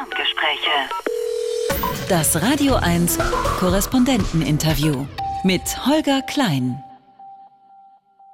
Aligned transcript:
Ferngespräche. 0.00 0.70
Das 2.08 2.40
Radio 2.40 2.76
1 2.76 3.18
Korrespondenteninterview 3.58 5.06
mit 5.44 5.62
Holger 5.86 6.22
Klein. 6.22 6.82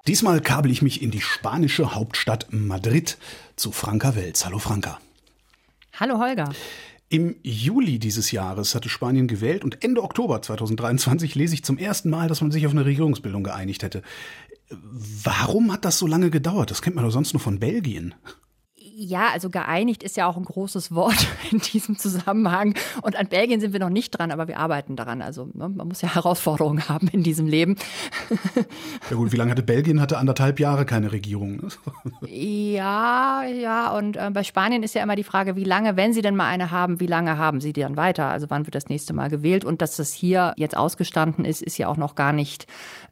Diesmal 0.06 0.40
kabel 0.40 0.70
ich 0.70 0.82
mich 0.82 1.02
in 1.02 1.10
die 1.10 1.20
spanische 1.20 1.94
Hauptstadt 1.94 2.46
Madrid 2.50 3.18
zu 3.56 3.72
Franka 3.72 4.14
Welz. 4.14 4.44
Hallo 4.44 4.60
Franka. 4.60 5.00
Hallo 5.98 6.20
Holger. 6.20 6.50
Im 7.08 7.34
Juli 7.42 7.98
dieses 7.98 8.30
Jahres 8.30 8.76
hatte 8.76 8.88
Spanien 8.88 9.26
gewählt 9.26 9.64
und 9.64 9.82
Ende 9.82 10.04
Oktober 10.04 10.42
2023 10.42 11.34
lese 11.34 11.54
ich 11.54 11.64
zum 11.64 11.78
ersten 11.78 12.10
Mal, 12.10 12.28
dass 12.28 12.42
man 12.42 12.52
sich 12.52 12.64
auf 12.66 12.72
eine 12.72 12.84
Regierungsbildung 12.84 13.42
geeinigt 13.42 13.82
hätte. 13.82 14.02
Warum 14.70 15.72
hat 15.72 15.84
das 15.84 15.98
so 15.98 16.06
lange 16.06 16.30
gedauert? 16.30 16.70
Das 16.70 16.82
kennt 16.82 16.94
man 16.94 17.04
doch 17.04 17.10
sonst 17.10 17.32
nur 17.32 17.40
von 17.40 17.58
Belgien. 17.58 18.14
Ja, 18.98 19.28
also 19.30 19.50
geeinigt 19.50 20.02
ist 20.02 20.16
ja 20.16 20.26
auch 20.26 20.38
ein 20.38 20.44
großes 20.46 20.94
Wort 20.94 21.26
in 21.52 21.58
diesem 21.58 21.98
Zusammenhang. 21.98 22.74
Und 23.02 23.14
an 23.16 23.26
Belgien 23.26 23.60
sind 23.60 23.74
wir 23.74 23.80
noch 23.80 23.90
nicht 23.90 24.12
dran, 24.12 24.30
aber 24.30 24.48
wir 24.48 24.58
arbeiten 24.58 24.96
daran. 24.96 25.20
Also 25.20 25.50
ne, 25.52 25.68
man 25.68 25.86
muss 25.86 26.00
ja 26.00 26.08
Herausforderungen 26.14 26.88
haben 26.88 27.08
in 27.08 27.22
diesem 27.22 27.46
Leben. 27.46 27.76
Ja 29.10 29.16
gut, 29.16 29.32
wie 29.32 29.36
lange 29.36 29.50
hatte 29.50 29.62
Belgien? 29.62 30.00
Hatte 30.00 30.16
anderthalb 30.16 30.58
Jahre 30.60 30.86
keine 30.86 31.12
Regierung. 31.12 31.68
Ja, 32.28 33.44
ja. 33.44 33.96
Und 33.96 34.16
äh, 34.16 34.30
bei 34.32 34.42
Spanien 34.42 34.82
ist 34.82 34.94
ja 34.94 35.02
immer 35.02 35.16
die 35.16 35.24
Frage, 35.24 35.56
wie 35.56 35.64
lange, 35.64 35.96
wenn 35.96 36.12
sie 36.12 36.22
denn 36.22 36.36
mal 36.36 36.46
eine 36.46 36.70
haben, 36.70 37.00
wie 37.00 37.06
lange 37.06 37.38
haben 37.38 37.60
sie 37.60 37.72
die 37.72 37.80
dann 37.80 37.96
weiter? 37.96 38.28
Also 38.28 38.48
wann 38.48 38.66
wird 38.66 38.74
das 38.74 38.88
nächste 38.88 39.12
Mal 39.12 39.28
gewählt? 39.28 39.64
Und 39.64 39.82
dass 39.82 39.96
das 39.96 40.12
hier 40.12 40.52
jetzt 40.56 40.76
ausgestanden 40.76 41.44
ist, 41.44 41.62
ist 41.62 41.78
ja 41.78 41.88
auch 41.88 41.96
noch 41.96 42.14
gar 42.14 42.32
nicht 42.32 42.66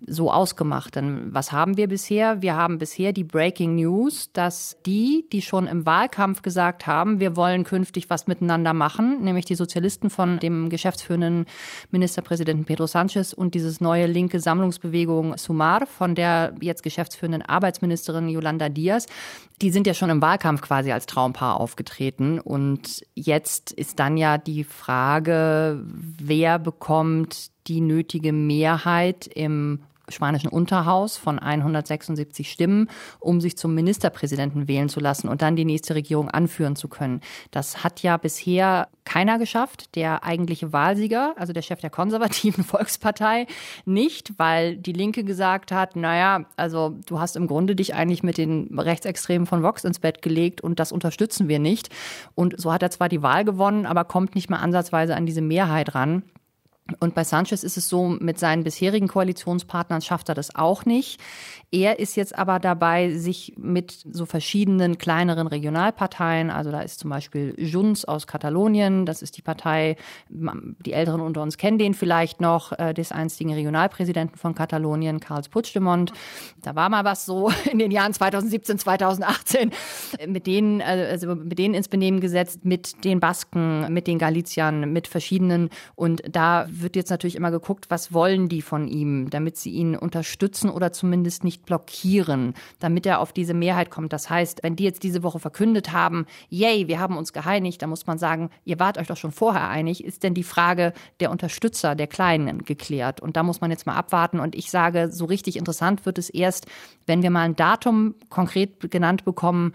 so 0.07 0.31
ausgemacht. 0.31 0.97
Denn 0.97 1.33
was 1.33 1.53
haben 1.53 1.77
wir 1.77 1.89
bisher? 1.89 2.43
Wir 2.43 2.57
haben 2.57 2.79
bisher 2.79 3.13
die 3.13 3.25
Breaking 3.25 3.77
News, 3.77 4.31
dass 4.33 4.77
die, 4.85 5.27
die 5.33 5.43
schon 5.43 5.67
im 5.75 5.87
Wahlkampf 5.87 6.43
gesagt 6.43 6.87
haben, 6.87 7.19
wir 7.19 7.37
wollen 7.37 7.65
künftig 7.65 8.09
was 8.09 8.27
miteinander 8.27 8.73
machen, 8.73 9.23
nämlich 9.23 9.45
die 9.45 9.57
Sozialisten 9.57 10.09
von 10.09 10.39
dem 10.39 10.69
geschäftsführenden 10.69 11.47
Ministerpräsidenten 11.91 12.65
Pedro 12.65 12.87
Sanchez 12.87 13.33
und 13.33 13.55
dieses 13.55 13.81
neue 13.81 14.07
linke 14.07 14.39
Sammlungsbewegung 14.39 15.37
Sumar 15.37 15.87
von 15.87 16.15
der 16.15 16.55
jetzt 16.61 16.85
geschäftsführenden 16.85 17.43
Arbeitsministerin 17.43 18.29
Yolanda 18.29 18.69
Diaz, 18.69 19.07
die 19.61 19.71
sind 19.71 19.87
ja 19.87 19.95
schon 19.95 20.11
im 20.11 20.23
Wahlkampf 20.23 20.63
quasi 20.63 20.93
als 20.93 21.07
Traumpaar 21.07 21.61
aufgetreten. 21.61 22.39
Und 22.39 23.05
jetzt 23.15 23.73
ist 23.73 23.99
dann 23.99 24.17
ja 24.17 24.39
die 24.39 24.65
Frage, 24.65 25.85
wer 25.85 26.59
bekommt 26.59 27.51
die 27.67 27.81
nötige 27.81 28.33
Mehrheit 28.33 29.27
im 29.27 29.81
spanischen 30.09 30.49
Unterhaus 30.49 31.17
von 31.17 31.39
176 31.39 32.51
Stimmen, 32.51 32.89
um 33.21 33.41
sich 33.41 33.57
zum 33.57 33.75
Ministerpräsidenten 33.75 34.69
wählen 34.69 34.89
zu 34.89 35.01
lassen 35.01 35.29
und 35.29 35.43
dann 35.43 35.57
die 35.57 35.65
nächste 35.65 35.95
Regierung 35.95 36.31
anführen 36.31 36.77
zu 36.77 36.89
können. 36.89 37.21
Das 37.51 37.83
hat 37.85 38.03
ja 38.03 38.17
bisher 38.17 38.89
keiner 39.05 39.39
geschafft. 39.39 39.95
Der 39.95 40.25
eigentliche 40.25 40.73
Wahlsieger, 40.73 41.35
also 41.37 41.53
der 41.53 41.63
Chef 41.63 41.81
der 41.81 41.91
konservativen 41.91 42.65
Volkspartei, 42.65 43.47
nicht, 43.85 44.35
weil 44.39 44.77
die 44.77 44.93
Linke 44.93 45.25
gesagt 45.25 45.73
hat, 45.73 45.97
naja, 45.97 46.45
also 46.57 46.97
du 47.07 47.21
hast 47.21 47.37
im 47.37 47.47
Grunde 47.47 47.77
dich 47.77 47.95
eigentlich 47.95 48.23
mit 48.23 48.39
den 48.39 48.79
Rechtsextremen 48.79 49.47
von 49.47 49.63
Vox 49.63 49.85
ins 49.85 49.99
Bett 49.99 50.23
gelegt 50.23 50.61
und 50.61 50.81
das 50.81 50.93
unterstützen 50.93 51.49
wir 51.49 51.59
nicht. 51.59 51.91
Und 52.35 52.61
so 52.61 52.73
hat 52.73 52.83
er 52.83 52.91
zwar 52.91 53.09
die 53.09 53.23
Wahl 53.23 53.45
gewonnen, 53.45 53.87
aber 53.87 54.05
kommt 54.05 54.35
nicht 54.35 54.51
mal 54.51 54.59
ansatzweise 54.59 55.17
an 55.17 55.27
diese 55.27 55.43
Mehrheit 55.43 55.95
ran. 55.95 56.23
Und 57.01 57.15
bei 57.15 57.25
Sanchez 57.25 57.63
ist 57.63 57.79
es 57.79 57.89
so, 57.89 58.09
mit 58.09 58.39
seinen 58.39 58.63
bisherigen 58.63 59.09
Koalitionspartnern 59.09 60.03
schafft 60.03 60.29
er 60.29 60.35
das 60.35 60.55
auch 60.55 60.85
nicht. 60.85 61.19
Er 61.73 61.99
ist 61.99 62.15
jetzt 62.15 62.39
aber 62.39 62.59
dabei, 62.59 63.11
sich 63.17 63.55
mit 63.57 64.05
so 64.13 64.27
verschiedenen 64.27 64.99
kleineren 64.99 65.47
Regionalparteien, 65.47 66.51
also 66.51 66.71
da 66.71 66.83
ist 66.83 67.01
zum 67.01 67.09
Beispiel 67.09 67.55
Junts 67.57 68.05
aus 68.05 68.27
Katalonien, 68.27 69.07
das 69.07 69.23
ist 69.23 69.39
die 69.39 69.43
Partei, 69.43 69.97
die 70.29 70.93
Älteren 70.93 71.23
unter 71.23 71.43
uns 71.43 71.57
kennen 71.57 71.79
den 71.79 71.95
vielleicht 71.95 72.43
noch, 72.43 72.73
äh, 72.79 72.93
des 72.93 73.13
einstigen 73.13 73.55
Regionalpräsidenten 73.55 74.37
von 74.37 74.55
Katalonien, 74.55 75.21
Karls 75.21 75.49
Puigdemont. 75.49 76.13
Da 76.63 76.77
war 76.77 76.91
mal 76.91 77.05
was 77.05 77.25
so 77.25 77.51
in 77.73 77.79
den 77.79 77.91
Jahren 77.91 78.13
2017, 78.13 78.79
2018, 78.79 79.73
mit 80.29 80.47
denen, 80.47 80.81
äh, 80.81 81.09
also 81.11 81.35
mit 81.35 81.59
denen 81.59 81.75
ins 81.75 81.89
Benehmen 81.89 82.21
gesetzt, 82.21 82.65
mit 82.65 83.05
den 83.05 83.21
Basken, 83.21 83.93
mit 83.93 84.07
den 84.07 84.19
Galiziern, 84.19 84.93
mit 84.93 85.09
verschiedenen 85.09 85.71
und 85.97 86.23
da 86.31 86.67
wird 86.83 86.97
jetzt 86.97 87.11
natürlich 87.11 87.37
immer 87.37 87.51
geguckt, 87.51 87.87
was 87.89 88.13
wollen 88.13 88.49
die 88.49 88.63
von 88.63 88.89
ihm, 88.89 89.31
damit 89.31 89.57
sie 89.57 89.71
ihn 89.71 89.97
unterstützen 89.97 90.71
oder 90.71 90.93
zumindest 90.93 91.45
nicht 91.45 91.65
blockieren, 91.65 92.55
damit 92.79 93.07
er 93.07 93.21
auf 93.21 93.33
diese 93.33 93.55
Mehrheit 93.55 93.91
kommt. 93.91 94.13
Das 94.13 94.31
heißt, 94.31 94.63
wenn 94.63 94.77
die 94.77 94.85
jetzt 94.85 95.03
diese 95.03 95.23
Woche 95.23 95.39
verkündet 95.39 95.93
haben, 95.93 96.27
yay, 96.49 96.89
wir 96.89 97.01
haben 97.01 97.17
uns 97.17 97.33
geeinigt, 97.33 97.83
dann 97.83 97.91
muss 97.91 98.07
man 98.07 98.19
sagen, 98.19 98.51
ihr 98.65 98.79
wart 98.79 98.99
euch 98.99 99.07
doch 99.07 99.17
schon 99.17 99.33
vorher 99.33 99.69
einig, 99.69 100.05
ist 100.05 100.23
denn 100.23 100.35
die 100.35 100.43
Frage 100.43 100.93
der 101.21 101.31
Unterstützer, 101.31 101.95
der 101.95 102.07
Kleinen 102.07 102.65
geklärt? 102.65 103.21
Und 103.21 103.37
da 103.37 103.43
muss 103.43 103.61
man 103.61 103.71
jetzt 103.71 103.87
mal 103.87 103.97
abwarten. 103.97 104.41
Und 104.41 104.55
ich 104.55 104.71
sage, 104.71 105.11
so 105.11 105.25
richtig 105.25 105.57
interessant 105.57 106.07
wird 106.07 106.19
es 106.19 106.31
erst, 106.31 106.67
wenn 107.07 107.23
wir 107.23 107.31
mal 107.31 107.43
ein 107.43 107.57
Datum 107.57 108.15
konkret 108.29 108.91
genannt 108.91 109.25
bekommen, 109.25 109.73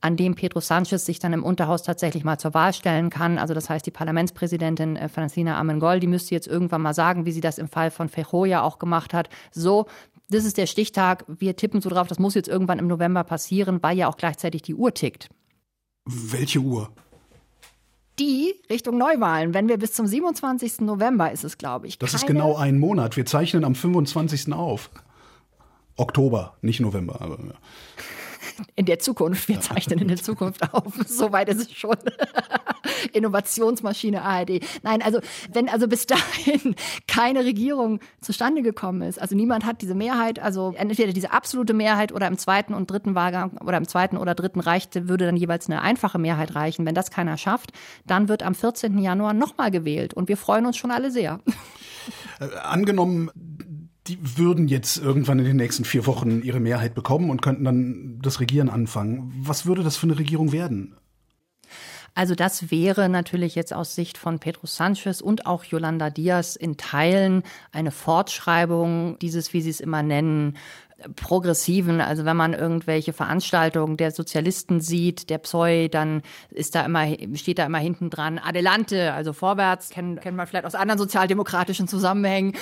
an 0.00 0.16
dem 0.16 0.34
Pedro 0.34 0.60
Sanchez 0.60 1.04
sich 1.04 1.18
dann 1.18 1.32
im 1.32 1.42
Unterhaus 1.42 1.82
tatsächlich 1.82 2.24
mal 2.24 2.38
zur 2.38 2.54
Wahl 2.54 2.72
stellen 2.72 3.10
kann. 3.10 3.38
Also 3.38 3.54
das 3.54 3.68
heißt, 3.68 3.84
die 3.84 3.90
Parlamentspräsidentin 3.90 4.96
äh, 4.96 5.08
Francina 5.08 5.58
Amengol, 5.58 6.00
die 6.00 6.06
müsste 6.06 6.34
jetzt 6.34 6.46
irgendwann 6.46 6.82
mal 6.82 6.94
sagen, 6.94 7.26
wie 7.26 7.32
sie 7.32 7.40
das 7.40 7.58
im 7.58 7.68
Fall 7.68 7.90
von 7.90 8.08
Fejo 8.08 8.44
ja 8.44 8.62
auch 8.62 8.78
gemacht 8.78 9.12
hat. 9.12 9.28
So, 9.50 9.86
das 10.30 10.44
ist 10.44 10.56
der 10.56 10.66
Stichtag, 10.66 11.24
wir 11.26 11.56
tippen 11.56 11.80
so 11.80 11.90
drauf, 11.90 12.06
das 12.06 12.18
muss 12.18 12.34
jetzt 12.34 12.48
irgendwann 12.48 12.78
im 12.78 12.86
November 12.86 13.24
passieren, 13.24 13.82
weil 13.82 13.96
ja 13.96 14.08
auch 14.08 14.16
gleichzeitig 14.16 14.62
die 14.62 14.74
Uhr 14.74 14.94
tickt. 14.94 15.28
Welche 16.04 16.60
Uhr? 16.60 16.90
die 18.18 18.52
Richtung 18.68 18.98
Neuwahlen, 18.98 19.54
wenn 19.54 19.68
wir 19.68 19.78
bis 19.78 19.92
zum 19.92 20.04
27. 20.04 20.80
November 20.80 21.30
ist 21.30 21.44
es, 21.44 21.56
glaube 21.56 21.86
ich. 21.86 22.00
Das 22.00 22.14
ist 22.14 22.26
genau 22.26 22.56
ein 22.56 22.76
Monat. 22.76 23.16
Wir 23.16 23.24
zeichnen 23.24 23.64
am 23.64 23.76
25. 23.76 24.52
auf. 24.54 24.90
Oktober, 25.94 26.56
nicht 26.60 26.80
November. 26.80 27.20
Aber, 27.20 27.38
ja 27.38 27.54
in 28.76 28.86
der 28.86 28.98
Zukunft. 28.98 29.48
Wir 29.48 29.60
zeichnen 29.60 29.98
in 30.00 30.08
der 30.08 30.16
Zukunft 30.16 30.72
auf. 30.72 30.92
Soweit 31.06 31.48
ist 31.48 31.60
es 31.60 31.72
schon. 31.72 31.96
Innovationsmaschine 33.12 34.22
ARD. 34.22 34.60
Nein, 34.82 35.02
also 35.02 35.20
wenn 35.52 35.68
also 35.68 35.88
bis 35.88 36.06
dahin 36.06 36.74
keine 37.06 37.44
Regierung 37.44 38.00
zustande 38.20 38.62
gekommen 38.62 39.02
ist, 39.02 39.20
also 39.20 39.36
niemand 39.36 39.64
hat 39.64 39.82
diese 39.82 39.94
Mehrheit, 39.94 40.38
also 40.38 40.74
entweder 40.76 41.12
diese 41.12 41.32
absolute 41.32 41.74
Mehrheit 41.74 42.12
oder 42.12 42.26
im 42.26 42.38
zweiten 42.38 42.74
und 42.74 42.90
dritten 42.90 43.14
Wahlgang 43.14 43.58
oder 43.58 43.76
im 43.76 43.86
zweiten 43.86 44.16
oder 44.16 44.34
dritten 44.34 44.60
reicht, 44.60 45.08
würde 45.08 45.26
dann 45.26 45.36
jeweils 45.36 45.68
eine 45.68 45.82
einfache 45.82 46.18
Mehrheit 46.18 46.54
reichen. 46.54 46.86
Wenn 46.86 46.94
das 46.94 47.10
keiner 47.10 47.36
schafft, 47.36 47.72
dann 48.06 48.28
wird 48.28 48.42
am 48.42 48.54
14. 48.54 48.98
Januar 48.98 49.34
nochmal 49.34 49.70
gewählt 49.70 50.14
und 50.14 50.28
wir 50.28 50.36
freuen 50.36 50.66
uns 50.66 50.76
schon 50.76 50.90
alle 50.90 51.10
sehr. 51.10 51.40
Äh, 52.40 52.56
angenommen, 52.56 53.30
die 54.08 54.18
würden 54.36 54.68
jetzt 54.68 54.96
irgendwann 54.96 55.38
in 55.38 55.44
den 55.44 55.56
nächsten 55.56 55.84
vier 55.84 56.06
Wochen 56.06 56.42
ihre 56.42 56.60
Mehrheit 56.60 56.94
bekommen 56.94 57.30
und 57.30 57.42
könnten 57.42 57.64
dann 57.64 58.18
das 58.22 58.40
Regieren 58.40 58.70
anfangen. 58.70 59.32
Was 59.38 59.66
würde 59.66 59.82
das 59.82 59.96
für 59.96 60.06
eine 60.06 60.18
Regierung 60.18 60.52
werden? 60.52 60.96
Also 62.14 62.34
das 62.34 62.70
wäre 62.70 63.08
natürlich 63.08 63.54
jetzt 63.54 63.72
aus 63.72 63.94
Sicht 63.94 64.18
von 64.18 64.40
Pedro 64.40 64.66
Sanchez 64.66 65.20
und 65.20 65.46
auch 65.46 65.62
Yolanda 65.64 66.10
Diaz 66.10 66.56
in 66.56 66.76
Teilen 66.76 67.42
eine 67.70 67.92
Fortschreibung 67.92 69.18
dieses, 69.20 69.52
wie 69.52 69.60
Sie 69.60 69.70
es 69.70 69.80
immer 69.80 70.02
nennen, 70.02 70.56
Progressiven, 71.14 72.00
also 72.00 72.24
wenn 72.24 72.36
man 72.36 72.54
irgendwelche 72.54 73.12
Veranstaltungen 73.12 73.96
der 73.96 74.10
Sozialisten 74.10 74.80
sieht, 74.80 75.30
der 75.30 75.38
Psoi, 75.38 75.88
dann 75.88 76.22
ist 76.50 76.74
da 76.74 76.84
immer, 76.84 77.06
steht 77.34 77.60
da 77.60 77.66
immer 77.66 77.78
hinten 77.78 78.10
dran 78.10 78.38
Adelante, 78.38 79.12
also 79.12 79.32
vorwärts, 79.32 79.90
kennen, 79.90 80.18
kennt 80.18 80.36
man 80.36 80.48
vielleicht 80.48 80.64
aus 80.64 80.74
anderen 80.74 80.98
sozialdemokratischen 80.98 81.86
Zusammenhängen. 81.86 82.54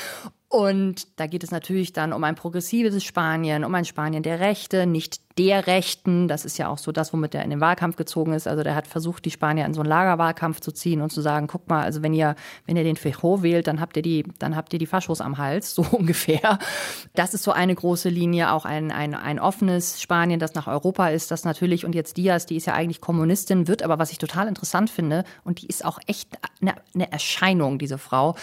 Und 0.49 1.09
da 1.19 1.27
geht 1.27 1.43
es 1.43 1.51
natürlich 1.51 1.93
dann 1.93 2.13
um 2.13 2.23
ein 2.23 2.37
progressives 2.37 3.03
Spanien, 3.03 3.65
um 3.65 3.75
ein 3.75 3.85
Spanien 3.85 4.23
der 4.23 4.39
Rechte, 4.39 4.87
nicht 4.87 5.21
der 5.39 5.67
Rechten. 5.67 6.29
Das 6.29 6.45
ist 6.45 6.57
ja 6.57 6.69
auch 6.69 6.79
so 6.79 6.93
das, 6.93 7.13
womit 7.13 7.35
er 7.35 7.43
in 7.43 7.51
den 7.51 7.61
Wahlkampf 7.61 7.97
gezogen 7.97 8.33
ist. 8.33 8.47
Also 8.47 8.63
der 8.63 8.75
hat 8.75 8.87
versucht, 8.87 9.25
die 9.25 9.31
Spanier 9.31 9.67
in 9.67 9.75
so 9.75 9.81
einen 9.81 9.89
Lagerwahlkampf 9.89 10.61
zu 10.61 10.73
ziehen 10.73 11.03
und 11.03 11.11
zu 11.11 11.21
sagen, 11.21 11.47
guck 11.47 11.69
mal, 11.69 11.83
also 11.83 12.03
wenn 12.03 12.15
ihr, 12.15 12.37
wenn 12.65 12.77
ihr 12.77 12.85
den 12.85 12.97
Fejo 12.97 13.43
wählt, 13.43 13.67
dann 13.67 13.81
habt 13.81 13.97
ihr 13.97 14.03
die, 14.03 14.25
dann 14.39 14.57
habt 14.57 14.73
ihr 14.73 14.79
die 14.79 14.87
Faschos 14.87 15.21
am 15.21 15.37
Hals, 15.37 15.75
so 15.75 15.85
ungefähr. 15.91 16.59
Das 17.15 17.35
ist 17.35 17.43
so 17.43 17.53
eine 17.53 17.75
große 17.75 18.09
Linie, 18.09 18.53
auch 18.53 18.65
ein, 18.65 18.91
ein, 18.93 19.15
ein 19.15 19.39
offenes 19.39 20.01
Spanien, 20.01 20.39
das 20.39 20.55
nach 20.55 20.69
Europa 20.69 21.09
ist, 21.09 21.31
das 21.31 21.45
natürlich, 21.45 21.85
und 21.85 21.95
jetzt 21.95 22.17
Diaz, 22.17 22.47
die 22.47 22.57
ist 22.57 22.67
ja 22.67 22.75
eigentlich 22.75 23.01
Kommunistin, 23.01 23.69
wird 23.69 23.83
aber, 23.83 23.99
was 23.99 24.13
ich 24.13 24.19
total 24.19 24.49
interessant 24.49 24.91
finde, 24.91 25.25
und 25.45 25.61
die 25.61 25.67
ist 25.67 25.85
auch 25.85 25.99
echt 26.07 26.29
eine, 26.61 26.75
eine 26.95 27.11
Erscheinung, 27.11 27.79
diese 27.79 27.99
Frau, 27.99 28.37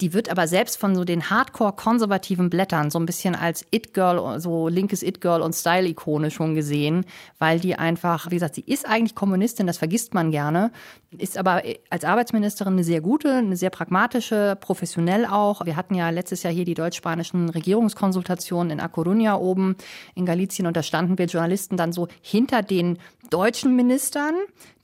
die 0.00 0.12
wird 0.12 0.28
aber 0.28 0.46
selbst 0.46 0.78
von 0.78 0.94
so 0.94 1.04
den 1.04 1.30
Hard 1.30 1.46
hardcore 1.46 1.72
konservativen 1.72 2.50
Blättern 2.50 2.90
so 2.90 2.98
ein 2.98 3.06
bisschen 3.06 3.34
als 3.34 3.64
It-Girl, 3.70 4.40
so 4.40 4.68
linkes 4.68 5.02
It-Girl 5.02 5.42
und 5.42 5.54
Style-Ikone 5.54 6.30
schon 6.30 6.54
gesehen, 6.54 7.04
weil 7.38 7.60
die 7.60 7.76
einfach, 7.76 8.30
wie 8.30 8.36
gesagt, 8.36 8.56
sie 8.56 8.64
ist 8.66 8.86
eigentlich 8.86 9.14
Kommunistin, 9.14 9.66
das 9.66 9.78
vergisst 9.78 10.14
man 10.14 10.30
gerne, 10.30 10.72
ist 11.16 11.38
aber 11.38 11.62
als 11.90 12.04
Arbeitsministerin 12.04 12.74
eine 12.74 12.84
sehr 12.84 13.00
gute, 13.00 13.32
eine 13.32 13.56
sehr 13.56 13.70
pragmatische, 13.70 14.56
professionell 14.60 15.24
auch. 15.26 15.64
Wir 15.64 15.76
hatten 15.76 15.94
ja 15.94 16.10
letztes 16.10 16.42
Jahr 16.42 16.52
hier 16.52 16.64
die 16.64 16.74
deutsch-spanischen 16.74 17.48
Regierungskonsultationen 17.48 18.70
in 18.70 18.80
A 18.80 18.86
Coruña 18.86 19.36
oben 19.36 19.76
in 20.14 20.26
Galicien 20.26 20.66
und 20.66 20.76
da 20.76 20.82
standen 20.82 21.18
wir 21.18 21.26
Journalisten 21.26 21.76
dann 21.76 21.92
so 21.92 22.08
hinter 22.20 22.62
den 22.62 22.98
deutschen 23.30 23.74
Ministern, 23.74 24.34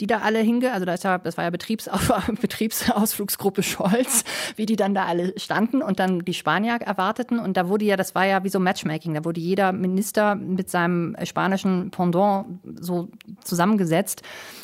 die 0.00 0.06
da 0.06 0.18
alle 0.18 0.40
hinge, 0.40 0.72
also 0.72 0.84
das, 0.84 1.04
war 1.04 1.44
ja 1.44 1.50
Betriebsaus 1.50 2.00
Betriebsausflugsgruppe 2.40 3.62
Scholz, 3.62 4.24
wie 4.56 4.66
die 4.66 4.76
dann 4.76 4.94
da 4.94 5.01
alle 5.06 5.38
standen 5.38 5.82
und 5.82 5.98
dann 5.98 6.20
die 6.20 6.34
Spanier 6.34 6.74
erwarteten 6.80 7.38
und 7.38 7.56
da 7.56 7.68
wurde 7.68 7.84
ja, 7.84 7.96
das 7.96 8.14
war 8.14 8.26
ja 8.26 8.44
wie 8.44 8.48
so 8.48 8.58
Matchmaking, 8.58 9.14
da 9.14 9.24
wurde 9.24 9.40
jeder 9.40 9.72
Minister 9.72 10.34
mit 10.34 10.70
seinem 10.70 11.16
spanischen 11.24 11.90
Pendant 11.90 12.46
so 12.80 13.08
zusammengesetzt 13.44 14.22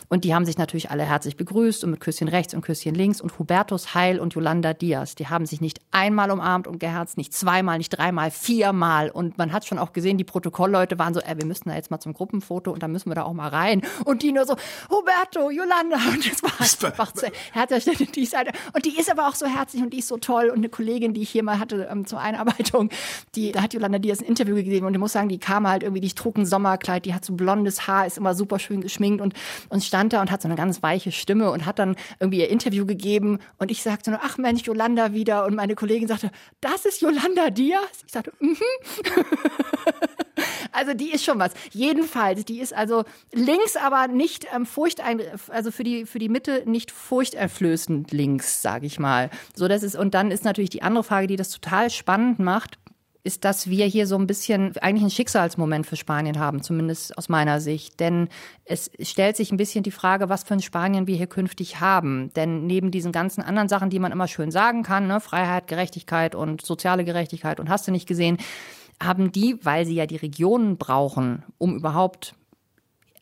und 0.09 0.25
die 0.25 0.35
haben 0.35 0.47
sich 0.47 0.59
natürlich 0.59 0.91
alle 0.91 1.05
herzlich 1.05 1.37
begrüßt 1.37 1.85
und 1.85 1.91
mit 1.91 2.01
Küsschen 2.01 2.29
rechts 2.29 2.55
und 2.55 2.63
Küsschen 2.63 2.95
links 2.95 3.21
und 3.21 3.39
Hubertus 3.39 3.95
Heil 3.95 4.21
und 4.21 4.35
Yolanda 4.35 4.73
Diaz, 4.73 5.15
die 5.15 5.29
haben 5.29 5.47
sich 5.47 5.61
nicht 5.61 5.81
einmal 5.91 6.31
umarmt 6.31 6.67
und 6.67 6.81
geherzt, 6.81 7.17
nicht 7.17 7.35
zweimal, 7.35 7.79
nicht 7.79 7.91
dreimal, 7.91 8.31
viermal 8.31 9.11
und 9.11 9.39
man 9.39 9.53
hat 9.53 9.67
schon 9.67 9.79
auch 9.79 9.93
gesehen, 9.93 10.19
die 10.19 10.25
Protokollleute 10.25 10.99
waren 10.99 11.15
so, 11.15 11.21
ey, 11.21 11.37
wir 11.37 11.47
müssen 11.47 11.69
da 11.69 11.75
jetzt 11.75 11.91
mal 11.91 12.01
zum 12.01 12.15
Gruppenfoto 12.15 12.71
und 12.71 12.83
da 12.83 12.89
müssen 12.89 13.11
wir 13.11 13.15
da 13.15 13.23
auch 13.25 13.33
mal 13.33 13.49
rein. 13.49 13.83
Und 14.05 14.23
die 14.23 14.33
nur 14.33 14.47
so, 14.47 14.57
Roberto, 14.91 15.51
Yolanda. 15.51 15.97
Und 16.09 16.31
das 16.31 16.43
war 16.43 16.61
einfach 16.61 17.13
zu 17.13 17.27
herzlich. 17.53 18.01
Und 18.01 18.85
die 18.85 18.99
ist 18.99 19.11
aber 19.11 19.29
auch 19.29 19.35
so 19.35 19.47
herzlich 19.47 19.83
und 19.83 19.91
die 19.93 19.99
ist 19.99 20.09
so 20.09 20.17
toll. 20.17 20.28
Und 20.29 20.59
eine 20.59 20.69
Kollegin, 20.69 21.15
die 21.15 21.23
ich 21.23 21.31
hier 21.31 21.43
mal 21.43 21.59
hatte 21.59 21.89
ähm, 21.91 22.07
zur 22.07 22.21
Einarbeitung, 22.21 22.91
die, 23.35 23.53
da 23.53 23.63
hat 23.63 23.75
Yolanda 23.75 23.99
dir 23.99 24.15
ein 24.15 24.25
Interview 24.25 24.55
gegeben 24.55 24.87
und 24.87 24.95
ich 24.95 25.01
muss 25.01 25.13
sagen, 25.13 25.29
die 25.29 25.39
kam 25.39 25.67
halt 25.69 25.83
irgendwie, 25.83 26.01
die 26.01 26.13
trug 26.13 26.37
ein 26.37 26.47
Sommerkleid, 26.47 27.05
die 27.05 27.15
hat 27.15 27.25
so 27.25 27.35
blondes 27.35 27.87
Haar, 27.87 28.07
ist 28.07 28.19
immer 28.19 28.35
super 28.35 28.59
schön 28.59 28.81
geschminkt 28.81 29.21
und, 29.21 29.35
und 29.69 29.83
stand 29.83 30.13
da 30.13 30.21
und 30.21 30.31
hat 30.31 30.43
so 30.43 30.49
eine 30.49 30.57
ganz 30.57 30.83
weiche 30.83 31.13
Stimme 31.13 31.51
und 31.51 31.67
hat 31.67 31.79
dann 31.79 31.97
irgendwie 32.21 32.41
ihr 32.41 32.51
Interview 32.51 32.87
gegeben 32.87 33.39
und 33.59 33.71
ich 33.71 33.83
sagte 33.83 34.11
nur, 34.11 34.21
ach 34.23 34.39
Mensch, 34.39 34.63
Yolanda 34.63 35.13
wieder 35.13 35.45
und 35.45 35.55
meine 35.55 35.75
Kollegin 35.75 36.09
sagte, 36.09 36.31
das 36.61 36.85
ist 36.85 37.01
Yolanda 37.01 37.51
Diaz? 37.51 38.05
Ich 38.07 38.13
sagte, 38.13 38.33
mhm. 38.41 38.57
Also 40.73 40.95
die 40.95 41.11
ist 41.11 41.25
schon 41.25 41.39
was. 41.39 41.53
Jedenfalls, 41.73 42.45
die 42.45 42.61
ist 42.61 42.73
also 42.73 43.05
links, 43.33 43.77
aber 43.77 44.09
nicht 44.09 44.47
ähm, 44.55 44.67
furchtein, 44.67 45.21
also 45.49 45.71
für 45.71 45.85
die 45.85 46.07
für 46.07 46.19
die 46.19 46.29
Mitte 46.29 46.63
nicht 46.67 46.91
furchteinflößend 46.91 48.13
links, 48.13 48.63
sage 48.63 48.87
ich 48.87 48.99
mal. 48.99 49.31
So 49.55 49.69
das 49.69 49.83
ist 49.83 49.97
und 49.97 50.15
dann 50.19 50.33
ist 50.33 50.45
natürlich 50.45 50.71
die 50.71 50.83
andere 50.83 51.05
Frage, 51.05 51.29
die 51.29 51.37
das 51.37 51.51
total 51.51 51.91
spannend 51.91 52.41
macht 52.41 52.79
ist, 53.23 53.45
dass 53.45 53.69
wir 53.69 53.85
hier 53.85 54.07
so 54.07 54.17
ein 54.17 54.27
bisschen 54.27 54.77
eigentlich 54.79 55.03
einen 55.03 55.11
Schicksalsmoment 55.11 55.87
für 55.87 55.97
Spanien 55.97 56.39
haben, 56.39 56.63
zumindest 56.63 57.17
aus 57.19 57.29
meiner 57.29 57.61
Sicht. 57.61 58.01
Denn 58.01 58.29
es 58.65 58.91
stellt 59.01 59.37
sich 59.37 59.53
ein 59.53 59.59
bisschen 59.59 59.83
die 59.83 59.91
Frage, 59.91 60.29
was 60.29 60.45
für 60.45 60.55
ein 60.55 60.63
Spanien 60.63 61.07
wir 61.07 61.17
hier 61.17 61.27
künftig 61.27 61.79
haben. 61.81 62.33
Denn 62.35 62.67
neben 62.67 62.91
diesen 62.91 63.13
ganzen 63.13 63.43
anderen 63.43 63.69
Sachen, 63.69 63.91
die 63.91 63.99
man 63.99 64.13
immer 64.13 64.29
schön 64.29 64.51
sagen 64.51 64.83
kann, 64.83 65.09
ne, 65.09 65.21
Freiheit, 65.21 65.67
Gerechtigkeit 65.67 66.35
und 66.35 66.65
soziale 66.65 67.05
Gerechtigkeit 67.05 67.61
und 67.61 67.69
hast 67.69 67.87
du 67.87 67.93
nicht 67.93 68.09
gesehen, 68.09 68.39
haben 69.01 69.31
die, 69.31 69.59
weil 69.63 69.85
sie 69.85 69.95
ja 69.95 70.07
die 70.07 70.17
Regionen 70.17 70.79
brauchen, 70.79 71.45
um 71.59 71.77
überhaupt 71.77 72.35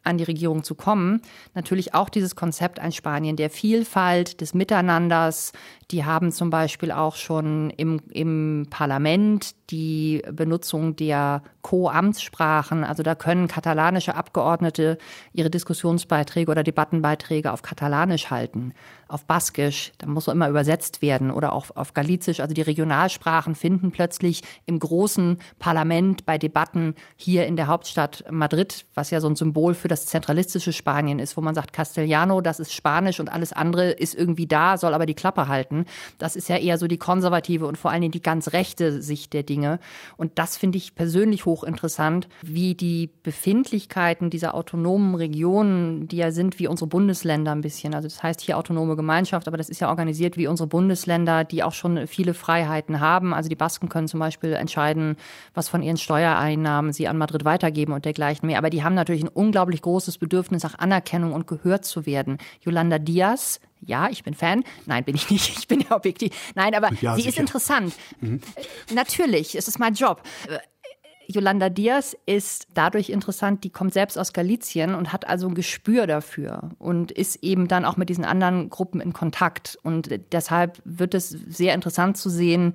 an 0.07 0.19
die 0.19 0.25
Regierung 0.25 0.63
zu 0.65 0.75
kommen, 0.75 1.21
natürlich 1.55 1.95
auch 1.95 2.09
dieses 2.09 2.37
Konzept 2.37 2.79
ein 2.79 2.93
Spanien 2.93 3.37
der 3.37 3.51
Vielfalt, 3.51 4.41
des 4.41 4.55
Miteinanders. 4.55 5.53
Die 5.91 6.05
haben 6.05 6.33
zum 6.33 6.51
Beispiel 6.51 6.91
auch 6.91 7.17
schon 7.17 7.71
im, 7.71 8.01
im 8.11 8.67
Parlament 8.71 9.55
die 9.71 10.23
Benutzung 10.31 10.97
der 10.97 11.43
Co-Amtssprachen. 11.63 12.85
Also 12.85 13.03
da 13.03 13.15
können 13.15 13.49
katalanische 13.49 14.15
Abgeordnete 14.15 14.99
ihre 15.33 15.51
Diskussionsbeiträge 15.51 16.51
oder 16.51 16.63
Debattenbeiträge 16.63 17.53
auf 17.53 17.63
Katalanisch 17.63 18.31
halten, 18.31 18.73
auf 19.09 19.25
Baskisch, 19.25 19.93
da 19.99 20.07
muss 20.07 20.29
immer 20.29 20.49
übersetzt 20.49 21.03
werden 21.03 21.31
oder 21.31 21.53
auch 21.53 21.75
auf 21.75 21.95
Galizisch. 21.95 22.41
Also 22.41 22.55
die 22.55 22.63
Regionalsprachen 22.63 23.55
finden 23.55 23.91
plötzlich 23.91 24.43
im 24.67 24.79
großen 24.79 25.39
Parlament 25.59 26.27
bei 26.27 26.39
Debatten 26.39 26.95
hier 27.17 27.47
in 27.47 27.57
der 27.57 27.67
Hauptstadt 27.67 28.25
Madrid, 28.31 28.87
was 28.95 29.11
ja 29.11 29.21
so 29.21 29.29
ein 29.29 29.37
Symbol 29.37 29.75
für 29.75 29.89
das 29.89 29.96
zentralistische 30.05 30.75
Spanien 30.75 31.19
ist, 31.19 31.39
wo 31.39 31.41
man 31.41 31.55
sagt, 31.55 31.73
Castellano, 31.73 32.43
das 32.43 32.61
ist 32.61 32.75
Spanisch 32.75 33.19
und 33.21 33.33
alles 33.33 33.55
andere 33.55 33.93
ist 33.93 34.15
irgendwie 34.15 34.47
da, 34.47 34.77
soll 34.77 34.93
aber 34.93 35.07
die 35.07 35.15
Klappe 35.15 35.49
halten. 35.49 35.87
Das 36.19 36.37
ist 36.37 36.51
ja 36.51 36.59
eher 36.59 36.77
so 36.77 36.87
die 36.87 36.99
konservative 36.99 37.67
und 37.67 37.79
vor 37.79 37.91
allen 37.91 38.03
Dingen 38.03 38.13
die 38.13 38.21
ganz 38.21 38.53
rechte 38.53 39.01
Sicht 39.01 39.33
der 39.33 39.45
Dinge. 39.45 39.79
Und 40.19 40.33
das 40.39 40.59
finde 40.59 40.77
ich 40.77 40.95
persönlich 40.95 41.47
hochinteressant, 41.47 42.29
wie 42.43 42.75
die 42.75 43.09
Befindlichkeiten 43.23 44.29
dieser 44.29 44.55
autonomen 44.55 45.15
Regionen, 45.15 46.09
die 46.09 46.19
ja 46.19 46.33
sind 46.33 46.59
wie 46.59 46.69
unsere 46.69 46.89
Bundesländer 46.89 47.53
ein 47.53 47.63
bisschen, 47.63 47.95
also 47.95 48.09
das 48.09 48.23
heißt 48.23 48.43
hier 48.43 48.59
autonome 48.59 48.97
Gemeinschaft, 48.97 49.49
aber 49.49 49.57
das 49.57 49.69
ist 49.69 49.81
ja 49.81 49.89
organisiert 49.89 50.37
wie 50.37 50.47
unsere 50.47 50.67
Bundesländer, 50.67 51.45
die 51.45 51.63
auch 51.63 51.73
schon 51.73 52.07
viele 52.07 52.35
Freiheiten 52.35 53.01
haben. 53.01 53.33
Also 53.33 53.49
die 53.49 53.57
Basken 53.57 53.89
können 53.89 54.09
zum 54.09 54.21
Beispiel 54.21 54.53
entscheiden, 54.53 55.17
was 55.55 55.69
von 55.69 55.83
ihren 55.83 55.97
Steuereinnahmen 55.97 56.93
sie 56.93 57.09
an 57.09 57.19
Madrid 57.19 57.45
weitergeben 57.45 57.93
und 57.93 58.05
dergleichen 58.05 58.47
mehr. 58.47 58.59
Aber 58.59 58.71
die 58.71 58.83
haben 58.83 58.95
natürlich 58.95 59.23
ein 59.23 59.29
unglaublich 59.29 59.83
großes 59.87 60.19
Bedürfnis 60.19 60.65
nach 60.65 60.81
Anerkennung 60.81 61.33
und 61.33 61.47
gehört 61.47 61.85
zu 61.85 62.07
werden. 62.07 62.39
Yolanda 62.61 62.99
Diaz, 62.99 63.61
ja, 63.81 64.09
ich 64.11 64.25
bin 64.25 64.35
Fan. 64.35 64.65
Nein, 64.85 65.05
bin 65.05 65.15
ich 65.15 65.31
nicht. 65.31 65.47
Ich 65.59 65.69
bin 65.69 65.81
ja 65.81 65.95
objektiv. 65.95 66.33
Nein, 66.57 66.75
aber 66.75 66.91
ja, 67.01 67.15
sie 67.15 67.23
sicher. 67.23 67.29
ist 67.29 67.39
interessant. 67.39 67.95
Mhm. 68.21 68.41
Natürlich, 68.93 69.55
es 69.55 69.69
ist 69.69 69.79
mein 69.79 69.95
Job. 69.95 70.23
Yolanda 71.29 71.69
Diaz 71.69 72.17
ist 72.27 72.67
dadurch 72.75 73.11
interessant, 73.11 73.63
die 73.65 73.71
kommt 73.71 73.93
selbst 73.93 74.19
aus 74.19 74.33
Galizien 74.33 74.95
und 74.95 75.13
hat 75.13 75.29
also 75.29 75.49
ein 75.49 75.55
Gespür 75.55 76.07
dafür 76.07 76.71
und 76.79 77.13
ist 77.13 77.43
eben 77.45 77.69
dann 77.69 77.85
auch 77.85 77.97
mit 77.97 78.09
diesen 78.09 78.25
anderen 78.25 78.71
Gruppen 78.71 79.01
in 79.01 79.13
Kontakt. 79.13 79.79
Und 79.83 80.09
deshalb 80.33 80.81
wird 80.85 81.15
es 81.15 81.29
sehr 81.31 81.75
interessant 81.75 82.17
zu 82.17 82.29
sehen, 82.29 82.75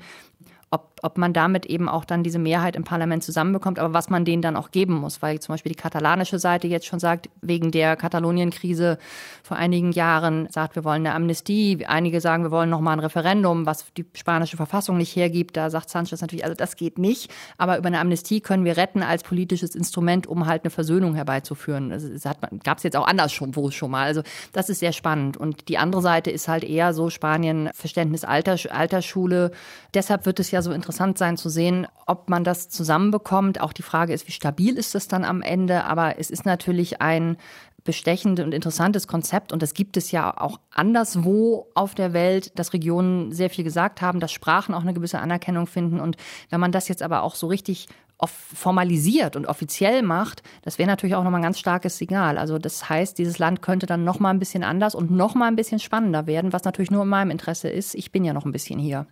ob, 0.69 0.90
ob 1.03 1.17
man 1.17 1.33
damit 1.33 1.65
eben 1.65 1.89
auch 1.89 2.05
dann 2.05 2.23
diese 2.23 2.39
Mehrheit 2.39 2.75
im 2.75 2.83
Parlament 2.83 3.23
zusammenbekommt, 3.23 3.79
aber 3.79 3.93
was 3.93 4.09
man 4.09 4.25
denen 4.25 4.41
dann 4.41 4.55
auch 4.55 4.71
geben 4.71 4.93
muss, 4.93 5.21
weil 5.21 5.39
zum 5.39 5.53
Beispiel 5.53 5.71
die 5.71 5.77
katalanische 5.77 6.39
Seite 6.39 6.67
jetzt 6.67 6.85
schon 6.85 6.99
sagt, 6.99 7.29
wegen 7.41 7.71
der 7.71 7.95
Katalonien-Krise 7.95 8.97
vor 9.43 9.57
einigen 9.57 9.91
Jahren 9.91 10.47
sagt, 10.49 10.75
wir 10.75 10.83
wollen 10.83 11.05
eine 11.05 11.15
Amnestie, 11.15 11.85
einige 11.87 12.21
sagen, 12.21 12.43
wir 12.43 12.51
wollen 12.51 12.69
noch 12.69 12.81
mal 12.81 12.93
ein 12.93 12.99
Referendum, 12.99 13.65
was 13.65 13.85
die 13.97 14.05
spanische 14.13 14.57
Verfassung 14.57 14.97
nicht 14.97 15.15
hergibt, 15.15 15.57
da 15.57 15.69
sagt 15.69 15.89
Sanchez 15.89 16.21
natürlich, 16.21 16.45
also 16.45 16.55
das 16.55 16.75
geht 16.75 16.97
nicht, 16.97 17.31
aber 17.57 17.77
über 17.77 17.87
eine 17.87 17.99
Amnestie 17.99 18.41
können 18.41 18.65
wir 18.65 18.77
retten 18.77 19.03
als 19.03 19.23
politisches 19.23 19.75
Instrument, 19.75 20.27
um 20.27 20.45
halt 20.45 20.63
eine 20.63 20.71
Versöhnung 20.71 21.15
herbeizuführen. 21.15 21.89
Das 21.89 22.23
gab 22.63 22.77
es 22.77 22.83
jetzt 22.83 22.95
auch 22.95 23.07
anders 23.07 23.33
schon, 23.33 23.55
wo 23.55 23.71
schon 23.71 23.91
mal, 23.91 24.05
also 24.05 24.21
das 24.53 24.69
ist 24.69 24.79
sehr 24.79 24.93
spannend. 24.93 25.37
Und 25.37 25.67
die 25.67 25.77
andere 25.77 26.01
Seite 26.01 26.31
ist 26.31 26.47
halt 26.47 26.63
eher 26.63 26.93
so 26.93 27.09
Spanien 27.09 27.69
Verständnis 27.73 28.23
Alter, 28.23 28.57
Altersschule, 28.69 29.51
deshalb 29.93 30.25
wird 30.25 30.39
es 30.39 30.51
ja 30.51 30.61
so 30.61 30.71
interessant 30.71 30.90
sein 30.91 31.37
zu 31.37 31.49
sehen, 31.49 31.87
ob 32.05 32.29
man 32.29 32.43
das 32.43 32.69
zusammenbekommt. 32.69 33.61
Auch 33.61 33.73
die 33.73 33.81
Frage 33.81 34.13
ist, 34.13 34.27
wie 34.27 34.31
stabil 34.31 34.77
ist 34.77 34.95
das 34.95 35.07
dann 35.07 35.23
am 35.23 35.41
Ende? 35.41 35.85
Aber 35.85 36.19
es 36.19 36.29
ist 36.29 36.45
natürlich 36.45 37.01
ein 37.01 37.37
bestechendes 37.83 38.45
und 38.45 38.53
interessantes 38.53 39.07
Konzept 39.07 39.51
und 39.51 39.61
das 39.61 39.73
gibt 39.73 39.97
es 39.97 40.11
ja 40.11 40.39
auch 40.39 40.59
anderswo 40.69 41.67
auf 41.73 41.95
der 41.95 42.13
Welt, 42.13 42.57
dass 42.59 42.73
Regionen 42.73 43.31
sehr 43.31 43.49
viel 43.49 43.63
gesagt 43.63 44.01
haben, 44.01 44.19
dass 44.19 44.31
Sprachen 44.31 44.75
auch 44.75 44.81
eine 44.81 44.93
gewisse 44.93 45.19
Anerkennung 45.19 45.65
finden 45.65 45.99
und 45.99 46.15
wenn 46.49 46.59
man 46.59 46.71
das 46.71 46.87
jetzt 46.87 47.01
aber 47.01 47.23
auch 47.23 47.33
so 47.33 47.47
richtig 47.47 47.87
formalisiert 48.29 49.35
und 49.35 49.47
offiziell 49.47 50.03
macht, 50.03 50.43
das 50.61 50.77
wäre 50.77 50.87
natürlich 50.87 51.15
auch 51.15 51.23
nochmal 51.23 51.39
ein 51.39 51.43
ganz 51.43 51.59
starkes 51.59 51.97
Signal. 51.97 52.37
Also 52.37 52.59
das 52.59 52.89
heißt, 52.89 53.17
dieses 53.17 53.39
Land 53.39 53.61
könnte 53.61 53.85
dann 53.85 54.03
nochmal 54.03 54.33
ein 54.33 54.39
bisschen 54.39 54.63
anders 54.63 54.93
und 54.95 55.11
nochmal 55.11 55.47
ein 55.47 55.55
bisschen 55.55 55.79
spannender 55.79 56.27
werden, 56.27 56.53
was 56.53 56.63
natürlich 56.63 56.91
nur 56.91 57.03
in 57.03 57.09
meinem 57.09 57.31
Interesse 57.31 57.69
ist. 57.69 57.95
Ich 57.95 58.11
bin 58.11 58.23
ja 58.23 58.33
noch 58.33 58.45
ein 58.45 58.51
bisschen 58.51 58.79
hier. 58.79 59.07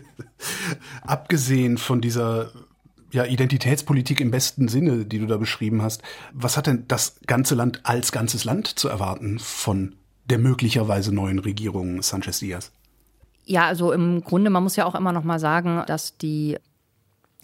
Abgesehen 1.02 1.78
von 1.78 2.00
dieser 2.00 2.50
ja, 3.12 3.24
Identitätspolitik 3.24 4.20
im 4.20 4.30
besten 4.30 4.68
Sinne, 4.68 5.06
die 5.06 5.18
du 5.18 5.26
da 5.26 5.38
beschrieben 5.38 5.80
hast, 5.80 6.02
was 6.32 6.56
hat 6.56 6.66
denn 6.66 6.84
das 6.88 7.20
ganze 7.26 7.54
Land 7.54 7.80
als 7.84 8.12
ganzes 8.12 8.44
Land 8.44 8.66
zu 8.78 8.88
erwarten 8.88 9.38
von 9.38 9.94
der 10.26 10.38
möglicherweise 10.38 11.14
neuen 11.14 11.38
Regierung 11.38 12.02
Sanchez 12.02 12.40
Diaz? 12.40 12.72
Ja, 13.44 13.66
also 13.66 13.92
im 13.92 14.22
Grunde, 14.22 14.50
man 14.50 14.64
muss 14.64 14.76
ja 14.76 14.84
auch 14.84 14.96
immer 14.96 15.12
noch 15.12 15.22
mal 15.22 15.38
sagen, 15.38 15.84
dass 15.86 16.18
die 16.18 16.58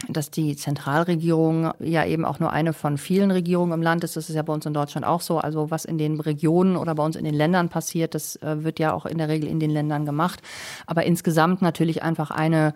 dass 0.09 0.31
die 0.31 0.57
Zentralregierung 0.57 1.73
ja 1.79 2.05
eben 2.05 2.25
auch 2.25 2.41
nur 2.41 2.53
eine 2.53 2.73
von 2.73 2.99
vielen 2.99 3.31
Regierungen 3.31 3.73
im 3.73 3.83
Land 3.83 4.05
ist. 4.05 4.17
Das 4.17 4.29
ist 4.29 4.35
ja 4.35 4.43
bei 4.43 4.53
uns 4.53 4.67
in 4.67 4.75
Deutschland 4.75 5.07
auch 5.07 5.21
so. 5.21 5.39
Also 5.39 5.71
was 5.71 5.85
in 5.85 5.99
den 5.99 6.21
Regionen 6.21 6.77
oder 6.77 6.95
bei 6.95 7.05
uns 7.05 7.17
in 7.17 7.25
den 7.25 7.35
Ländern 7.35 7.69
passiert, 7.69 8.15
das 8.15 8.37
äh, 8.37 8.65
wird 8.65 8.79
ja 8.79 8.93
auch 8.93 9.07
in 9.07 9.19
der 9.19 9.29
Regel 9.29 9.49
in 9.49 9.61
den 9.61 9.71
Ländern 9.71 10.05
gemacht. 10.05 10.41
Aber 10.87 11.05
insgesamt 11.05 11.63
natürlich 11.63 12.03
einfach 12.03 12.31
eine, 12.31 12.75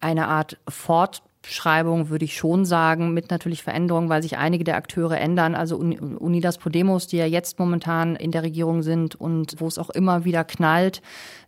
eine 0.00 0.28
Art 0.28 0.58
Fort 0.68 1.22
Abschreibung 1.42 2.10
würde 2.10 2.26
ich 2.26 2.36
schon 2.36 2.66
sagen, 2.66 3.14
mit 3.14 3.30
natürlich 3.30 3.62
Veränderungen, 3.62 4.10
weil 4.10 4.22
sich 4.22 4.36
einige 4.36 4.62
der 4.62 4.76
Akteure 4.76 5.18
ändern. 5.18 5.54
Also 5.54 5.78
Unidas 5.78 6.58
Podemos, 6.58 7.06
die 7.06 7.16
ja 7.16 7.24
jetzt 7.24 7.58
momentan 7.58 8.14
in 8.14 8.30
der 8.30 8.42
Regierung 8.42 8.82
sind 8.82 9.14
und 9.14 9.54
wo 9.58 9.66
es 9.66 9.78
auch 9.78 9.88
immer 9.88 10.24
wieder 10.26 10.44
knallt, 10.44 11.00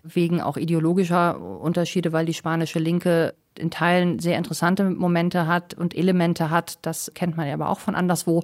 wegen 0.03 0.41
auch 0.41 0.57
ideologischer 0.57 1.39
Unterschiede, 1.39 2.13
weil 2.13 2.25
die 2.25 2.33
spanische 2.33 2.79
Linke 2.79 3.35
in 3.59 3.71
Teilen 3.71 4.19
sehr 4.19 4.39
interessante 4.39 4.85
Momente 4.85 5.47
hat 5.47 5.75
und 5.75 5.97
Elemente 5.97 6.51
hat. 6.51 6.79
Das 6.83 7.13
kennt 7.15 7.37
man 7.37 7.47
ja 7.47 7.55
aber 7.55 7.69
auch 7.69 7.81
von 7.81 7.95
anderswo. 7.95 8.43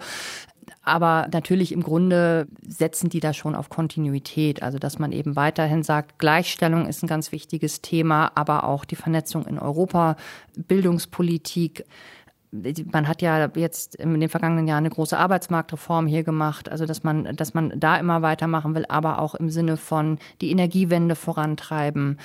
Aber 0.82 1.28
natürlich 1.32 1.72
im 1.72 1.82
Grunde 1.82 2.46
setzen 2.66 3.08
die 3.08 3.20
da 3.20 3.32
schon 3.32 3.54
auf 3.54 3.68
Kontinuität. 3.68 4.62
Also, 4.62 4.78
dass 4.78 4.98
man 4.98 5.12
eben 5.12 5.36
weiterhin 5.36 5.82
sagt, 5.82 6.18
Gleichstellung 6.18 6.86
ist 6.86 7.02
ein 7.02 7.08
ganz 7.08 7.32
wichtiges 7.32 7.82
Thema, 7.82 8.32
aber 8.34 8.64
auch 8.64 8.84
die 8.84 8.96
Vernetzung 8.96 9.46
in 9.46 9.58
Europa, 9.58 10.16
Bildungspolitik. 10.56 11.84
Man 12.50 13.06
hat 13.06 13.20
ja 13.20 13.50
jetzt 13.54 13.96
in 13.96 14.18
den 14.18 14.30
vergangenen 14.30 14.66
Jahren 14.66 14.78
eine 14.78 14.90
große 14.90 15.18
Arbeitsmarktreform 15.18 16.06
hier 16.06 16.22
gemacht, 16.22 16.70
also 16.70 16.86
dass 16.86 17.02
man, 17.02 17.36
dass 17.36 17.52
man 17.52 17.78
da 17.78 17.96
immer 17.96 18.22
weitermachen 18.22 18.74
will, 18.74 18.86
aber 18.88 19.18
auch 19.18 19.34
im 19.34 19.50
Sinne 19.50 19.76
von 19.76 20.18
die 20.40 20.50
Energiewende 20.50 21.14
vorantreiben, 21.14 22.18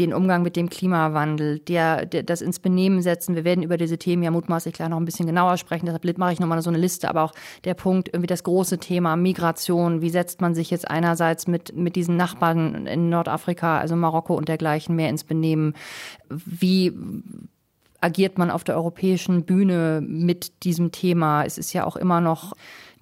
den 0.00 0.12
Umgang 0.12 0.42
mit 0.42 0.56
dem 0.56 0.68
Klimawandel, 0.70 1.58
der, 1.60 2.06
der, 2.06 2.22
das 2.22 2.40
ins 2.40 2.58
Benehmen 2.58 3.02
setzen. 3.02 3.36
Wir 3.36 3.44
werden 3.44 3.62
über 3.62 3.76
diese 3.76 3.98
Themen 3.98 4.22
ja 4.22 4.30
mutmaßlich 4.30 4.74
gleich 4.74 4.88
noch 4.88 4.96
ein 4.96 5.04
bisschen 5.04 5.26
genauer 5.26 5.56
sprechen. 5.58 5.86
Deshalb 5.86 6.18
mache 6.18 6.32
ich 6.32 6.40
nochmal 6.40 6.60
so 6.62 6.70
eine 6.70 6.78
Liste. 6.78 7.08
Aber 7.08 7.22
auch 7.22 7.32
der 7.64 7.74
Punkt, 7.74 8.08
irgendwie 8.08 8.26
das 8.26 8.42
große 8.42 8.78
Thema 8.78 9.16
Migration. 9.16 10.00
Wie 10.00 10.10
setzt 10.10 10.40
man 10.40 10.54
sich 10.54 10.70
jetzt 10.70 10.90
einerseits 10.90 11.46
mit, 11.46 11.76
mit 11.76 11.96
diesen 11.96 12.16
Nachbarn 12.16 12.86
in 12.86 13.10
Nordafrika, 13.10 13.78
also 13.78 13.94
Marokko 13.94 14.34
und 14.34 14.48
dergleichen 14.48 14.96
mehr 14.96 15.10
ins 15.10 15.24
Benehmen? 15.24 15.74
Wie 16.28 16.92
agiert 18.00 18.38
man 18.38 18.50
auf 18.50 18.64
der 18.64 18.76
europäischen 18.76 19.44
Bühne 19.44 20.02
mit 20.02 20.64
diesem 20.64 20.90
Thema? 20.92 21.44
Es 21.44 21.58
ist 21.58 21.72
ja 21.72 21.84
auch 21.84 21.96
immer 21.96 22.20
noch 22.20 22.54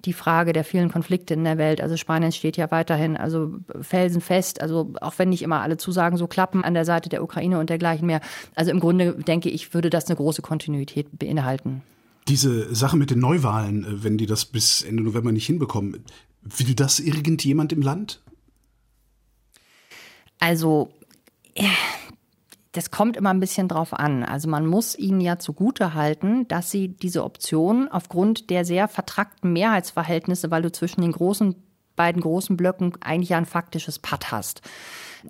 die 0.05 0.13
Frage 0.13 0.53
der 0.53 0.63
vielen 0.63 0.91
Konflikte 0.91 1.33
in 1.33 1.43
der 1.43 1.57
Welt. 1.57 1.81
Also 1.81 1.97
Spanien 1.97 2.31
steht 2.31 2.57
ja 2.57 2.71
weiterhin 2.71 3.17
also 3.17 3.55
felsenfest, 3.81 4.61
also 4.61 4.93
auch 5.01 5.13
wenn 5.17 5.29
nicht 5.29 5.41
immer 5.41 5.61
alle 5.61 5.77
Zusagen 5.77 6.17
so 6.17 6.27
klappen 6.27 6.63
an 6.63 6.73
der 6.73 6.85
Seite 6.85 7.09
der 7.09 7.23
Ukraine 7.23 7.59
und 7.59 7.69
dergleichen 7.69 8.05
mehr. 8.07 8.21
Also 8.55 8.71
im 8.71 8.79
Grunde 8.79 9.13
denke 9.13 9.49
ich, 9.49 9.73
würde 9.73 9.89
das 9.89 10.07
eine 10.07 10.15
große 10.15 10.41
Kontinuität 10.41 11.07
beinhalten. 11.17 11.81
Diese 12.27 12.73
Sache 12.73 12.95
mit 12.95 13.11
den 13.11 13.19
Neuwahlen, 13.19 13.83
äh, 13.83 14.03
wenn 14.03 14.17
die 14.17 14.25
das 14.25 14.45
bis 14.45 14.81
Ende 14.83 15.03
November 15.03 15.31
nicht 15.31 15.47
hinbekommen, 15.47 16.03
will 16.41 16.75
das 16.75 16.99
irgendjemand 16.99 17.73
im 17.73 17.81
Land? 17.81 18.21
Also 20.39 20.93
das 22.71 22.91
kommt 22.91 23.17
immer 23.17 23.31
ein 23.31 23.39
bisschen 23.39 23.67
drauf 23.67 23.93
an. 23.93 24.23
Also 24.23 24.47
man 24.47 24.65
muss 24.65 24.95
ihnen 24.95 25.21
ja 25.21 25.39
zugute 25.39 25.95
halten, 25.95 26.47
dass 26.47 26.69
sie 26.69 26.89
diese 26.89 27.23
Option 27.23 27.87
aufgrund 27.87 28.49
der 28.49 28.63
sehr 28.63 28.87
vertrackten 28.87 29.53
Mehrheitsverhältnisse, 29.53 30.51
weil 30.51 30.61
du 30.61 30.71
zwischen 30.71 31.01
den 31.01 31.11
großen 31.11 31.55
beiden 31.95 32.21
großen 32.21 32.55
Blöcken 32.55 32.93
eigentlich 33.01 33.29
ja 33.29 33.37
ein 33.37 33.45
faktisches 33.45 33.99
Patt 33.99 34.31
hast. 34.31 34.61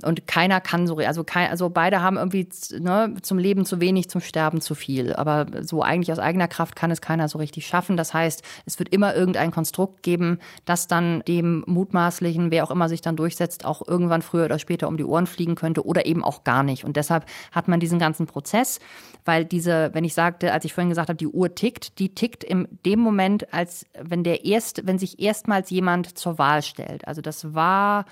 Und 0.04 0.28
keiner 0.28 0.62
kann 0.62 0.88
so, 0.88 0.98
also, 0.98 1.24
kein, 1.24 1.50
also 1.50 1.70
beide 1.70 2.02
haben 2.02 2.18
irgendwie 2.18 2.48
ne, 2.80 3.16
zum 3.22 3.38
Leben 3.38 3.66
zu 3.66 3.80
wenig, 3.80 4.10
zum 4.10 4.22
Sterben 4.22 4.62
zu 4.62 4.76
viel. 4.76 5.14
Aber 5.14 5.48
so 5.64 5.82
eigentlich 5.82 6.12
aus 6.12 6.20
eigener 6.20 6.48
Kraft 6.48 6.76
kann 6.76 6.92
es 6.92 7.02
keiner 7.02 7.28
so 7.28 7.38
richtig 7.38 7.68
schaffen. 7.68 7.98
Das 7.98 8.14
heißt, 8.14 8.44
es 8.66 8.80
wird 8.80 8.90
immer 8.90 9.16
irgendein 9.16 9.52
Konstrukt 9.52 10.04
geben, 10.04 10.40
das 10.66 10.88
dann 10.88 11.22
dem 11.28 11.64
mutmaßlichen, 11.68 12.52
wer 12.52 12.64
auch 12.64 12.72
immer 12.72 12.90
sich 12.90 13.02
dann 13.02 13.16
durchsetzt, 13.16 13.66
auch 13.66 13.88
irgendwann 13.88 14.22
früher 14.22 14.46
oder 14.46 14.60
später 14.60 14.88
um 14.88 14.98
die 14.98 15.04
Ohren 15.04 15.28
fliegen 15.28 15.56
könnte 15.56 15.86
oder 15.86 16.06
eben 16.06 16.24
auch 16.24 16.44
gar 16.44 16.64
nicht. 16.64 16.86
Und 16.86 16.96
deshalb 16.96 17.26
hat 17.52 17.68
man 17.68 17.80
diesen 17.80 18.00
ganzen 18.00 18.28
Prozess, 18.28 18.80
weil 19.26 19.46
diese, 19.46 19.90
wenn 19.94 20.04
ich 20.04 20.14
sagte, 20.14 20.54
als 20.54 20.66
ich 20.66 20.74
vorhin 20.74 20.90
gesagt 20.90 21.10
habe, 21.10 21.18
die 21.18 21.28
Uhr 21.28 21.56
tickt, 21.56 22.00
die 22.00 22.14
tickt 22.14 22.44
in 22.44 22.68
dem 22.86 23.00
Moment, 23.00 23.54
als 23.54 23.86
wenn 24.00 24.24
der 24.24 24.46
erst, 24.46 24.86
wenn 24.86 25.00
sich 25.00 25.20
erstmals 25.20 25.70
jemand 25.70 26.18
zur 26.18 26.38
Wahl 26.38 26.62
stellt. 26.62 27.08
Also 27.08 27.22
das 27.22 27.54
war 27.54 28.06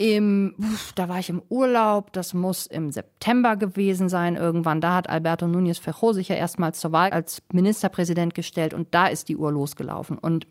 im, 0.00 0.54
da 0.94 1.10
war 1.10 1.18
ich 1.18 1.28
im 1.28 1.42
Urlaub, 1.50 2.10
das 2.14 2.32
muss 2.32 2.64
im 2.64 2.90
September 2.90 3.56
gewesen 3.56 4.08
sein 4.08 4.34
irgendwann. 4.34 4.80
Da 4.80 4.94
hat 4.94 5.10
Alberto 5.10 5.44
Núñez 5.44 5.78
Fejo 5.78 6.14
sich 6.14 6.28
ja 6.28 6.36
erstmals 6.36 6.80
zur 6.80 6.92
Wahl 6.92 7.10
als 7.10 7.42
Ministerpräsident 7.52 8.34
gestellt 8.34 8.72
und 8.72 8.94
da 8.94 9.08
ist 9.08 9.28
die 9.28 9.36
Uhr 9.36 9.52
losgelaufen. 9.52 10.16
Und 10.16 10.46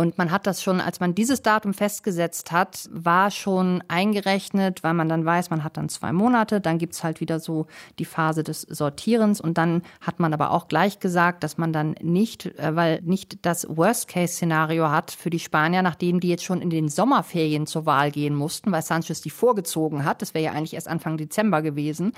und 0.00 0.16
man 0.16 0.30
hat 0.30 0.46
das 0.46 0.62
schon, 0.62 0.80
als 0.80 0.98
man 0.98 1.14
dieses 1.14 1.42
Datum 1.42 1.74
festgesetzt 1.74 2.52
hat, 2.52 2.88
war 2.90 3.30
schon 3.30 3.84
eingerechnet, 3.86 4.82
weil 4.82 4.94
man 4.94 5.10
dann 5.10 5.26
weiß, 5.26 5.50
man 5.50 5.62
hat 5.62 5.76
dann 5.76 5.90
zwei 5.90 6.10
Monate, 6.10 6.62
dann 6.62 6.78
gibt's 6.78 7.04
halt 7.04 7.20
wieder 7.20 7.38
so 7.38 7.66
die 7.98 8.06
Phase 8.06 8.42
des 8.42 8.62
Sortierens 8.62 9.42
und 9.42 9.58
dann 9.58 9.82
hat 10.00 10.18
man 10.18 10.32
aber 10.32 10.52
auch 10.52 10.68
gleich 10.68 11.00
gesagt, 11.00 11.44
dass 11.44 11.58
man 11.58 11.74
dann 11.74 11.96
nicht, 12.00 12.46
äh, 12.46 12.74
weil 12.74 13.02
nicht 13.02 13.44
das 13.44 13.66
Worst-Case-Szenario 13.68 14.88
hat 14.88 15.10
für 15.10 15.28
die 15.28 15.38
Spanier, 15.38 15.82
nachdem 15.82 16.18
die 16.18 16.30
jetzt 16.30 16.44
schon 16.44 16.62
in 16.62 16.70
den 16.70 16.88
Sommerferien 16.88 17.66
zur 17.66 17.84
Wahl 17.84 18.10
gehen 18.10 18.34
mussten, 18.34 18.72
weil 18.72 18.80
Sanchez 18.80 19.20
die 19.20 19.28
vorgezogen 19.28 20.06
hat, 20.06 20.22
das 20.22 20.32
wäre 20.32 20.46
ja 20.46 20.52
eigentlich 20.52 20.72
erst 20.72 20.88
Anfang 20.88 21.18
Dezember 21.18 21.60
gewesen, 21.60 22.12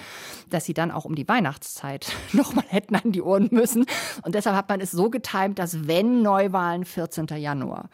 dass 0.51 0.67
sie 0.67 0.75
dann 0.75 0.93
auch 0.93 1.05
um 1.05 1.17
die 1.17 1.27
Weihnachtszeit 1.27 2.13
nochmal 2.33 2.67
hätten 2.69 2.95
an 2.95 3.11
die 3.11 3.23
Ohren 3.23 3.49
müssen. 3.51 3.87
Und 4.23 4.37
deshalb 4.37 4.55
hat 4.55 4.69
man 4.69 4.81
es 4.81 4.93
so 4.93 5.11
getimt, 5.11 5.59
dass 5.59 5.89
wenn 5.89 6.23
Neuwahlen 6.23 6.85
14. 6.85 7.27
Januar 7.39 7.72
Januar. 7.73 7.89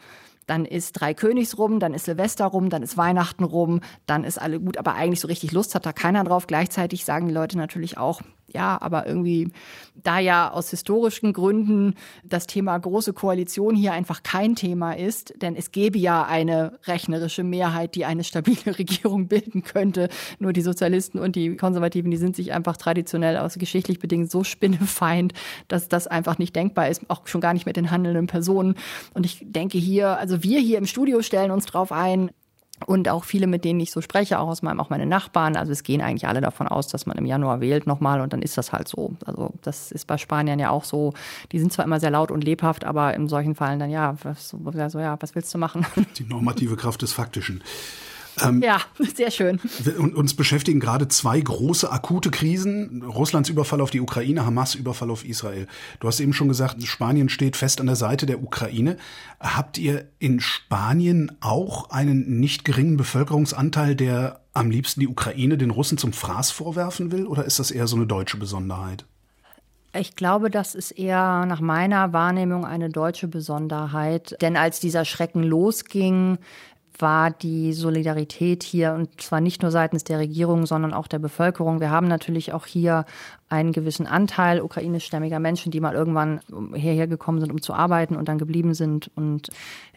Dann 0.45 0.65
ist 0.65 0.93
Drei 0.93 1.13
Königs 1.13 1.59
rum, 1.59 1.79
dann 1.79 1.93
ist 1.93 2.05
Silvester 2.05 2.45
rum, 2.45 2.69
dann 2.69 2.81
ist 2.81 2.97
Weihnachten 2.97 3.43
rum, 3.43 3.81
dann 4.07 4.23
ist 4.23 4.41
alle 4.41 4.59
gut, 4.59 4.77
aber 4.77 4.95
eigentlich 4.95 5.19
so 5.19 5.27
richtig 5.27 5.51
Lust 5.51 5.75
hat 5.75 5.85
da 5.85 5.93
keiner 5.93 6.23
drauf. 6.23 6.47
Gleichzeitig 6.47 7.05
sagen 7.05 7.27
die 7.27 7.33
Leute 7.33 7.55
natürlich 7.55 7.97
auch, 7.99 8.21
ja, 8.53 8.81
aber 8.81 9.07
irgendwie, 9.07 9.51
da 9.95 10.19
ja 10.19 10.51
aus 10.51 10.69
historischen 10.69 11.33
Gründen 11.33 11.95
das 12.23 12.47
Thema 12.47 12.77
große 12.77 13.13
Koalition 13.13 13.75
hier 13.75 13.93
einfach 13.93 14.23
kein 14.23 14.55
Thema 14.55 14.93
ist, 14.93 15.33
denn 15.41 15.55
es 15.55 15.71
gäbe 15.71 15.97
ja 15.97 16.25
eine 16.25 16.79
rechnerische 16.85 17.43
Mehrheit, 17.43 17.95
die 17.95 18.05
eine 18.05 18.23
stabile 18.23 18.77
Regierung 18.79 19.27
bilden 19.27 19.63
könnte. 19.63 20.09
Nur 20.39 20.53
die 20.53 20.61
Sozialisten 20.61 21.19
und 21.19 21.35
die 21.35 21.55
Konservativen, 21.55 22.11
die 22.11 22.17
sind 22.17 22.35
sich 22.35 22.53
einfach 22.53 22.77
traditionell 22.77 23.37
aus 23.37 23.55
geschichtlich 23.55 23.99
bedingt 23.99 24.31
so 24.31 24.43
spinnefeind, 24.43 25.33
dass 25.67 25.89
das 25.89 26.07
einfach 26.07 26.37
nicht 26.37 26.55
denkbar 26.55 26.89
ist, 26.89 27.01
auch 27.09 27.27
schon 27.27 27.41
gar 27.41 27.53
nicht 27.53 27.65
mit 27.65 27.75
den 27.75 27.91
handelnden 27.91 28.27
Personen. 28.27 28.75
Und 29.13 29.25
ich 29.25 29.45
denke 29.45 29.77
hier, 29.77 30.17
also 30.17 30.43
wir 30.43 30.59
hier 30.59 30.77
im 30.77 30.85
Studio 30.85 31.21
stellen 31.21 31.51
uns 31.51 31.65
drauf 31.65 31.91
ein, 31.91 32.31
und 32.85 33.09
auch 33.09 33.23
viele, 33.23 33.47
mit 33.47 33.65
denen 33.65 33.79
ich 33.79 33.91
so 33.91 34.01
spreche, 34.01 34.39
auch 34.39 34.47
aus 34.47 34.61
meinem, 34.61 34.79
auch 34.79 34.89
meine 34.89 35.05
Nachbarn, 35.05 35.55
also 35.55 35.71
es 35.71 35.83
gehen 35.83 36.01
eigentlich 36.01 36.27
alle 36.27 36.41
davon 36.41 36.67
aus, 36.67 36.87
dass 36.87 37.05
man 37.05 37.17
im 37.17 37.25
Januar 37.25 37.61
wählt 37.61 37.87
nochmal 37.87 38.21
und 38.21 38.33
dann 38.33 38.41
ist 38.41 38.57
das 38.57 38.71
halt 38.71 38.87
so. 38.87 39.13
Also 39.25 39.53
das 39.61 39.91
ist 39.91 40.07
bei 40.07 40.17
Spaniern 40.17 40.59
ja 40.59 40.69
auch 40.69 40.83
so. 40.83 41.13
Die 41.51 41.59
sind 41.59 41.73
zwar 41.73 41.85
immer 41.85 41.99
sehr 41.99 42.11
laut 42.11 42.31
und 42.31 42.43
lebhaft, 42.43 42.85
aber 42.85 43.13
in 43.13 43.27
solchen 43.27 43.55
Fällen 43.55 43.79
dann 43.79 43.89
ja, 43.89 44.15
was, 44.23 44.49
so, 44.49 44.59
ja, 44.99 45.17
was 45.19 45.35
willst 45.35 45.53
du 45.53 45.57
machen? 45.57 45.85
Die 46.17 46.23
normative 46.23 46.75
Kraft 46.75 47.01
des 47.01 47.13
Faktischen. 47.13 47.63
Ähm, 48.43 48.61
ja, 48.61 48.81
sehr 49.15 49.31
schön. 49.31 49.59
Und 49.97 50.15
uns 50.15 50.33
beschäftigen 50.33 50.79
gerade 50.79 51.07
zwei 51.07 51.39
große 51.39 51.91
akute 51.91 52.31
Krisen. 52.31 53.03
Russlands 53.03 53.49
Überfall 53.49 53.81
auf 53.81 53.91
die 53.91 54.01
Ukraine, 54.01 54.45
Hamas 54.45 54.75
Überfall 54.75 55.11
auf 55.11 55.25
Israel. 55.25 55.67
Du 55.99 56.07
hast 56.07 56.19
eben 56.19 56.33
schon 56.33 56.47
gesagt, 56.47 56.81
Spanien 56.83 57.29
steht 57.29 57.55
fest 57.55 57.79
an 57.79 57.87
der 57.87 57.95
Seite 57.95 58.25
der 58.25 58.41
Ukraine. 58.41 58.97
Habt 59.39 59.77
ihr 59.77 60.05
in 60.19 60.39
Spanien 60.39 61.31
auch 61.39 61.89
einen 61.89 62.39
nicht 62.39 62.65
geringen 62.65 62.97
Bevölkerungsanteil, 62.97 63.95
der 63.95 64.41
am 64.53 64.71
liebsten 64.71 64.99
die 64.99 65.07
Ukraine 65.07 65.57
den 65.57 65.71
Russen 65.71 65.97
zum 65.97 66.13
Fraß 66.13 66.51
vorwerfen 66.51 67.11
will? 67.11 67.25
Oder 67.25 67.45
ist 67.45 67.59
das 67.59 67.71
eher 67.71 67.87
so 67.87 67.95
eine 67.95 68.07
deutsche 68.07 68.37
Besonderheit? 68.37 69.05
Ich 69.91 70.15
glaube, 70.15 70.51
das 70.51 70.75
ist 70.75 70.91
eher 70.91 71.45
nach 71.47 71.61
meiner 71.61 72.13
Wahrnehmung 72.13 72.63
eine 72.63 72.89
deutsche 72.89 73.27
Besonderheit. 73.27 74.35
Denn 74.39 74.55
als 74.55 74.79
dieser 74.79 75.03
Schrecken 75.03 75.41
losging, 75.41 76.37
war 76.99 77.31
die 77.31 77.73
Solidarität 77.73 78.63
hier 78.63 78.93
und 78.93 79.21
zwar 79.21 79.41
nicht 79.41 79.61
nur 79.61 79.71
seitens 79.71 80.03
der 80.03 80.19
Regierung, 80.19 80.65
sondern 80.65 80.93
auch 80.93 81.07
der 81.07 81.19
Bevölkerung. 81.19 81.79
Wir 81.79 81.91
haben 81.91 82.07
natürlich 82.07 82.53
auch 82.53 82.65
hier 82.65 83.05
einen 83.49 83.71
gewissen 83.71 84.05
Anteil 84.05 84.61
ukrainischstämmiger 84.61 85.39
Menschen, 85.39 85.71
die 85.71 85.79
mal 85.79 85.95
irgendwann 85.95 86.39
hierher 86.75 87.07
gekommen 87.07 87.39
sind, 87.39 87.51
um 87.51 87.61
zu 87.61 87.73
arbeiten 87.73 88.15
und 88.15 88.29
dann 88.29 88.37
geblieben 88.37 88.75
sind. 88.75 89.09
Und 89.15 89.49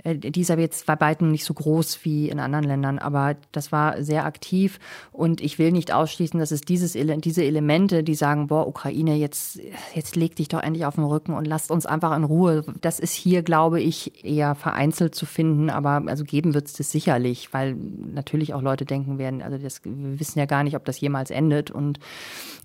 äh, 0.05 0.17
dieser 0.17 0.57
wird 0.57 0.73
jetzt 0.73 0.87
bei 0.87 0.97
beiden 0.97 1.31
nicht 1.31 1.45
so 1.45 1.53
groß 1.53 2.05
wie 2.05 2.31
in 2.31 2.41
anderen 2.41 2.65
Ländern, 2.65 2.99
aber 2.99 3.37
das 3.53 3.71
war 3.71 4.03
sehr 4.03 4.25
aktiv. 4.25 4.81
Und 5.13 5.43
ich 5.43 5.59
will 5.59 5.71
nicht 5.71 5.93
ausschließen, 5.93 6.41
dass 6.41 6.51
es 6.51 6.63
dieses, 6.63 6.93
diese 6.93 7.45
Elemente, 7.45 8.03
die 8.03 8.15
sagen, 8.15 8.47
boah, 8.47 8.67
Ukraine, 8.67 9.17
jetzt, 9.17 9.61
jetzt 9.95 10.17
leg 10.17 10.35
dich 10.37 10.49
doch 10.49 10.63
endlich 10.63 10.87
auf 10.87 10.95
den 10.95 11.05
Rücken 11.05 11.35
und 11.35 11.47
lasst 11.47 11.71
uns 11.71 11.85
einfach 11.85 12.17
in 12.17 12.25
Ruhe. 12.25 12.65
Das 12.81 13.01
ist 13.01 13.13
hier, 13.13 13.43
glaube 13.43 13.83
ich, 13.83 14.25
eher 14.25 14.55
vereinzelt 14.55 15.15
zu 15.15 15.27
finden, 15.27 15.69
aber 15.69 16.03
also 16.07 16.25
geben 16.25 16.55
wird 16.55 16.69
es 16.69 16.73
das 16.73 16.92
sicherlich, 16.93 17.53
weil 17.53 17.75
natürlich 17.75 18.55
auch 18.55 18.63
Leute 18.63 18.85
denken 18.85 19.19
werden, 19.19 19.43
also 19.43 19.59
das, 19.59 19.85
wir 19.85 20.21
wissen 20.21 20.39
ja 20.39 20.47
gar 20.47 20.63
nicht, 20.63 20.77
ob 20.77 20.85
das 20.85 21.01
jemals 21.01 21.31
endet. 21.31 21.71
Und 21.71 21.99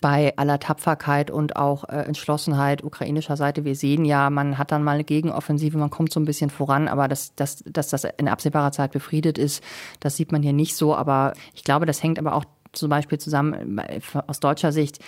bei 0.02 0.34
aller 0.38 0.60
Tapferkeit 0.60 1.32
und 1.32 1.56
auch 1.56 1.86
äh, 1.86 2.04
Entschlossenheit 2.04 2.84
ukrainischer 2.84 3.36
Seite. 3.36 3.66
Wir 3.66 3.76
sehen 3.76 4.06
ja, 4.06 4.30
man 4.30 4.58
hat 4.58 4.72
dann 4.72 4.84
mal 4.84 4.94
eine 4.94 5.04
Gegenoffensive, 5.04 5.78
man 5.78 5.90
kommt 5.90 6.14
so 6.14 6.20
ein 6.20 6.26
bisschen 6.26 6.50
voran, 6.50 6.88
aber 6.88 7.08
dass, 7.08 7.34
dass, 7.36 7.64
dass 7.66 7.90
das 7.90 8.04
in 8.18 8.28
absehbarer 8.28 8.72
Zeit 8.72 8.92
befriedet 8.92 9.38
ist, 9.38 9.64
das 10.00 10.16
sieht 10.16 10.32
man 10.32 10.44
hier 10.44 10.54
nicht 10.54 10.76
so. 10.76 10.96
Aber 10.96 11.34
ich 11.56 11.64
glaube, 11.64 11.86
das 11.86 12.04
hängt 12.04 12.20
aber 12.20 12.36
auch 12.36 12.46
zum 12.74 12.90
Beispiel 12.90 13.18
zusammen 13.18 13.80
äh, 13.80 14.00
aus 14.28 14.40
deutscher 14.40 14.72
Sicht 14.72 15.00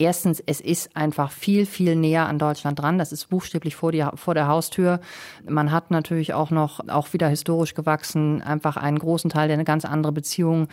Erstens, 0.00 0.40
es 0.46 0.60
ist 0.60 0.94
einfach 0.96 1.32
viel, 1.32 1.66
viel 1.66 1.96
näher 1.96 2.28
an 2.28 2.38
Deutschland 2.38 2.78
dran. 2.78 2.98
Das 2.98 3.10
ist 3.10 3.30
buchstäblich 3.30 3.74
vor, 3.74 3.90
die, 3.90 4.06
vor 4.14 4.32
der 4.34 4.46
Haustür. 4.46 5.00
Man 5.48 5.72
hat 5.72 5.90
natürlich 5.90 6.34
auch 6.34 6.52
noch, 6.52 6.88
auch 6.88 7.12
wieder 7.12 7.28
historisch 7.28 7.74
gewachsen, 7.74 8.40
einfach 8.40 8.76
einen 8.76 9.00
großen 9.00 9.28
Teil, 9.28 9.48
der 9.48 9.54
eine 9.54 9.64
ganz 9.64 9.84
andere 9.84 10.12
Beziehung 10.12 10.68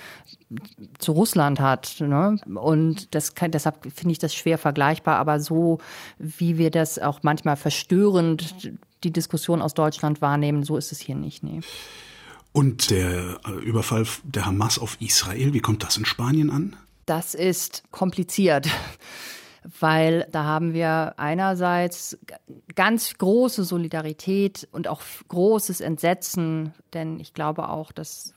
zu 1.00 1.13
Russland 1.13 1.60
hat. 1.60 1.96
Ne? 2.01 2.38
Und 2.53 3.15
das 3.15 3.34
kann, 3.34 3.50
deshalb 3.50 3.91
finde 3.96 4.12
ich 4.12 4.20
das 4.20 4.36
schwer 4.36 4.60
vergleichbar. 4.60 5.17
Aber 5.17 5.39
so, 5.39 5.79
wie 6.20 6.60
wir 6.60 6.70
das 6.70 7.00
auch 7.00 7.24
manchmal 7.24 7.55
verstörend 7.55 8.74
die 9.03 9.12
Diskussion 9.12 9.63
aus 9.63 9.74
Deutschland 9.74 10.22
wahrnehmen, 10.22 10.62
so 10.62 10.77
ist 10.77 10.91
es 10.91 11.00
hier 11.00 11.15
nicht. 11.15 11.41
Nee. 11.41 11.62
Und 12.51 12.91
der 12.91 13.39
äh, 13.48 13.51
Überfall 13.63 14.05
der 14.24 14.46
Hamas 14.46 14.77
auf 14.77 14.98
Israel, 15.01 15.53
wie 15.53 15.62
kommt 15.62 15.84
das 15.84 15.98
in 15.98 16.05
Spanien 16.05 16.51
an? 16.51 16.75
Das 17.05 17.35
ist 17.35 17.83
kompliziert, 17.91 18.67
weil 19.79 20.27
da 20.31 20.43
haben 20.43 20.74
wir 20.74 21.13
einerseits 21.17 22.17
ganz 22.75 23.17
große 23.17 23.63
Solidarität 23.63 24.67
und 24.71 24.88
auch 24.88 25.01
großes 25.27 25.81
Entsetzen, 25.81 26.74
denn 26.93 27.19
ich 27.19 27.33
glaube 27.33 27.69
auch, 27.69 27.91
dass 27.91 28.35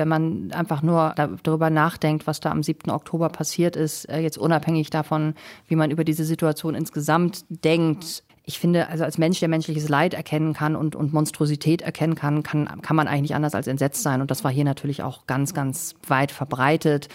wenn 0.00 0.08
man 0.08 0.50
einfach 0.52 0.80
nur 0.80 1.14
darüber 1.42 1.68
nachdenkt, 1.68 2.26
was 2.26 2.40
da 2.40 2.50
am 2.50 2.62
7. 2.62 2.90
Oktober 2.90 3.28
passiert 3.28 3.76
ist, 3.76 4.06
äh, 4.06 4.20
jetzt 4.20 4.38
unabhängig 4.38 4.88
davon, 4.88 5.34
wie 5.68 5.76
man 5.76 5.90
über 5.90 6.04
diese 6.04 6.24
Situation 6.24 6.74
insgesamt 6.74 7.44
denkt, 7.50 8.24
ich 8.50 8.58
finde, 8.58 8.88
also 8.88 9.04
als 9.04 9.16
Mensch, 9.16 9.38
der 9.38 9.48
menschliches 9.48 9.88
Leid 9.88 10.12
erkennen 10.12 10.54
kann 10.54 10.74
und, 10.74 10.96
und 10.96 11.12
Monstrosität 11.12 11.82
erkennen 11.82 12.16
kann, 12.16 12.42
kann, 12.42 12.82
kann 12.82 12.96
man 12.96 13.06
eigentlich 13.06 13.22
nicht 13.22 13.34
anders 13.36 13.54
als 13.54 13.68
entsetzt 13.68 14.02
sein. 14.02 14.20
Und 14.20 14.32
das 14.32 14.42
war 14.42 14.50
hier 14.50 14.64
natürlich 14.64 15.04
auch 15.04 15.28
ganz, 15.28 15.54
ganz 15.54 15.94
weit 16.08 16.32
verbreitet. 16.32 17.06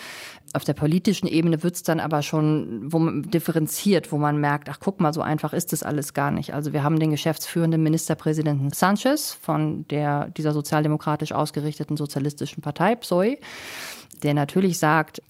Auf 0.53 0.63
der 0.63 0.75
politischen 0.75 1.27
Ebene 1.27 1.61
wird's 1.61 1.83
dann 1.83 1.99
aber 1.99 2.21
schon 2.21 2.83
wo 2.85 2.99
man 2.99 3.23
differenziert, 3.23 4.13
wo 4.13 4.17
man 4.17 4.39
merkt, 4.39 4.69
ach 4.69 4.77
guck 4.79 5.01
mal, 5.01 5.11
so 5.11 5.19
einfach 5.19 5.51
ist 5.51 5.73
das 5.73 5.83
alles 5.83 6.13
gar 6.13 6.31
nicht. 6.31 6.53
Also 6.53 6.71
wir 6.71 6.83
haben 6.83 6.99
den 7.01 7.11
geschäftsführenden 7.11 7.83
Ministerpräsidenten 7.83 8.71
Sanchez 8.71 9.33
von 9.33 9.85
der 9.89 10.29
dieser 10.29 10.53
sozialdemokratisch 10.53 11.33
ausgerichteten 11.33 11.97
sozialistischen 11.97 12.63
Partei 12.63 12.95
PSOE, 12.95 13.39
der 14.23 14.33
natürlich 14.33 14.79
sagt, 14.79 15.21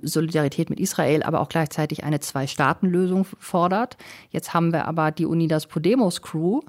Solidarität 0.00 0.70
mit 0.70 0.80
Israel, 0.80 1.22
aber 1.22 1.40
auch 1.40 1.48
gleichzeitig 1.48 2.04
eine 2.04 2.20
Zwei-Staaten-Lösung 2.20 3.26
fordert. 3.38 3.96
Jetzt 4.30 4.54
haben 4.54 4.72
wir 4.72 4.86
aber 4.86 5.10
die 5.10 5.26
Unidas 5.26 5.66
Podemos 5.66 6.22
Crew, 6.22 6.60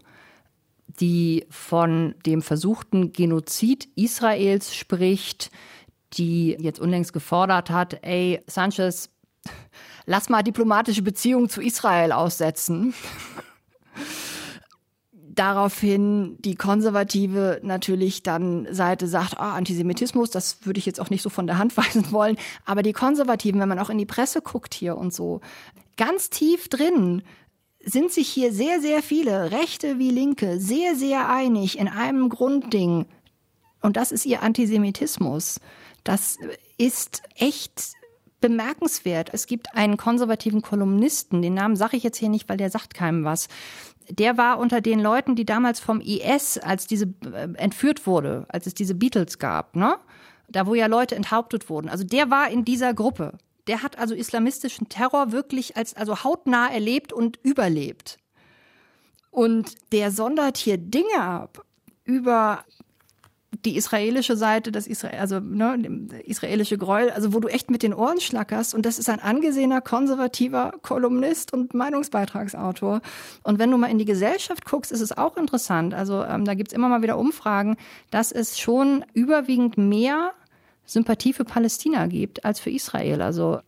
die 1.00 1.46
von 1.50 2.16
dem 2.26 2.42
versuchten 2.42 3.12
Genozid 3.12 3.88
Israels 3.96 4.76
spricht, 4.76 5.52
die 6.14 6.56
jetzt 6.60 6.80
unlängst 6.80 7.14
gefordert 7.14 7.70
hat, 7.70 8.00
ey, 8.04 8.42
Sanchez, 8.48 9.10
lass 10.06 10.30
mal 10.30 10.44
diplomatische 10.44 11.02
Beziehungen 11.02 11.50
zu 11.50 11.62
Israel 11.62 12.12
aussetzen. 12.12 12.94
Daraufhin 15.36 16.38
die 16.42 16.54
konservative 16.54 17.60
natürlich 17.64 18.22
dann 18.22 18.68
Seite 18.72 19.08
sagt, 19.08 19.36
oh, 19.38 19.44
Antisemitismus, 19.44 20.30
das 20.30 20.66
würde 20.66 20.78
ich 20.78 20.86
jetzt 20.86 21.02
auch 21.02 21.10
nicht 21.10 21.24
so 21.24 21.30
von 21.30 21.48
der 21.48 21.58
Hand 21.58 21.76
weisen 21.78 22.12
wollen. 22.12 22.38
Aber 22.66 22.84
die 22.84 22.94
Konservativen, 22.94 23.60
wenn 23.60 23.70
man 23.70 23.80
auch 23.80 23.90
in 23.90 23.98
die 23.98 24.06
Presse 24.06 24.42
guckt 24.42 24.76
hier 24.76 24.96
und 24.96 25.14
so, 25.14 25.42
ganz 25.98 26.30
tief 26.30 26.68
drin 26.68 27.24
sind 27.84 28.12
sich 28.12 28.30
hier 28.30 28.54
sehr, 28.54 28.80
sehr 28.80 29.02
viele, 29.02 29.52
Rechte 29.52 29.98
wie 29.98 30.12
Linke, 30.12 30.60
sehr, 30.60 30.96
sehr 30.96 31.30
einig 31.30 31.80
in 31.80 31.88
einem 31.88 32.30
Grundding. 32.30 33.06
Und 33.82 33.98
das 33.98 34.12
ist 34.12 34.26
ihr 34.26 34.44
Antisemitismus. 34.44 35.60
Das 36.04 36.38
ist 36.78 37.24
echt 37.36 37.94
bemerkenswert. 38.40 39.30
Es 39.34 39.48
gibt 39.48 39.76
einen 39.76 39.98
konservativen 39.98 40.62
Kolumnisten, 40.62 41.42
den 41.42 41.54
Namen 41.54 41.76
sage 41.76 41.98
ich 41.98 42.04
jetzt 42.04 42.18
hier 42.18 42.30
nicht, 42.30 42.48
weil 42.50 42.58
der 42.58 42.70
sagt 42.70 42.94
keinem 42.94 43.24
was. 43.24 43.48
Der 44.10 44.38
war 44.38 44.60
unter 44.60 44.82
den 44.82 45.00
Leuten, 45.00 45.36
die 45.36 45.46
damals 45.46 45.80
vom 45.80 46.02
IS, 46.02 46.58
als 46.58 46.88
diese 46.88 47.06
äh, 47.26 47.50
entführt 47.56 48.06
wurde, 48.08 48.46
als 48.50 48.68
es 48.68 48.74
diese 48.74 48.96
Beatles 48.96 49.40
gab, 49.40 49.76
ne? 49.76 49.98
Da 50.50 50.68
wo 50.68 50.76
ja 50.76 50.88
Leute 50.88 51.16
enthauptet 51.16 51.70
wurden. 51.70 51.90
Also 51.90 52.04
der 52.04 52.30
war 52.30 52.50
in 52.50 52.66
dieser 52.66 52.94
Gruppe. 52.94 53.38
Der 53.68 53.82
hat 53.82 53.98
also 53.98 54.14
islamistischen 54.14 54.90
Terror 54.90 55.32
wirklich 55.32 55.78
als 55.78 55.96
also 55.96 56.24
hautnah 56.24 56.68
erlebt 56.68 57.14
und 57.14 57.40
überlebt. 57.44 58.18
Und 59.32 59.76
der 59.94 60.12
sondert 60.12 60.58
hier 60.58 60.78
Dinge 60.78 61.20
ab 61.20 61.66
über 62.04 62.66
die 63.66 63.78
israelische 63.78 64.36
Seite, 64.36 64.72
das 64.72 64.88
Israel, 64.88 65.20
also 65.20 65.40
ne, 65.40 65.78
israelische 66.26 66.78
Gräuel, 66.78 67.12
also 67.12 67.34
wo 67.34 67.40
du 67.40 67.48
echt 67.48 67.70
mit 67.70 67.84
den 67.84 67.94
Ohren 67.94 68.20
schlackerst. 68.20 68.74
Und 68.74 68.86
das 68.86 69.00
ist 69.00 69.10
ein 69.10 69.20
angesehener 69.20 69.82
konservativer 69.82 70.74
Kolumnist 70.82 71.54
und 71.54 71.74
Meinungsbeitragsautor. 71.74 73.02
Und 73.44 73.60
wenn 73.60 73.72
du 73.72 73.78
mal 73.78 73.92
in 73.92 73.98
die 73.98 74.06
Gesellschaft 74.06 74.66
guckst, 74.66 74.92
ist 74.92 75.02
es 75.02 75.16
auch 75.16 75.38
interessant. 75.38 75.94
Also 75.94 76.24
ähm, 76.24 76.46
da 76.46 76.54
gibt's 76.54 76.74
immer 76.74 76.90
mal 76.90 77.02
wieder 77.02 77.18
Umfragen, 77.18 77.78
dass 78.12 78.32
es 78.32 78.60
schon 78.60 79.06
überwiegend 79.14 79.78
mehr 79.78 80.32
Sympathie 80.86 81.34
für 81.34 81.46
Palästina 81.46 82.08
gibt 82.08 82.46
als 82.46 82.60
für 82.60 82.70
Israel. 82.70 83.22
Also 83.22 83.60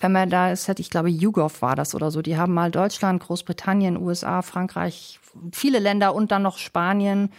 wenn 0.00 0.12
man 0.12 0.30
da 0.30 0.52
ist, 0.52 0.68
ich 0.78 0.90
glaube, 0.90 1.08
YouGov 1.08 1.62
war 1.62 1.76
das 1.76 1.94
oder 1.94 2.10
so, 2.10 2.22
die 2.22 2.36
haben 2.36 2.54
mal 2.54 2.70
Deutschland, 2.70 3.22
Großbritannien, 3.22 3.96
USA, 3.96 4.42
Frankreich, 4.42 5.18
viele 5.52 5.78
Länder 5.78 6.14
und 6.14 6.30
dann 6.30 6.42
noch 6.42 6.58
Spanien 6.58 7.30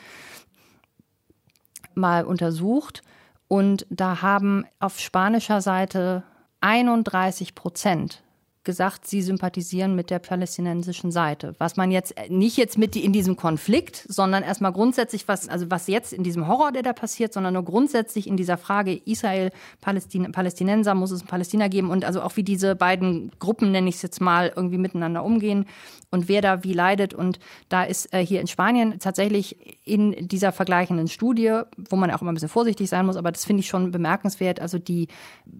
mal 1.99 2.25
untersucht 2.25 3.03
und 3.47 3.85
da 3.89 4.21
haben 4.21 4.65
auf 4.79 4.99
spanischer 4.99 5.61
Seite 5.61 6.23
31 6.61 7.55
Prozent 7.55 8.23
gesagt, 8.69 9.07
sie 9.07 9.23
sympathisieren 9.23 9.95
mit 9.95 10.11
der 10.11 10.19
palästinensischen 10.19 11.11
Seite. 11.11 11.55
Was 11.57 11.75
man 11.77 11.89
jetzt 11.89 12.15
äh, 12.17 12.29
nicht 12.29 12.57
jetzt 12.57 12.77
mit 12.77 12.95
in 12.95 13.13
diesem 13.13 13.35
Konflikt, 13.35 14.05
sondern 14.07 14.43
erstmal 14.43 14.73
grundsätzlich 14.73 15.27
was, 15.27 15.49
also 15.49 15.71
was 15.71 15.87
jetzt 15.87 16.13
in 16.13 16.23
diesem 16.23 16.47
Horror, 16.47 16.71
der 16.71 16.83
da 16.83 16.93
passiert, 16.93 17.33
sondern 17.33 17.55
nur 17.55 17.63
grundsätzlich 17.63 18.27
in 18.27 18.37
dieser 18.37 18.57
Frage 18.57 18.93
Israel, 19.05 19.51
Palästin 19.81 20.31
Palästinenser, 20.31 20.93
muss 20.93 21.09
es 21.09 21.21
in 21.21 21.27
Palästina 21.27 21.67
geben 21.67 21.89
und 21.89 22.05
also 22.05 22.21
auch 22.21 22.35
wie 22.35 22.43
diese 22.43 22.75
beiden 22.75 23.31
Gruppen, 23.39 23.71
nenne 23.71 23.89
ich 23.89 23.95
es 23.95 24.01
jetzt 24.01 24.21
mal, 24.21 24.51
irgendwie 24.55 24.77
miteinander 24.77 25.23
umgehen 25.23 25.65
und 26.11 26.27
wer 26.27 26.41
da 26.41 26.63
wie 26.63 26.73
leidet. 26.73 27.13
Und 27.13 27.39
da 27.69 27.83
ist 27.83 28.13
äh, 28.13 28.25
hier 28.25 28.41
in 28.41 28.47
Spanien 28.47 28.99
tatsächlich 28.99 29.77
in 29.85 30.27
dieser 30.27 30.51
vergleichenden 30.51 31.07
Studie, 31.07 31.61
wo 31.77 31.95
man 31.95 32.11
auch 32.11 32.21
immer 32.21 32.31
ein 32.31 32.35
bisschen 32.35 32.49
vorsichtig 32.49 32.89
sein 32.89 33.05
muss, 33.05 33.15
aber 33.15 33.31
das 33.31 33.45
finde 33.45 33.61
ich 33.61 33.67
schon 33.67 33.91
bemerkenswert, 33.91 34.59
also 34.59 34.79
die 34.79 35.07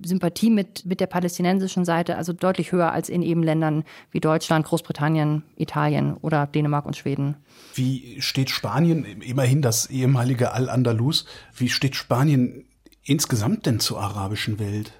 Sympathie 0.04 0.50
mit, 0.50 0.86
mit 0.86 1.00
der 1.00 1.08
palästinensischen 1.08 1.86
Seite, 1.86 2.16
also 2.16 2.34
deutlich 2.34 2.72
höher 2.72 2.92
als 2.92 3.10
in 3.10 3.22
eben 3.22 3.44
Ländern 3.44 3.84
wie 4.12 4.20
Deutschland, 4.20 4.66
Großbritannien, 4.66 5.44
Italien 5.56 6.16
oder 6.18 6.48
Dänemark 6.48 6.86
und 6.86 6.98
Schweden. 6.98 7.38
Wie 7.76 8.22
steht 8.22 8.50
Spanien, 8.50 9.06
immerhin 9.22 9.62
das 9.62 9.88
ehemalige 9.88 10.52
Al-Andalus, 10.52 11.26
wie 11.56 11.70
steht 11.70 11.96
Spanien 11.96 12.66
insgesamt 13.04 13.66
denn 13.66 13.80
zur 13.80 14.02
arabischen 14.02 14.60
Welt? 14.60 14.94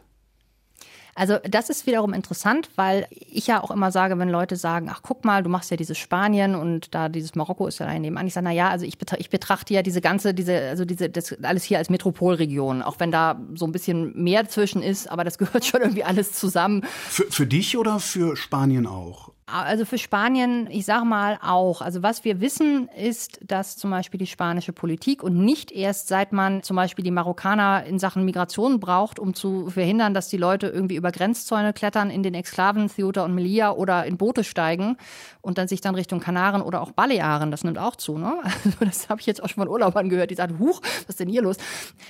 Also 1.20 1.38
das 1.44 1.70
ist 1.70 1.86
wiederum 1.86 2.14
interessant, 2.14 2.70
weil 2.78 3.06
ich 3.12 3.46
ja 3.46 3.62
auch 3.62 3.72
immer 3.72 3.92
sage, 3.92 4.18
wenn 4.18 4.30
Leute 4.30 4.56
sagen, 4.56 4.88
ach 4.90 5.02
guck 5.04 5.26
mal, 5.26 5.44
du 5.44 5.50
machst 5.50 5.70
ja 5.70 5.76
dieses 5.76 5.98
Spanien 5.98 6.56
und 6.56 6.96
da 6.96 7.10
dieses 7.10 7.36
Marokko 7.36 7.68
ist 7.68 7.80
ja 7.80 7.88
da 7.88 8.00
nebenan. 8.00 8.26
Ich 8.26 8.34
sage, 8.34 8.46
na 8.46 8.54
ja, 8.54 8.70
also 8.70 8.86
ich, 8.86 8.98
betrachte, 8.98 9.20
ich 9.20 9.30
betrachte 9.30 9.74
ja 9.74 9.82
diese 9.82 10.00
ganze, 10.00 10.34
diese, 10.34 10.70
also 10.70 10.86
diese, 10.86 11.10
das 11.10 11.36
alles 11.44 11.66
hier 11.66 11.78
als 11.78 11.90
Metropolregion, 11.90 12.82
auch 12.82 13.02
wenn 13.02 13.12
da 13.12 13.38
so 13.54 13.66
ein 13.66 13.74
bisschen 13.74 14.14
mehr 14.16 14.48
zwischen 14.48 14.82
ist, 14.82 15.12
aber 15.12 15.26
das 15.26 15.38
gehört 15.38 15.66
schon 15.66 15.82
irgendwie 15.82 16.06
alles 16.06 16.32
zusammen. 16.32 16.86
Für, 17.10 17.26
für 17.30 17.46
dich 17.46 17.78
oder 17.78 18.00
für 18.00 18.38
Spanien 18.38 18.88
auch? 18.88 19.34
Also 19.52 19.86
für 19.86 19.98
Spanien, 19.98 20.68
ich 20.70 20.86
sage 20.86 21.06
mal 21.06 21.40
auch. 21.42 21.82
Also 21.82 22.04
was 22.04 22.24
wir 22.24 22.42
wissen, 22.42 22.90
ist, 22.90 23.40
dass 23.46 23.78
zum 23.78 23.90
Beispiel 23.90 24.20
die 24.20 24.28
spanische 24.28 24.74
Politik 24.74 25.24
und 25.24 25.38
nicht 25.38 25.72
erst 25.72 26.08
seit 26.08 26.34
man 26.34 26.62
zum 26.64 26.76
Beispiel 26.76 27.04
die 27.04 27.12
Marokkaner 27.12 27.84
in 27.86 28.00
Sachen 28.00 28.26
Migration 28.26 28.80
braucht, 28.80 29.20
um 29.20 29.34
zu 29.34 29.70
verhindern, 29.70 30.14
dass 30.14 30.28
die 30.28 30.38
Leute 30.38 30.68
irgendwie 30.68 30.96
über 30.96 31.12
Grenzzäune 31.12 31.74
klettern 31.74 32.10
in 32.10 32.24
den 32.24 32.34
Exklaven 32.34 32.90
Ceuta 32.90 33.26
und 33.26 33.34
Melilla 33.34 33.72
oder 33.72 34.06
in 34.06 34.18
Boote 34.18 34.44
steigen 34.44 34.98
und 35.42 35.58
dann 35.58 35.68
sich 35.68 35.82
dann 35.82 35.96
Richtung 35.96 36.20
Kanaren 36.20 36.62
oder 36.62 36.82
auch 36.82 36.92
Balearen, 36.92 37.50
das 37.52 37.64
nimmt 37.64 37.78
auch 37.78 37.96
zu. 37.96 38.18
Ne? 38.18 38.34
Also 38.70 38.86
das 38.86 39.10
habe 39.10 39.20
ich 39.20 39.28
jetzt 39.28 39.42
auch 39.42 39.50
schon 39.50 39.64
von 39.64 39.68
Urlaubern 39.68 40.10
gehört, 40.10 40.32
die 40.32 40.36
sagen, 40.36 40.60
huch, 40.60 40.82
was 40.82 41.10
ist 41.10 41.20
denn 41.20 41.30
hier 41.30 41.42
los? 41.42 41.58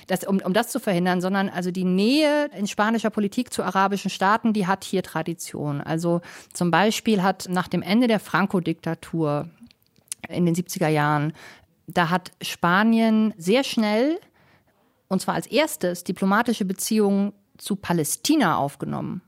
Das, 0.08 0.24
um, 0.24 0.40
um 0.44 0.52
das 0.52 0.68
zu 0.68 0.78
verhindern, 0.78 1.20
sondern 1.20 1.48
also 1.48 1.70
die 1.70 1.84
Nähe 1.84 2.50
in 2.56 2.66
spanischer 2.66 3.10
Politik 3.10 3.52
zu 3.52 3.62
arabischen 3.62 4.10
Staaten, 4.10 4.52
die 4.52 4.66
hat 4.66 4.84
hier 4.84 5.02
Tradition. 5.02 5.80
Also 5.80 6.20
zum 6.52 6.70
Beispiel 6.70 7.22
hat 7.22 7.29
hat 7.30 7.46
nach 7.48 7.68
dem 7.68 7.80
Ende 7.80 8.08
der 8.08 8.18
Franco-Diktatur 8.18 9.48
in 10.28 10.46
den 10.46 10.54
70er 10.54 10.88
Jahren, 10.88 11.32
da 11.86 12.10
hat 12.10 12.32
Spanien 12.42 13.32
sehr 13.36 13.62
schnell, 13.62 14.18
und 15.08 15.22
zwar 15.22 15.34
als 15.34 15.46
erstes, 15.46 16.02
diplomatische 16.04 16.64
Beziehungen 16.64 17.32
zu 17.56 17.76
Palästina 17.76 18.56
aufgenommen. 18.56 19.22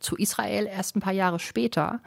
Zu 0.00 0.16
Israel 0.16 0.66
erst 0.66 0.96
ein 0.96 1.00
paar 1.00 1.12
Jahre 1.12 1.38
später. 1.38 2.00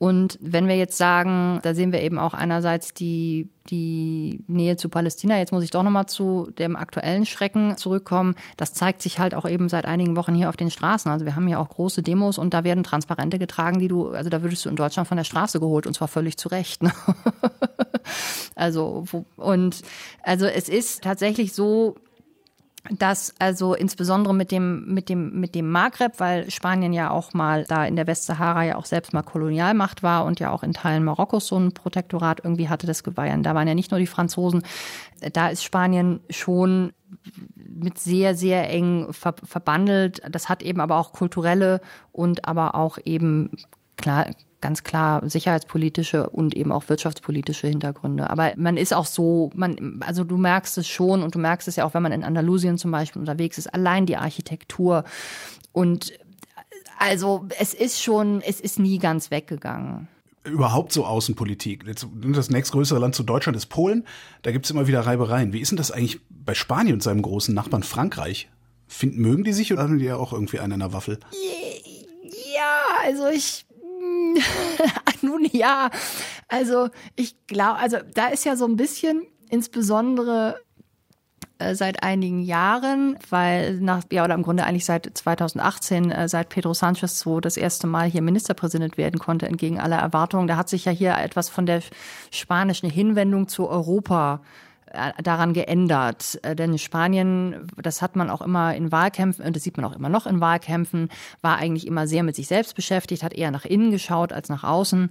Und 0.00 0.38
wenn 0.40 0.66
wir 0.66 0.78
jetzt 0.78 0.96
sagen, 0.96 1.60
da 1.62 1.74
sehen 1.74 1.92
wir 1.92 2.00
eben 2.00 2.18
auch 2.18 2.32
einerseits 2.32 2.94
die, 2.94 3.50
die 3.68 4.42
Nähe 4.46 4.78
zu 4.78 4.88
Palästina, 4.88 5.36
jetzt 5.36 5.52
muss 5.52 5.62
ich 5.62 5.70
doch 5.70 5.82
nochmal 5.82 6.06
zu 6.06 6.50
dem 6.58 6.74
aktuellen 6.74 7.26
Schrecken 7.26 7.76
zurückkommen, 7.76 8.34
das 8.56 8.72
zeigt 8.72 9.02
sich 9.02 9.18
halt 9.18 9.34
auch 9.34 9.46
eben 9.46 9.68
seit 9.68 9.84
einigen 9.84 10.16
Wochen 10.16 10.34
hier 10.34 10.48
auf 10.48 10.56
den 10.56 10.70
Straßen. 10.70 11.12
Also 11.12 11.26
wir 11.26 11.36
haben 11.36 11.46
hier 11.46 11.60
auch 11.60 11.68
große 11.68 12.02
Demos 12.02 12.38
und 12.38 12.54
da 12.54 12.64
werden 12.64 12.82
Transparente 12.82 13.38
getragen, 13.38 13.78
die 13.78 13.88
du, 13.88 14.08
also 14.08 14.30
da 14.30 14.42
würdest 14.42 14.64
du 14.64 14.70
in 14.70 14.76
Deutschland 14.76 15.06
von 15.06 15.18
der 15.18 15.24
Straße 15.24 15.60
geholt 15.60 15.86
und 15.86 15.92
zwar 15.92 16.08
völlig 16.08 16.38
zu 16.38 16.48
Recht. 16.48 16.82
Ne? 16.82 16.92
also, 18.54 19.04
und 19.36 19.82
also 20.22 20.46
es 20.46 20.70
ist 20.70 21.04
tatsächlich 21.04 21.52
so, 21.52 21.96
dass 22.88 23.34
also 23.38 23.74
insbesondere 23.74 24.34
mit 24.34 24.50
dem 24.50 24.86
mit 24.86 25.08
dem 25.08 25.38
mit 25.38 25.54
dem 25.54 25.70
Maghreb, 25.70 26.18
weil 26.18 26.50
Spanien 26.50 26.92
ja 26.92 27.10
auch 27.10 27.34
mal 27.34 27.64
da 27.64 27.84
in 27.84 27.96
der 27.96 28.06
Westsahara 28.06 28.64
ja 28.64 28.76
auch 28.76 28.86
selbst 28.86 29.12
mal 29.12 29.22
Kolonialmacht 29.22 30.02
war 30.02 30.24
und 30.24 30.40
ja 30.40 30.50
auch 30.50 30.62
in 30.62 30.72
Teilen 30.72 31.04
Marokkos 31.04 31.46
so 31.46 31.58
ein 31.58 31.72
Protektorat 31.72 32.40
irgendwie 32.42 32.68
hatte, 32.68 32.86
das 32.86 33.02
ja, 33.04 33.36
da 33.36 33.54
waren 33.54 33.68
ja 33.68 33.74
nicht 33.74 33.90
nur 33.90 34.00
die 34.00 34.06
Franzosen, 34.06 34.62
da 35.32 35.48
ist 35.48 35.62
Spanien 35.62 36.20
schon 36.30 36.92
mit 37.54 37.98
sehr 37.98 38.34
sehr 38.34 38.70
eng 38.70 39.12
ver 39.12 39.34
verbandelt. 39.44 40.22
Das 40.30 40.48
hat 40.48 40.62
eben 40.62 40.80
aber 40.80 40.96
auch 40.96 41.12
kulturelle 41.12 41.80
und 42.12 42.46
aber 42.46 42.74
auch 42.74 42.98
eben 43.04 43.50
klar 43.96 44.26
ganz 44.60 44.82
klar 44.82 45.28
sicherheitspolitische 45.28 46.28
und 46.28 46.54
eben 46.54 46.72
auch 46.72 46.88
wirtschaftspolitische 46.88 47.66
Hintergründe. 47.66 48.28
Aber 48.30 48.52
man 48.56 48.76
ist 48.76 48.92
auch 48.92 49.06
so, 49.06 49.50
man, 49.54 50.00
also 50.06 50.24
du 50.24 50.36
merkst 50.36 50.78
es 50.78 50.88
schon 50.88 51.22
und 51.22 51.34
du 51.34 51.38
merkst 51.38 51.68
es 51.68 51.76
ja 51.76 51.84
auch, 51.84 51.94
wenn 51.94 52.02
man 52.02 52.12
in 52.12 52.24
Andalusien 52.24 52.78
zum 52.78 52.90
Beispiel 52.90 53.20
unterwegs 53.20 53.58
ist, 53.58 53.72
allein 53.72 54.06
die 54.06 54.16
Architektur 54.16 55.04
und 55.72 56.12
also 56.98 57.46
es 57.58 57.72
ist 57.72 58.02
schon, 58.02 58.42
es 58.42 58.60
ist 58.60 58.78
nie 58.78 58.98
ganz 58.98 59.30
weggegangen 59.30 60.08
überhaupt 60.44 60.92
so 60.92 61.04
Außenpolitik. 61.04 61.84
Das 61.84 62.50
nächstgrößere 62.50 62.98
Land 62.98 63.14
zu 63.14 63.22
Deutschland 63.22 63.56
ist 63.56 63.66
Polen. 63.66 64.06
Da 64.42 64.52
gibt's 64.52 64.70
immer 64.70 64.86
wieder 64.86 65.00
Reibereien. 65.00 65.52
Wie 65.52 65.60
ist 65.60 65.70
denn 65.70 65.76
das 65.76 65.90
eigentlich 65.90 66.20
bei 66.28 66.54
Spanien 66.54 66.94
und 66.94 67.02
seinem 67.02 67.22
großen 67.22 67.54
Nachbarn 67.54 67.82
Frankreich? 67.82 68.48
Find, 68.88 69.18
mögen 69.18 69.44
die 69.44 69.52
sich 69.52 69.72
oder 69.72 69.82
haben 69.82 69.98
die 69.98 70.06
ja 70.06 70.16
auch 70.16 70.32
irgendwie 70.32 70.58
einen 70.58 70.74
in 70.74 70.80
der 70.80 70.92
Waffel? 70.92 71.18
Ja, 72.54 73.04
also 73.04 73.28
ich 73.28 73.66
Nun 75.22 75.46
ja, 75.52 75.90
also 76.48 76.88
ich 77.16 77.46
glaube, 77.46 77.76
also 77.76 77.98
da 78.14 78.28
ist 78.28 78.44
ja 78.44 78.56
so 78.56 78.66
ein 78.66 78.76
bisschen 78.76 79.22
insbesondere 79.48 80.60
äh, 81.60 81.74
seit 81.74 82.02
einigen 82.02 82.40
Jahren, 82.40 83.18
weil 83.28 83.80
nach, 83.80 84.02
ja, 84.10 84.24
oder 84.24 84.34
im 84.34 84.42
Grunde 84.42 84.64
eigentlich 84.64 84.86
seit 84.86 85.10
2018, 85.12 86.10
äh, 86.10 86.28
seit 86.28 86.48
Pedro 86.48 86.72
Sanchez 86.72 87.20
so 87.20 87.40
das 87.40 87.56
erste 87.56 87.86
Mal 87.86 88.08
hier 88.08 88.22
Ministerpräsident 88.22 88.96
werden 88.96 89.20
konnte, 89.20 89.46
entgegen 89.46 89.78
aller 89.78 89.98
Erwartungen. 89.98 90.48
Da 90.48 90.56
hat 90.56 90.70
sich 90.70 90.86
ja 90.86 90.92
hier 90.92 91.16
etwas 91.18 91.50
von 91.50 91.66
der 91.66 91.82
spanischen 92.30 92.88
Hinwendung 92.88 93.46
zu 93.46 93.68
Europa 93.68 94.40
daran 95.22 95.52
geändert. 95.52 96.38
Äh, 96.42 96.56
denn 96.56 96.78
Spanien, 96.78 97.68
das 97.76 98.02
hat 98.02 98.16
man 98.16 98.30
auch 98.30 98.42
immer 98.42 98.74
in 98.74 98.92
Wahlkämpfen, 98.92 99.44
und 99.44 99.56
das 99.56 99.62
sieht 99.62 99.76
man 99.76 99.86
auch 99.86 99.94
immer 99.96 100.08
noch 100.08 100.26
in 100.26 100.40
Wahlkämpfen, 100.40 101.08
war 101.42 101.56
eigentlich 101.56 101.86
immer 101.86 102.06
sehr 102.06 102.22
mit 102.22 102.36
sich 102.36 102.48
selbst 102.48 102.74
beschäftigt, 102.74 103.22
hat 103.22 103.32
eher 103.32 103.50
nach 103.50 103.64
innen 103.64 103.90
geschaut 103.90 104.32
als 104.32 104.48
nach 104.48 104.64
außen. 104.64 105.10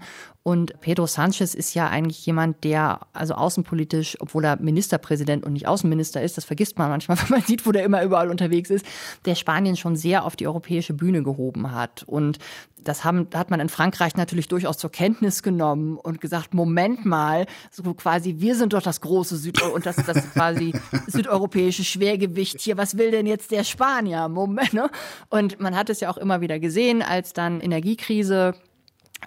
Und 0.50 0.82
Pedro 0.82 1.06
Sanchez 1.06 1.54
ist 1.54 1.76
ja 1.76 1.90
eigentlich 1.90 2.26
jemand, 2.26 2.64
der 2.64 3.02
also 3.14 3.36
außenpolitisch, 3.36 4.18
obwohl 4.20 4.46
er 4.46 4.60
Ministerpräsident 4.60 5.46
und 5.46 5.54
nicht 5.54 5.68
Außenminister 5.68 6.24
ist, 6.24 6.38
das 6.38 6.46
vergisst 6.46 6.80
man 6.80 6.90
manchmal, 6.90 7.18
wenn 7.22 7.30
man 7.30 7.42
sieht, 7.44 7.68
wo 7.68 7.72
der 7.72 7.84
immer 7.84 8.02
überall 8.02 8.32
unterwegs 8.32 8.72
ist, 8.72 8.84
der 9.26 9.36
Spanien 9.36 9.78
schon 9.78 9.96
sehr 9.96 10.26
auf 10.26 10.36
die 10.36 10.48
europäische 10.48 10.96
Bühne 10.96 11.22
gehoben 11.22 11.72
hat. 11.72 12.02
Und 12.08 12.40
das 12.84 13.04
haben, 13.04 13.28
hat 13.36 13.52
man 13.52 13.60
in 13.60 13.70
Frankreich 13.70 14.16
natürlich 14.16 14.48
durchaus 14.48 14.80
zur 14.80 14.92
Kenntnis 14.92 15.44
genommen 15.44 15.98
und 15.98 16.20
gesagt, 16.20 16.56
Moment 16.56 17.06
mal, 17.06 17.46
so 17.70 17.94
quasi, 17.94 18.38
wir 18.40 18.56
sind 18.56 18.74
doch 18.74 18.82
das 18.82 19.02
große 19.02 19.38
Süd 19.38 19.62
und 19.62 19.86
das, 19.86 19.98
das 19.98 20.32
quasi 20.34 20.74
südeuropäische 21.06 21.84
Schwergewicht 21.84 22.60
hier. 22.60 22.76
Was 22.76 22.98
will 22.98 23.12
denn 23.12 23.28
jetzt 23.28 23.52
der 23.52 23.64
Spanier? 23.64 24.28
Moment, 24.30 24.74
ne? 24.74 24.90
Und 25.30 25.60
man 25.60 25.76
hat 25.76 25.92
es 25.92 26.00
ja 26.00 26.10
auch 26.10 26.18
immer 26.18 26.42
wieder 26.42 26.58
gesehen, 26.58 27.04
als 27.04 27.34
dann 27.34 27.62
Energiekrise 27.62 28.56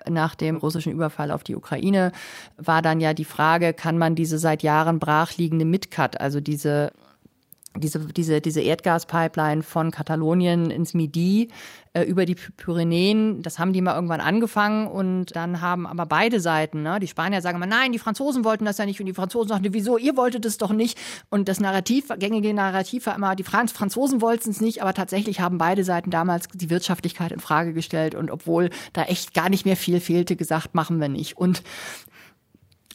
nach 0.09 0.35
dem 0.35 0.57
russischen 0.57 0.93
Überfall 0.93 1.31
auf 1.31 1.45
die 1.45 1.57
Ukraine 1.57 2.13
war 2.57 2.83
dann 2.83 3.01
ja 3.01 3.15
die 3.15 3.25
Frage, 3.25 3.73
kann 3.73 3.99
man 3.99 4.15
diese 4.15 4.39
seit 4.39 4.63
Jahren 4.63 4.99
brachliegende 4.99 5.65
Midcat, 5.65 6.21
also 6.21 6.41
diese 6.41 6.93
diese, 7.77 8.01
diese, 8.01 8.41
diese 8.41 8.61
Erdgaspipeline 8.61 9.63
von 9.63 9.91
Katalonien 9.91 10.71
ins 10.71 10.95
Midi 10.95 11.49
äh, 11.95 12.03
über 12.03 12.27
die 12.27 12.35
Pyrenäen, 12.35 13.43
das 13.43 13.59
haben 13.59 13.73
die 13.73 13.81
mal 13.81 13.95
irgendwann 13.95 14.21
angefangen 14.21 14.87
und 14.87 15.35
dann 15.37 15.61
haben 15.61 15.87
aber 15.87 16.07
beide 16.07 16.41
Seiten, 16.41 16.83
ne, 16.83 17.01
die 17.01 17.07
Spanier 17.07 17.41
sagen 17.41 17.57
immer, 17.57 17.67
nein, 17.67 17.93
die 17.93 17.99
Franzosen 17.99 18.45
wollten 18.45 18.65
das 18.65 18.79
ja 18.79 18.87
nicht 18.87 19.01
und 19.01 19.07
die 19.07 19.15
Franzosen 19.15 19.49
sagen, 19.49 19.65
wieso, 19.71 19.97
ihr 19.97 20.17
wolltet 20.17 20.45
es 20.45 20.59
doch 20.59 20.73
nicht. 20.73 20.99
Und 21.31 21.49
das 21.49 21.61
Narrativ, 21.61 22.09
gängige 22.19 22.53
Narrativ 22.53 23.07
war 23.07 23.17
immer, 23.17 23.37
die 23.37 23.45
Franz 23.45 23.73
Franzosen 23.73 24.21
wollten 24.21 24.51
es 24.51 24.61
nicht, 24.61 24.83
aber 24.83 24.93
tatsächlich 24.93 25.41
haben 25.41 25.59
beide 25.59 25.85
Seiten 25.85 26.11
damals 26.11 26.49
die 26.53 26.71
Wirtschaftlichkeit 26.71 27.33
in 27.33 27.41
Frage 27.41 27.73
gestellt 27.73 28.15
und 28.15 28.31
obwohl 28.31 28.71
da 28.93 29.05
echt 29.05 29.35
gar 29.35 29.49
nicht 29.49 29.65
mehr 29.65 29.77
viel 29.77 30.01
fehlte, 30.01 30.37
gesagt, 30.37 30.75
machen 30.75 31.01
wir 31.01 31.09
nicht. 31.09 31.37
Und 31.39 31.63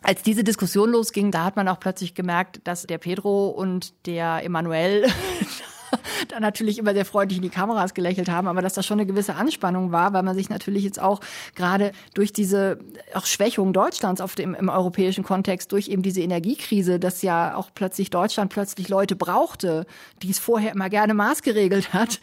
als 0.08 0.24
diese 0.24 0.46
Diskussion 0.46 0.92
losging, 0.92 1.32
da 1.32 1.44
hat 1.44 1.58
man 1.58 1.68
auch 1.68 1.82
plötzlich 1.82 2.16
gemerkt, 2.16 2.62
dass 2.64 2.88
der 2.88 2.98
Pedro 2.98 3.50
und 3.50 3.94
der 4.06 4.42
Emanuel 4.42 5.06
da 6.28 6.40
natürlich 6.40 6.78
immer 6.78 6.94
sehr 6.94 7.06
freundlich 7.06 7.38
in 7.38 7.44
die 7.44 7.50
Kameras 7.50 7.94
gelächelt 7.94 8.30
haben, 8.30 8.48
aber 8.48 8.62
dass 8.62 8.74
da 8.74 8.84
schon 8.84 9.00
eine 9.00 9.08
gewisse 9.08 9.36
Anspannung 9.36 9.92
war, 9.92 10.14
weil 10.14 10.24
man 10.24 10.36
sich 10.36 10.50
natürlich 10.50 10.84
jetzt 10.84 11.02
auch 11.02 11.20
gerade 11.56 11.92
durch 12.14 12.34
diese 12.34 12.80
auch 13.14 13.26
Schwächung 13.26 13.74
Deutschlands 13.74 14.22
auf 14.22 14.36
dem 14.36 14.54
im 14.54 14.70
europäischen 14.70 15.24
Kontext 15.24 15.72
durch 15.72 15.88
eben 15.88 16.02
diese 16.02 16.22
Energiekrise, 16.22 17.00
dass 17.00 17.22
ja 17.22 17.56
auch 17.56 17.70
plötzlich 17.74 18.10
Deutschland 18.10 18.52
plötzlich 18.52 18.90
Leute 18.90 19.16
brauchte, 19.16 19.86
die 20.22 20.30
es 20.30 20.40
vorher 20.40 20.72
immer 20.72 20.90
gerne 20.90 21.14
maßgeregelt 21.14 21.94
hat. 21.94 22.20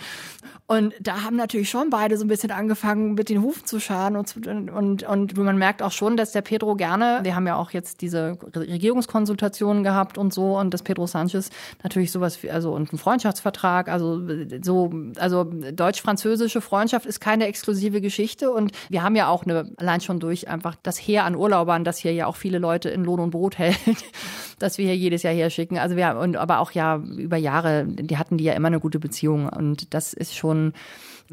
Und 0.67 0.95
da 0.99 1.23
haben 1.23 1.37
natürlich 1.37 1.69
schon 1.69 1.91
beide 1.91 2.17
so 2.17 2.25
ein 2.25 2.29
bisschen 2.29 2.51
angefangen, 2.51 3.15
mit 3.15 3.29
den 3.29 3.43
Hufen 3.43 3.67
zu 3.67 3.81
scharen 3.81 4.17
und, 4.17 4.47
und, 4.47 5.03
und 5.03 5.37
man 5.37 5.59
merkt 5.59 5.83
auch 5.83 5.93
schon, 5.93 6.17
dass 6.17 6.33
der 6.33 6.41
Pedro 6.41 6.75
gerne, 6.75 7.21
wir 7.23 7.35
haben 7.37 7.47
ja 7.47 7.57
auch 7.57 7.71
jetzt 7.71 8.01
diese 8.01 8.39
Regierungskonsultationen 8.55 9.85
gehabt 9.85 10.17
und 10.17 10.33
so 10.33 10.59
und 10.59 10.73
dass 10.73 10.83
Pedro 10.83 11.07
Sanchez 11.07 11.51
natürlich 11.83 12.13
sowas 12.13 12.43
wie, 12.43 12.51
also 12.51 12.73
und 12.73 12.93
ein 12.95 12.99
Freundschaftsvertrag, 12.99 13.54
also 13.63 14.23
so, 14.63 14.93
also 15.19 15.45
deutsch-französische 15.45 16.61
Freundschaft 16.61 17.07
ist 17.07 17.21
keine 17.21 17.47
exklusive 17.47 18.01
Geschichte 18.01 18.51
und 18.51 18.73
wir 18.89 19.03
haben 19.03 19.17
ja 19.17 19.29
auch 19.29 19.45
eine, 19.45 19.71
allein 19.77 20.01
schon 20.01 20.19
durch 20.19 20.49
einfach 20.49 20.77
das 20.83 20.97
Heer 20.99 21.25
an 21.25 21.37
Urlaubern, 21.37 21.85
das 21.85 21.99
hier 21.99 22.13
ja 22.13 22.27
auch 22.27 22.37
viele 22.37 22.59
Leute 22.59 22.89
in 22.89 23.05
Lohn 23.05 23.21
und 23.21 23.31
Brot 23.31 23.59
hält, 23.59 23.79
dass 24.59 24.79
wir 24.79 24.87
hier 24.87 24.97
jedes 24.97 25.23
Jahr 25.23 25.35
her 25.35 25.51
schicken. 25.51 25.79
Also 25.79 25.97
wir, 25.97 26.17
und 26.17 26.37
aber 26.37 26.61
auch 26.61 26.71
ja 26.73 26.97
über 26.97 27.37
Jahre, 27.37 27.87
die 27.87 28.17
hatten 28.17 28.39
die 28.39 28.45
ja 28.45 28.55
immer 28.55 28.69
eine 28.69 28.81
gute 28.81 28.99
Beziehung 28.99 29.49
und 29.49 29.93
das 29.93 30.15
ist 30.15 30.35
schon 30.35 30.55
schon, 30.55 30.73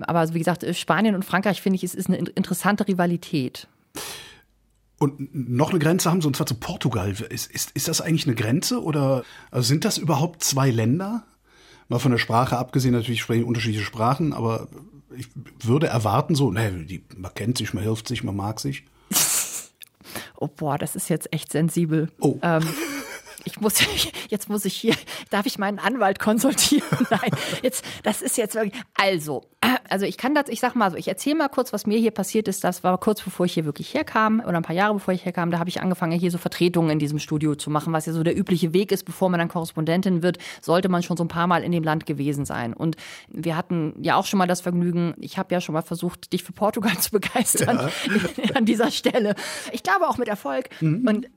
aber 0.01 0.33
wie 0.33 0.39
gesagt, 0.39 0.65
Spanien 0.75 1.15
und 1.15 1.25
Frankreich 1.25 1.61
finde 1.61 1.75
ich, 1.75 1.83
es 1.83 1.95
ist 1.95 2.07
eine 2.07 2.17
interessante 2.17 2.87
Rivalität. 2.87 3.67
Und 4.97 5.33
noch 5.33 5.71
eine 5.71 5.79
Grenze 5.79 6.09
haben 6.09 6.21
sie, 6.21 6.27
und 6.27 6.35
zwar 6.35 6.45
zu 6.45 6.55
Portugal. 6.55 7.11
Ist, 7.29 7.51
ist, 7.51 7.71
ist 7.71 7.87
das 7.87 8.01
eigentlich 8.01 8.27
eine 8.27 8.35
Grenze 8.35 8.81
oder 8.81 9.23
also 9.49 9.67
sind 9.67 9.83
das 9.83 9.97
überhaupt 9.97 10.43
zwei 10.43 10.69
Länder? 10.69 11.23
Mal 11.91 11.99
von 11.99 12.11
der 12.11 12.19
Sprache 12.19 12.57
abgesehen, 12.57 12.93
natürlich 12.93 13.19
sprechen 13.19 13.43
unterschiedliche 13.43 13.83
Sprachen, 13.83 14.31
aber 14.31 14.69
ich 15.13 15.27
würde 15.61 15.87
erwarten, 15.87 16.35
so, 16.35 16.49
ne, 16.49 16.71
die, 16.85 17.03
man 17.17 17.33
kennt 17.33 17.57
sich, 17.57 17.73
man 17.73 17.83
hilft 17.83 18.07
sich, 18.07 18.23
man 18.23 18.33
mag 18.33 18.61
sich. 18.61 18.85
Oh 20.37 20.47
boah, 20.47 20.77
das 20.77 20.95
ist 20.95 21.09
jetzt 21.09 21.33
echt 21.33 21.51
sensibel. 21.51 22.09
Oh. 22.21 22.39
Ähm, 22.41 22.63
ich 23.45 23.59
muss, 23.59 23.75
jetzt 24.29 24.49
muss 24.49 24.65
ich 24.65 24.75
hier, 24.75 24.95
darf 25.29 25.45
ich 25.45 25.57
meinen 25.57 25.79
Anwalt 25.79 26.19
konsultieren? 26.19 26.87
Nein, 27.09 27.31
jetzt, 27.61 27.85
das 28.03 28.21
ist 28.21 28.37
jetzt 28.37 28.55
wirklich, 28.55 28.73
also, 28.95 29.43
also 29.89 30.05
ich 30.05 30.17
kann 30.17 30.35
das, 30.35 30.49
ich 30.49 30.59
sag 30.59 30.75
mal 30.75 30.91
so, 30.91 30.97
ich 30.97 31.07
erzähle 31.07 31.35
mal 31.35 31.49
kurz, 31.49 31.73
was 31.73 31.85
mir 31.85 31.97
hier 31.97 32.11
passiert 32.11 32.47
ist. 32.47 32.63
Das 32.63 32.83
war 32.83 32.97
kurz 32.97 33.21
bevor 33.21 33.45
ich 33.45 33.53
hier 33.53 33.65
wirklich 33.65 33.93
herkam 33.93 34.41
oder 34.45 34.57
ein 34.57 34.63
paar 34.63 34.75
Jahre 34.75 34.93
bevor 34.93 35.13
ich 35.13 35.25
herkam, 35.25 35.51
da 35.51 35.59
habe 35.59 35.69
ich 35.69 35.81
angefangen, 35.81 36.17
hier 36.19 36.31
so 36.31 36.37
Vertretungen 36.37 36.91
in 36.91 36.99
diesem 36.99 37.19
Studio 37.19 37.55
zu 37.55 37.69
machen, 37.69 37.93
was 37.93 38.05
ja 38.05 38.13
so 38.13 38.23
der 38.23 38.37
übliche 38.37 38.73
Weg 38.73 38.91
ist, 38.91 39.03
bevor 39.03 39.29
man 39.29 39.39
dann 39.39 39.49
Korrespondentin 39.49 40.23
wird, 40.23 40.37
sollte 40.61 40.89
man 40.89 41.03
schon 41.03 41.17
so 41.17 41.23
ein 41.23 41.29
paar 41.29 41.47
Mal 41.47 41.63
in 41.63 41.71
dem 41.71 41.83
Land 41.83 42.05
gewesen 42.05 42.45
sein. 42.45 42.73
Und 42.73 42.95
wir 43.29 43.55
hatten 43.55 43.93
ja 44.01 44.15
auch 44.15 44.25
schon 44.25 44.37
mal 44.37 44.47
das 44.47 44.61
Vergnügen, 44.61 45.13
ich 45.19 45.37
habe 45.37 45.53
ja 45.53 45.61
schon 45.61 45.73
mal 45.73 45.81
versucht, 45.81 46.33
dich 46.33 46.43
für 46.43 46.53
Portugal 46.53 46.97
zu 46.99 47.11
begeistern 47.11 47.77
ja. 47.77 48.55
an 48.55 48.65
dieser 48.65 48.91
Stelle. 48.91 49.35
Ich 49.71 49.83
glaube 49.83 50.07
auch 50.07 50.17
mit 50.17 50.27
Erfolg. 50.27 50.69
Mhm. 50.81 51.07
Und 51.07 51.27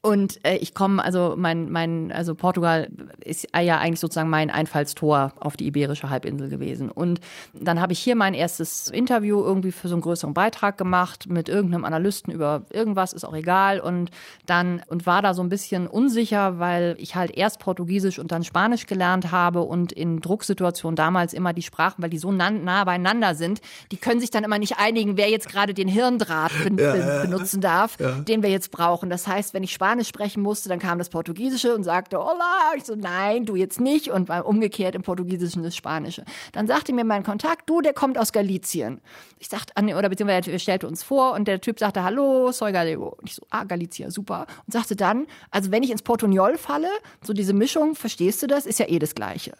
Und 0.00 0.44
äh, 0.44 0.56
ich 0.58 0.74
komme, 0.74 1.04
also 1.04 1.34
mein, 1.36 1.72
mein, 1.72 2.12
also 2.12 2.36
Portugal 2.36 2.88
ist 3.24 3.48
ja 3.52 3.78
eigentlich 3.78 3.98
sozusagen 3.98 4.30
mein 4.30 4.48
Einfallstor 4.48 5.32
auf 5.40 5.56
die 5.56 5.66
Iberische 5.66 6.08
Halbinsel 6.08 6.48
gewesen. 6.48 6.88
Und 6.88 7.20
dann 7.52 7.80
habe 7.80 7.92
ich 7.92 7.98
hier 7.98 8.14
mein 8.14 8.32
erstes 8.32 8.90
Interview 8.90 9.42
irgendwie 9.42 9.72
für 9.72 9.88
so 9.88 9.96
einen 9.96 10.02
größeren 10.02 10.34
Beitrag 10.34 10.78
gemacht 10.78 11.28
mit 11.28 11.48
irgendeinem 11.48 11.84
Analysten 11.84 12.32
über 12.32 12.62
irgendwas, 12.70 13.12
ist 13.12 13.24
auch 13.24 13.34
egal. 13.34 13.80
Und 13.80 14.12
dann 14.46 14.82
und 14.86 15.04
war 15.04 15.20
da 15.20 15.34
so 15.34 15.42
ein 15.42 15.48
bisschen 15.48 15.88
unsicher, 15.88 16.60
weil 16.60 16.94
ich 17.00 17.16
halt 17.16 17.36
erst 17.36 17.58
Portugiesisch 17.58 18.20
und 18.20 18.30
dann 18.30 18.44
Spanisch 18.44 18.86
gelernt 18.86 19.32
habe 19.32 19.62
und 19.62 19.90
in 19.90 20.20
Drucksituationen 20.20 20.94
damals 20.94 21.32
immer 21.32 21.52
die 21.52 21.62
Sprachen, 21.62 22.04
weil 22.04 22.10
die 22.10 22.18
so 22.18 22.30
nah, 22.30 22.50
nah 22.50 22.84
beieinander 22.84 23.34
sind, 23.34 23.60
die 23.90 23.96
können 23.96 24.20
sich 24.20 24.30
dann 24.30 24.44
immer 24.44 24.60
nicht 24.60 24.78
einigen, 24.78 25.16
wer 25.16 25.28
jetzt 25.28 25.48
gerade 25.48 25.74
den 25.74 25.88
Hirndraht 25.88 26.52
ben 26.62 26.78
ja, 26.78 27.22
benutzen 27.22 27.60
darf, 27.60 27.98
ja. 27.98 28.12
den 28.20 28.44
wir 28.44 28.50
jetzt 28.50 28.70
brauchen. 28.70 29.10
Das 29.10 29.26
heißt, 29.26 29.54
wenn 29.54 29.64
ich 29.64 29.72
Spanisch 29.72 29.87
Spanisch 29.88 30.08
sprechen 30.08 30.42
musste, 30.42 30.68
dann 30.68 30.80
kam 30.80 30.98
das 30.98 31.08
Portugiesische 31.08 31.74
und 31.74 31.82
sagte, 31.82 32.18
hola. 32.18 32.72
Ich 32.76 32.84
so, 32.84 32.94
nein, 32.94 33.46
du 33.46 33.56
jetzt 33.56 33.80
nicht. 33.80 34.10
Und 34.10 34.28
war 34.28 34.44
umgekehrt 34.44 34.94
im 34.94 35.00
Portugiesischen 35.00 35.62
das 35.62 35.74
Spanische. 35.74 36.26
Dann 36.52 36.66
sagte 36.66 36.92
mir 36.92 37.04
mein 37.04 37.22
Kontakt, 37.22 37.70
du, 37.70 37.80
der 37.80 37.94
kommt 37.94 38.18
aus 38.18 38.32
Galizien. 38.32 39.00
Ich 39.38 39.48
sagte, 39.48 39.72
oder 39.82 40.10
beziehungsweise 40.10 40.50
er 40.50 40.58
stellte 40.58 40.86
uns 40.86 41.02
vor 41.02 41.32
und 41.32 41.48
der 41.48 41.62
Typ 41.62 41.78
sagte, 41.78 42.02
hallo, 42.02 42.52
soy 42.52 42.70
gallego. 42.70 43.16
Und 43.18 43.30
ich 43.30 43.36
so, 43.36 43.46
ah, 43.48 43.64
Galizia, 43.64 44.10
super. 44.10 44.46
Und 44.66 44.74
sagte 44.74 44.94
dann, 44.94 45.26
also 45.50 45.70
wenn 45.70 45.82
ich 45.82 45.90
ins 45.90 46.02
Portugnol 46.02 46.58
falle, 46.58 46.90
so 47.24 47.32
diese 47.32 47.54
Mischung, 47.54 47.94
verstehst 47.94 48.42
du 48.42 48.46
das, 48.46 48.66
ist 48.66 48.78
ja 48.78 48.88
eh 48.90 48.98
das 48.98 49.14
Gleiche. 49.14 49.54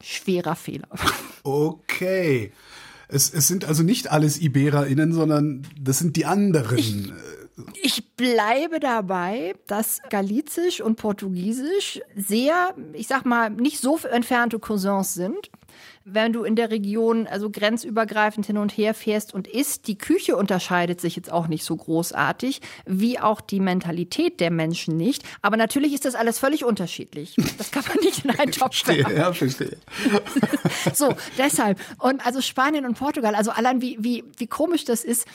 Schwerer 0.00 0.54
Fehler. 0.54 0.88
Okay. 1.44 2.52
Es, 3.08 3.34
es 3.34 3.48
sind 3.48 3.64
also 3.64 3.82
nicht 3.82 4.12
alles 4.12 4.40
IbererInnen, 4.40 5.12
sondern 5.12 5.66
das 5.76 5.98
sind 5.98 6.14
die 6.14 6.24
anderen. 6.24 6.78
Ich 6.78 7.12
ich 7.82 8.16
bleibe 8.16 8.80
dabei, 8.80 9.54
dass 9.66 10.00
Galizisch 10.08 10.80
und 10.80 10.96
Portugiesisch 10.96 12.00
sehr, 12.16 12.74
ich 12.94 13.06
sag 13.06 13.24
mal, 13.26 13.50
nicht 13.50 13.78
so 13.80 13.98
entfernte 13.98 14.58
Cousins 14.58 15.14
sind. 15.14 15.50
Wenn 16.04 16.32
du 16.32 16.42
in 16.42 16.56
der 16.56 16.70
Region 16.70 17.26
also 17.26 17.48
grenzübergreifend 17.50 18.46
hin 18.46 18.58
und 18.58 18.72
her 18.72 18.92
fährst 18.92 19.32
und 19.34 19.46
isst, 19.46 19.86
die 19.86 19.96
Küche 19.96 20.36
unterscheidet 20.36 21.00
sich 21.00 21.16
jetzt 21.16 21.30
auch 21.30 21.46
nicht 21.46 21.64
so 21.64 21.76
großartig, 21.76 22.60
wie 22.86 23.20
auch 23.20 23.40
die 23.40 23.60
Mentalität 23.60 24.40
der 24.40 24.50
Menschen 24.50 24.96
nicht. 24.96 25.22
Aber 25.42 25.56
natürlich 25.56 25.94
ist 25.94 26.04
das 26.04 26.14
alles 26.14 26.38
völlig 26.38 26.64
unterschiedlich. 26.64 27.36
Das 27.56 27.70
kann 27.70 27.84
man 27.88 27.98
nicht 27.98 28.24
in 28.24 28.30
einen 28.30 28.52
Topf 28.52 28.82
verstehe, 28.82 29.16
Ja, 29.16 29.32
verstehe. 29.32 29.76
so, 30.94 31.14
deshalb. 31.38 31.78
Und 31.98 32.24
also 32.26 32.40
Spanien 32.40 32.84
und 32.84 32.98
Portugal, 32.98 33.34
also 33.34 33.50
allein 33.50 33.80
wie, 33.80 33.96
wie, 34.00 34.24
wie 34.36 34.46
komisch 34.46 34.84
das 34.84 35.04
ist, 35.04 35.26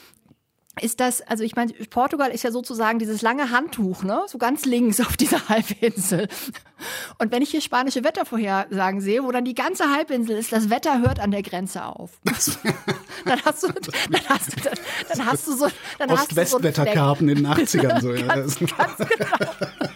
ist 0.81 0.99
das, 0.99 1.21
also 1.21 1.43
ich 1.43 1.55
meine, 1.55 1.73
Portugal 1.89 2.31
ist 2.31 2.43
ja 2.43 2.51
sozusagen 2.51 2.99
dieses 2.99 3.21
lange 3.21 3.51
Handtuch, 3.51 4.03
ne? 4.03 4.23
So 4.27 4.37
ganz 4.37 4.65
links 4.65 4.99
auf 4.99 5.17
dieser 5.17 5.47
Halbinsel. 5.49 6.27
Und 7.17 7.31
wenn 7.31 7.41
ich 7.41 7.49
hier 7.49 7.61
spanische 7.61 8.03
Wettervorhersagen 8.03 9.01
sehe, 9.01 9.23
wo 9.23 9.31
dann 9.31 9.45
die 9.45 9.55
ganze 9.55 9.91
Halbinsel 9.91 10.37
ist, 10.37 10.51
das 10.51 10.69
Wetter 10.69 11.01
hört 11.01 11.19
an 11.19 11.31
der 11.31 11.41
Grenze 11.41 11.85
auf. 11.85 12.11
dann 13.25 13.41
hast 13.43 13.63
du, 13.63 13.67
dann 13.67 14.21
hast 14.29 14.53
du, 14.53 14.69
dann, 15.09 15.25
hast 15.25 15.47
du 15.47 15.55
so, 15.55 15.67
dann 15.97 16.11
Ost-West-Wetterkarten 16.11 17.27
so 17.27 17.31
in 17.31 17.43
den 17.43 17.47
80ern 17.47 18.01
so, 18.01 18.13
ja. 18.13 18.27
ganz, 18.35 18.59
ganz 18.59 18.97
genau. 18.97 19.86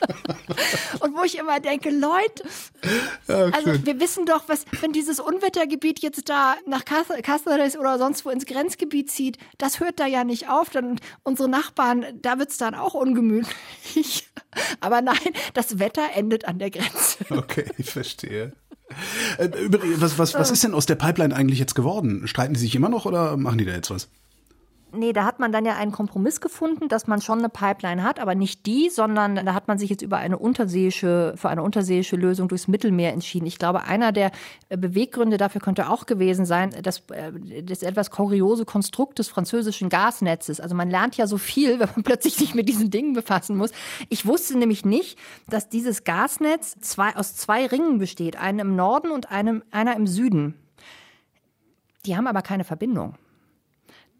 Wo 1.21 1.25
ich 1.25 1.37
immer 1.37 1.59
denke, 1.59 1.91
Leute, 1.91 2.43
ja, 3.27 3.45
also 3.51 3.85
wir 3.85 3.99
wissen 3.99 4.25
doch, 4.25 4.49
was, 4.49 4.65
wenn 4.81 4.91
dieses 4.91 5.19
Unwettergebiet 5.19 5.99
jetzt 5.99 6.27
da 6.27 6.55
nach 6.65 6.83
Cáceres 6.83 7.77
oder 7.77 7.99
sonst 7.99 8.25
wo 8.25 8.31
ins 8.31 8.47
Grenzgebiet 8.47 9.11
zieht, 9.11 9.37
das 9.59 9.79
hört 9.79 9.99
da 9.99 10.07
ja 10.07 10.23
nicht 10.23 10.49
auf. 10.49 10.71
Dann 10.71 10.99
unsere 11.21 11.47
Nachbarn, 11.47 12.05
da 12.23 12.39
wird's 12.39 12.57
dann 12.57 12.73
auch 12.73 12.95
ungemütlich. 12.95 14.31
Aber 14.79 15.03
nein, 15.03 15.15
das 15.53 15.77
Wetter 15.77 16.09
endet 16.15 16.45
an 16.45 16.57
der 16.57 16.71
Grenze. 16.71 17.19
Okay, 17.29 17.65
ich 17.77 17.91
verstehe. 17.91 18.53
Äh, 19.37 19.49
was, 19.99 20.17
was, 20.17 20.33
was 20.33 20.49
ist 20.49 20.63
denn 20.63 20.73
aus 20.73 20.87
der 20.87 20.95
Pipeline 20.95 21.35
eigentlich 21.35 21.59
jetzt 21.59 21.75
geworden? 21.75 22.27
Streiten 22.27 22.55
die 22.55 22.59
sich 22.59 22.75
immer 22.75 22.89
noch 22.89 23.05
oder 23.05 23.37
machen 23.37 23.59
die 23.59 23.65
da 23.65 23.73
jetzt 23.73 23.91
was? 23.91 24.09
Nee, 24.93 25.13
da 25.13 25.23
hat 25.23 25.39
man 25.39 25.53
dann 25.53 25.63
ja 25.63 25.75
einen 25.77 25.93
Kompromiss 25.93 26.41
gefunden, 26.41 26.89
dass 26.89 27.07
man 27.07 27.21
schon 27.21 27.39
eine 27.39 27.47
Pipeline 27.47 28.03
hat, 28.03 28.19
aber 28.19 28.35
nicht 28.35 28.65
die, 28.65 28.89
sondern 28.89 29.37
da 29.37 29.53
hat 29.53 29.69
man 29.69 29.77
sich 29.77 29.89
jetzt 29.89 30.01
über 30.01 30.17
eine 30.17 30.37
unterseeische, 30.37 31.33
für 31.37 31.47
eine 31.47 31.63
unterseeische 31.63 32.17
Lösung 32.17 32.49
durchs 32.49 32.67
Mittelmeer 32.67 33.13
entschieden. 33.13 33.45
Ich 33.45 33.57
glaube, 33.57 33.83
einer 33.83 34.11
der 34.11 34.31
äh, 34.67 34.75
Beweggründe 34.75 35.37
dafür 35.37 35.61
könnte 35.61 35.89
auch 35.89 36.05
gewesen 36.07 36.45
sein, 36.45 36.71
dass 36.83 37.03
äh, 37.11 37.63
das 37.63 37.83
etwas 37.83 38.11
kuriose 38.11 38.65
Konstrukt 38.65 39.19
des 39.19 39.29
französischen 39.29 39.87
Gasnetzes. 39.87 40.59
Also 40.59 40.75
man 40.75 40.89
lernt 40.89 41.15
ja 41.15 41.25
so 41.25 41.37
viel, 41.37 41.79
wenn 41.79 41.89
man 41.95 42.03
plötzlich 42.03 42.35
sich 42.35 42.53
mit 42.53 42.67
diesen 42.67 42.91
Dingen 42.91 43.13
befassen 43.13 43.55
muss. 43.55 43.71
Ich 44.09 44.25
wusste 44.25 44.57
nämlich 44.57 44.83
nicht, 44.83 45.17
dass 45.47 45.69
dieses 45.69 46.03
Gasnetz 46.03 46.75
zwei, 46.81 47.15
aus 47.15 47.37
zwei 47.37 47.65
Ringen 47.65 47.97
besteht, 47.97 48.35
einen 48.35 48.59
im 48.59 48.75
Norden 48.75 49.11
und 49.11 49.31
einem, 49.31 49.63
einer 49.71 49.95
im 49.95 50.05
Süden. 50.05 50.55
Die 52.05 52.17
haben 52.17 52.27
aber 52.27 52.41
keine 52.41 52.65
Verbindung. 52.65 53.15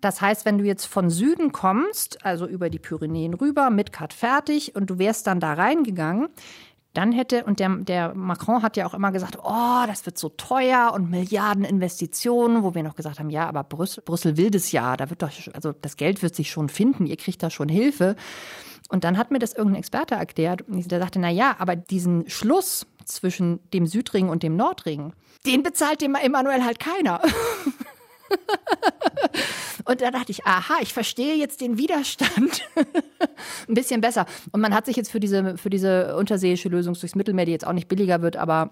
Das 0.02 0.20
heißt, 0.20 0.46
wenn 0.46 0.58
du 0.58 0.66
jetzt 0.66 0.86
von 0.86 1.10
Süden 1.10 1.52
kommst, 1.52 2.26
also 2.26 2.48
über 2.48 2.70
die 2.70 2.80
Pyrenäen 2.80 3.36
rüber, 3.36 3.70
mit 3.70 3.94
Cut 3.94 4.14
fertig 4.14 4.76
und 4.76 4.90
du 4.90 4.98
wärst 4.98 5.28
dann 5.28 5.40
da 5.40 5.54
reingegangen, 5.54 6.30
dann 6.94 7.14
hätte, 7.14 7.46
und 7.46 7.60
der, 7.60 7.70
der 7.78 8.14
Macron 8.16 8.64
hat 8.64 8.76
ja 8.76 8.86
auch 8.86 8.94
immer 8.94 9.12
gesagt, 9.12 9.38
oh, 9.42 9.84
das 9.88 10.06
wird 10.06 10.18
so 10.18 10.30
teuer 10.30 10.92
und 10.94 11.10
Milliarden 11.10 11.64
Investitionen, 11.64 12.64
wo 12.64 12.76
wir 12.76 12.84
noch 12.84 12.96
gesagt 12.96 13.20
haben, 13.20 13.30
ja, 13.30 13.48
aber 13.48 13.64
Brüssel, 13.64 14.04
Brüssel 14.04 14.36
will 14.36 14.52
das 14.52 14.74
ja, 14.74 14.98
da 14.98 15.10
wird 15.10 15.22
doch, 15.22 15.32
also 15.54 15.72
das 15.72 15.96
Geld 15.96 16.22
wird 16.22 16.36
sich 16.36 16.52
schon 16.52 16.68
finden, 16.68 17.06
ihr 17.06 17.16
kriegt 17.16 17.42
da 17.44 17.50
schon 17.50 17.70
Hilfe. 17.70 18.18
Und 18.90 19.06
dann 19.06 19.18
hat 19.18 19.32
mir 19.32 19.40
das 19.40 19.54
irgendein 19.54 19.80
Experte 19.80 20.16
erklärt, 20.16 20.64
der 20.68 21.00
sagte, 21.00 21.20
na 21.20 21.30
ja, 21.30 21.56
aber 21.60 21.78
diesen 21.78 22.30
Schluss 22.30 22.86
zwischen 23.06 23.60
dem 23.72 23.88
Südring 23.88 24.28
und 24.28 24.44
dem 24.44 24.58
Nordring, 24.58 25.14
den 25.46 25.64
bezahlt 25.64 26.02
dem 26.02 26.16
Emanuel 26.16 26.66
halt 26.66 26.80
keiner. 26.80 27.22
Und 29.86 30.02
da 30.02 30.12
dachte 30.12 30.32
ich, 30.32 30.46
aha, 30.46 30.76
ich 30.82 30.94
verstehe 30.94 31.36
jetzt 31.36 31.62
den 31.62 31.78
Widerstand 31.78 32.62
ein 33.68 33.74
bisschen 33.74 34.02
besser. 34.02 34.26
Und 34.52 34.62
man 34.62 34.74
hat 34.74 34.86
sich 34.86 34.96
jetzt 34.96 35.12
für 35.12 35.20
diese, 35.20 35.58
für 35.58 35.70
diese 35.70 36.16
unterseeische 36.16 36.70
Lösung 36.70 36.94
durchs 36.94 37.16
Mittelmeer, 37.16 37.46
die 37.46 37.52
jetzt 37.52 37.66
auch 37.68 37.74
nicht 37.74 37.88
billiger 37.88 38.22
wird, 38.22 38.38
aber 38.38 38.72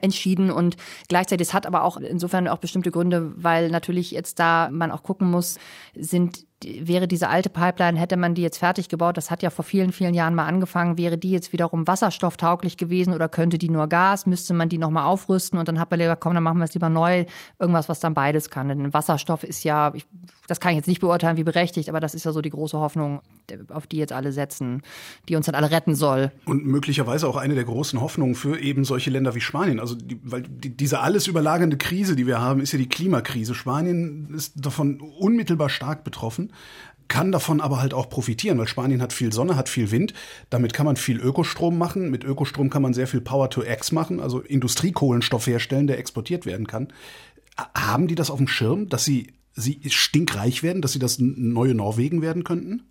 entschieden 0.00 0.50
und 0.50 0.76
gleichzeitig 1.08 1.48
es 1.48 1.54
hat 1.54 1.66
aber 1.66 1.82
auch 1.82 1.96
insofern 1.96 2.46
auch 2.46 2.58
bestimmte 2.58 2.90
Gründe, 2.90 3.32
weil 3.36 3.70
natürlich 3.70 4.10
jetzt 4.10 4.38
da 4.38 4.68
man 4.70 4.92
auch 4.92 5.02
gucken 5.02 5.30
muss, 5.30 5.58
sind 5.94 6.46
wäre 6.64 7.06
diese 7.06 7.28
alte 7.28 7.50
Pipeline, 7.50 7.98
hätte 7.98 8.16
man 8.16 8.34
die 8.34 8.42
jetzt 8.42 8.58
fertig 8.58 8.88
gebaut, 8.88 9.16
das 9.16 9.30
hat 9.30 9.42
ja 9.42 9.50
vor 9.50 9.64
vielen, 9.64 9.92
vielen 9.92 10.14
Jahren 10.14 10.34
mal 10.34 10.46
angefangen, 10.46 10.98
wäre 10.98 11.16
die 11.16 11.30
jetzt 11.30 11.52
wiederum 11.52 11.86
wasserstofftauglich 11.86 12.76
gewesen 12.76 13.14
oder 13.14 13.28
könnte 13.28 13.58
die 13.58 13.68
nur 13.68 13.86
Gas, 13.86 14.26
müsste 14.26 14.54
man 14.54 14.68
die 14.68 14.78
nochmal 14.78 15.04
aufrüsten 15.04 15.58
und 15.58 15.68
dann 15.68 15.78
hat 15.78 15.90
man 15.90 16.00
lieber, 16.00 16.16
komm, 16.16 16.34
dann 16.34 16.42
machen 16.42 16.58
wir 16.58 16.64
es 16.64 16.74
lieber 16.74 16.88
neu, 16.88 17.26
irgendwas, 17.58 17.88
was 17.88 18.00
dann 18.00 18.14
beides 18.14 18.50
kann. 18.50 18.68
Denn 18.68 18.92
Wasserstoff 18.92 19.44
ist 19.44 19.62
ja, 19.62 19.92
ich, 19.94 20.06
das 20.48 20.58
kann 20.58 20.72
ich 20.72 20.76
jetzt 20.76 20.88
nicht 20.88 21.00
beurteilen, 21.00 21.36
wie 21.36 21.44
berechtigt, 21.44 21.88
aber 21.88 22.00
das 22.00 22.14
ist 22.14 22.24
ja 22.24 22.32
so 22.32 22.40
die 22.40 22.50
große 22.50 22.78
Hoffnung, 22.78 23.20
auf 23.68 23.86
die 23.86 23.98
jetzt 23.98 24.12
alle 24.12 24.32
setzen, 24.32 24.82
die 25.28 25.36
uns 25.36 25.46
dann 25.46 25.54
alle 25.54 25.70
retten 25.70 25.94
soll. 25.94 26.32
Und 26.44 26.66
möglicherweise 26.66 27.28
auch 27.28 27.36
eine 27.36 27.54
der 27.54 27.64
großen 27.64 28.00
Hoffnungen 28.00 28.34
für 28.34 28.58
eben 28.58 28.84
solche 28.84 29.10
Länder 29.10 29.34
wie 29.36 29.40
Spanien. 29.40 29.78
Also, 29.78 29.94
die, 29.94 30.18
weil 30.24 30.42
die, 30.42 30.76
diese 30.76 31.00
alles 31.00 31.28
überlagernde 31.28 31.76
Krise, 31.76 32.16
die 32.16 32.26
wir 32.26 32.40
haben, 32.40 32.60
ist 32.60 32.72
ja 32.72 32.78
die 32.78 32.88
Klimakrise. 32.88 33.54
Spanien 33.54 34.34
ist 34.34 34.54
davon 34.56 35.00
unmittelbar 35.00 35.68
stark 35.68 36.02
betroffen 36.02 36.47
kann 37.08 37.32
davon 37.32 37.60
aber 37.60 37.80
halt 37.80 37.94
auch 37.94 38.08
profitieren, 38.10 38.58
weil 38.58 38.68
Spanien 38.68 39.00
hat 39.00 39.12
viel 39.12 39.32
Sonne, 39.32 39.56
hat 39.56 39.68
viel 39.68 39.90
Wind. 39.90 40.12
Damit 40.50 40.74
kann 40.74 40.86
man 40.86 40.96
viel 40.96 41.18
Ökostrom 41.20 41.78
machen. 41.78 42.10
Mit 42.10 42.22
Ökostrom 42.22 42.70
kann 42.70 42.82
man 42.82 42.92
sehr 42.92 43.06
viel 43.06 43.22
Power 43.22 43.48
to 43.50 43.62
X 43.62 43.92
machen, 43.92 44.20
also 44.20 44.40
Industriekohlenstoff 44.40 45.46
herstellen, 45.46 45.86
der 45.86 45.98
exportiert 45.98 46.44
werden 46.44 46.66
kann. 46.66 46.88
Haben 47.74 48.06
die 48.06 48.14
das 48.14 48.30
auf 48.30 48.36
dem 48.36 48.46
Schirm, 48.46 48.88
dass 48.88 49.04
sie, 49.04 49.32
sie 49.54 49.80
stinkreich 49.86 50.62
werden, 50.62 50.82
dass 50.82 50.92
sie 50.92 50.98
das 50.98 51.18
neue 51.18 51.74
Norwegen 51.74 52.20
werden 52.22 52.44
könnten? 52.44 52.82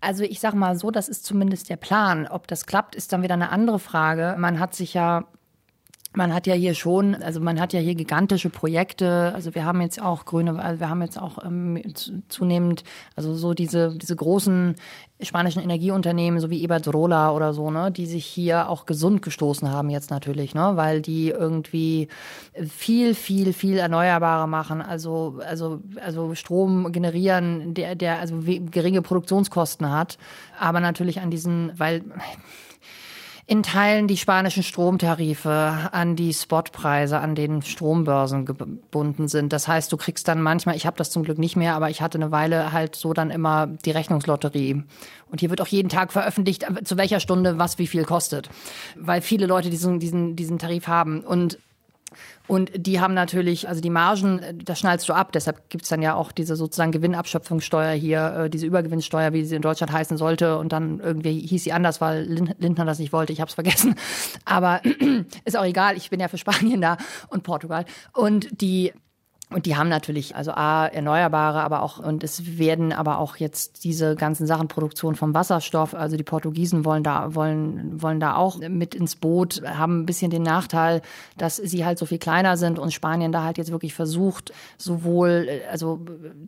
Also 0.00 0.24
ich 0.24 0.40
sag 0.40 0.54
mal 0.54 0.76
so, 0.76 0.90
das 0.90 1.08
ist 1.08 1.24
zumindest 1.24 1.68
der 1.68 1.76
Plan. 1.76 2.26
Ob 2.26 2.46
das 2.48 2.66
klappt, 2.66 2.94
ist 2.94 3.12
dann 3.12 3.22
wieder 3.22 3.34
eine 3.34 3.50
andere 3.50 3.78
Frage. 3.78 4.36
Man 4.38 4.60
hat 4.60 4.74
sich 4.74 4.94
ja 4.94 5.26
man 6.14 6.34
hat 6.34 6.46
ja 6.46 6.54
hier 6.54 6.74
schon, 6.74 7.14
also 7.14 7.40
man 7.40 7.58
hat 7.60 7.72
ja 7.72 7.80
hier 7.80 7.94
gigantische 7.94 8.50
Projekte. 8.50 9.32
Also 9.34 9.54
wir 9.54 9.64
haben 9.64 9.80
jetzt 9.80 10.00
auch 10.00 10.24
grüne, 10.24 10.62
also 10.62 10.80
wir 10.80 10.88
haben 10.88 11.02
jetzt 11.02 11.18
auch 11.18 11.42
ähm, 11.44 11.80
zunehmend, 12.28 12.84
also 13.16 13.34
so 13.34 13.54
diese 13.54 13.96
diese 13.96 14.16
großen 14.16 14.74
spanischen 15.20 15.62
Energieunternehmen, 15.62 16.40
so 16.40 16.50
wie 16.50 16.62
Iberdrola 16.62 17.30
oder 17.32 17.54
so, 17.54 17.70
ne, 17.70 17.90
die 17.90 18.06
sich 18.06 18.26
hier 18.26 18.68
auch 18.68 18.86
gesund 18.86 19.22
gestoßen 19.22 19.70
haben 19.70 19.88
jetzt 19.88 20.10
natürlich, 20.10 20.54
ne, 20.54 20.72
weil 20.74 21.00
die 21.00 21.30
irgendwie 21.30 22.08
viel, 22.68 23.14
viel, 23.14 23.52
viel 23.52 23.78
Erneuerbare 23.78 24.48
machen. 24.48 24.82
Also 24.82 25.40
also 25.46 25.80
also 26.04 26.34
Strom 26.34 26.92
generieren, 26.92 27.72
der 27.74 27.94
der 27.94 28.18
also 28.18 28.40
geringe 28.70 29.00
Produktionskosten 29.00 29.90
hat, 29.90 30.18
aber 30.58 30.80
natürlich 30.80 31.20
an 31.20 31.30
diesen, 31.30 31.72
weil 31.78 32.02
in 33.52 33.62
Teilen 33.62 34.08
die 34.08 34.16
spanischen 34.16 34.62
Stromtarife 34.62 35.90
an 35.92 36.16
die 36.16 36.32
Spotpreise 36.32 37.18
an 37.18 37.34
den 37.34 37.60
Strombörsen 37.60 38.46
gebunden 38.46 39.28
sind. 39.28 39.52
Das 39.52 39.68
heißt, 39.68 39.92
du 39.92 39.98
kriegst 39.98 40.26
dann 40.26 40.40
manchmal, 40.40 40.74
ich 40.74 40.86
habe 40.86 40.96
das 40.96 41.10
zum 41.10 41.22
Glück 41.22 41.36
nicht 41.36 41.54
mehr, 41.54 41.74
aber 41.74 41.90
ich 41.90 42.00
hatte 42.00 42.16
eine 42.16 42.30
Weile 42.30 42.72
halt 42.72 42.96
so 42.96 43.12
dann 43.12 43.28
immer 43.30 43.66
die 43.66 43.90
Rechnungslotterie. 43.90 44.82
Und 45.30 45.40
hier 45.40 45.50
wird 45.50 45.60
auch 45.60 45.66
jeden 45.66 45.90
Tag 45.90 46.14
veröffentlicht, 46.14 46.64
zu 46.84 46.96
welcher 46.96 47.20
Stunde 47.20 47.58
was 47.58 47.76
wie 47.78 47.86
viel 47.86 48.04
kostet, 48.04 48.48
weil 48.96 49.20
viele 49.20 49.44
Leute 49.44 49.68
diesen, 49.68 50.00
diesen, 50.00 50.34
diesen 50.34 50.58
Tarif 50.58 50.86
haben. 50.86 51.20
Und 51.20 51.58
und 52.48 52.70
die 52.74 53.00
haben 53.00 53.14
natürlich, 53.14 53.68
also 53.68 53.80
die 53.80 53.90
Margen, 53.90 54.38
äh, 54.40 54.54
da 54.54 54.74
schnallst 54.74 55.08
du 55.08 55.12
ab. 55.12 55.32
Deshalb 55.32 55.70
gibt's 55.70 55.88
dann 55.88 56.02
ja 56.02 56.14
auch 56.14 56.32
diese 56.32 56.56
sozusagen 56.56 56.92
Gewinnabschöpfungssteuer 56.92 57.92
hier, 57.92 58.34
äh, 58.44 58.50
diese 58.50 58.66
Übergewinnsteuer, 58.66 59.32
wie 59.32 59.44
sie 59.44 59.56
in 59.56 59.62
Deutschland 59.62 59.92
heißen 59.92 60.16
sollte. 60.16 60.58
Und 60.58 60.72
dann 60.72 61.00
irgendwie 61.00 61.40
hieß 61.40 61.64
sie 61.64 61.72
anders, 61.72 62.00
weil 62.00 62.24
Lindner 62.24 62.84
das 62.84 62.98
nicht 62.98 63.12
wollte. 63.12 63.32
Ich 63.32 63.40
habe 63.40 63.48
es 63.48 63.54
vergessen. 63.54 63.94
Aber 64.44 64.80
ist 65.44 65.56
auch 65.56 65.64
egal. 65.64 65.96
Ich 65.96 66.10
bin 66.10 66.20
ja 66.20 66.28
für 66.28 66.38
Spanien 66.38 66.80
da 66.80 66.96
und 67.28 67.42
Portugal. 67.42 67.84
Und 68.12 68.48
die 68.60 68.92
und 69.54 69.66
die 69.66 69.76
haben 69.76 69.88
natürlich 69.88 70.36
also 70.36 70.52
A, 70.52 70.86
Erneuerbare, 70.86 71.62
aber 71.62 71.82
auch, 71.82 71.98
und 71.98 72.24
es 72.24 72.58
werden 72.58 72.92
aber 72.92 73.18
auch 73.18 73.36
jetzt 73.36 73.84
diese 73.84 74.16
ganzen 74.16 74.46
Sachen, 74.46 74.68
Produktion 74.68 75.14
vom 75.14 75.34
Wasserstoff, 75.34 75.94
also 75.94 76.16
die 76.16 76.22
Portugiesen 76.22 76.84
wollen 76.84 77.02
da, 77.02 77.34
wollen, 77.34 78.00
wollen 78.00 78.20
da 78.20 78.36
auch 78.36 78.58
mit 78.58 78.94
ins 78.94 79.16
Boot, 79.16 79.62
haben 79.66 80.00
ein 80.00 80.06
bisschen 80.06 80.30
den 80.30 80.42
Nachteil, 80.42 81.02
dass 81.36 81.56
sie 81.56 81.84
halt 81.84 81.98
so 81.98 82.06
viel 82.06 82.18
kleiner 82.18 82.56
sind 82.56 82.78
und 82.78 82.92
Spanien 82.92 83.32
da 83.32 83.44
halt 83.44 83.58
jetzt 83.58 83.70
wirklich 83.70 83.94
versucht, 83.94 84.52
sowohl, 84.78 85.48
also 85.70 86.00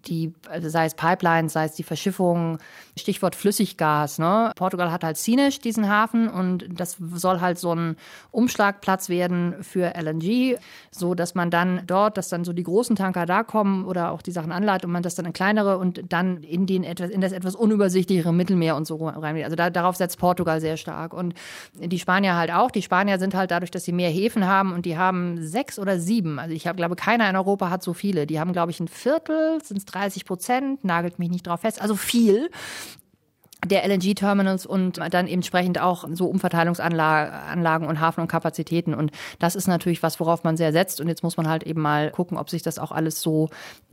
die, 0.07 0.33
also 0.49 0.69
sei 0.69 0.87
es 0.87 0.95
Pipelines, 0.95 1.53
sei 1.53 1.65
es 1.65 1.75
die 1.75 1.83
Verschiffung, 1.83 2.59
Stichwort 2.97 3.35
Flüssiggas, 3.35 4.19
ne? 4.19 4.53
Portugal 4.57 4.91
hat 4.91 5.05
halt 5.05 5.17
Sines, 5.17 5.59
diesen 5.59 5.89
Hafen, 5.89 6.29
und 6.29 6.67
das 6.71 6.97
soll 7.15 7.41
halt 7.41 7.59
so 7.59 7.75
ein 7.75 7.97
Umschlagplatz 8.31 9.09
werden 9.09 9.63
für 9.63 9.95
LNG, 9.95 10.57
so 10.91 11.15
dass 11.15 11.35
man 11.35 11.51
dann 11.51 11.83
dort, 11.87 12.17
dass 12.17 12.29
dann 12.29 12.45
so 12.45 12.53
die 12.53 12.63
großen 12.63 12.94
großen 12.95 12.97
Tanker 12.97 13.27
da 13.27 13.43
kommen 13.43 13.85
oder 13.85 14.13
auch 14.13 14.23
die 14.23 14.31
Sachen 14.31 14.53
anleitet 14.53 14.87
und 14.87 14.93
man 14.93 15.03
das 15.03 15.15
dann 15.15 15.27
in 15.27 15.33
kleinere 15.33 15.79
und 15.79 16.01
dann 16.09 16.43
in 16.43 16.67
den 16.67 16.85
etwas, 16.85 17.11
in 17.11 17.21
das 17.21 17.33
etwas 17.33 17.55
unübersichtlichere 17.55 18.33
Mittelmeer 18.33 18.77
und 18.77 18.87
so 18.87 18.97
rein. 18.97 19.43
Also 19.43 19.57
da, 19.57 19.71
darauf 19.71 19.97
setzt 19.97 20.19
Portugal 20.19 20.61
sehr 20.61 20.77
stark. 20.77 21.13
Und 21.13 21.35
die 21.75 21.99
Spanier 21.99 22.37
halt 22.37 22.53
auch. 22.53 22.71
Die 22.71 22.83
Spanier 22.83 23.19
sind 23.19 23.35
halt 23.35 23.51
dadurch, 23.51 23.71
dass 23.71 23.85
sie 23.85 23.93
mehr 23.93 24.11
Häfen 24.11 24.47
haben 24.47 24.73
und 24.73 24.87
die 24.87 24.97
haben 24.97 25.39
sechs 25.43 25.79
oder 25.79 25.99
sieben. 25.99 26.39
Also 26.39 26.55
ich 26.55 26.67
habe, 26.67 26.77
glaube, 26.77 26.97
keiner 26.97 27.29
in 27.29 27.37
Europa 27.37 27.71
hat 27.71 27.83
so 27.83 27.93
viele. 27.93 28.27
Die 28.27 28.39
haben, 28.39 28.53
glaube 28.53 28.71
ich, 28.71 28.81
ein 28.81 28.89
Viertel, 28.89 29.59
sind 29.63 29.79
es 29.79 29.85
30 29.87 30.25
Prozent, 30.25 30.85
nagelt 30.85 31.19
mich 31.19 31.31
nicht 31.31 31.47
drauf 31.47 31.61
fest. 31.61 31.81
Also 31.81 31.97
viel 31.97 32.51
der 33.65 33.87
LNG-Terminals 33.89 34.67
und 34.67 34.99
dann 35.13 35.27
entsprechend 35.27 35.81
auch 35.81 36.07
so 36.13 36.27
Umverteilungsanlagen 36.27 37.89
und 37.89 38.01
Hafen 38.01 38.21
und 38.21 38.29
Kapazitäten. 38.29 38.95
Und 38.95 39.11
das 39.39 39.57
ist 39.57 39.67
natürlich 39.67 40.03
was, 40.03 40.21
worauf 40.21 40.45
man 40.45 40.57
sehr 40.57 40.73
setzt. 40.73 41.01
Und 41.01 41.09
jetzt 41.09 41.23
muss 41.23 41.37
man 41.37 41.49
halt 41.49 41.65
eben 41.65 41.81
mal 41.81 42.11
gucken, 42.11 42.39
ob 42.39 42.51
sich 42.51 42.63
das 42.63 42.79
auch 42.79 42.93
alles 42.93 43.21
so 43.21 43.49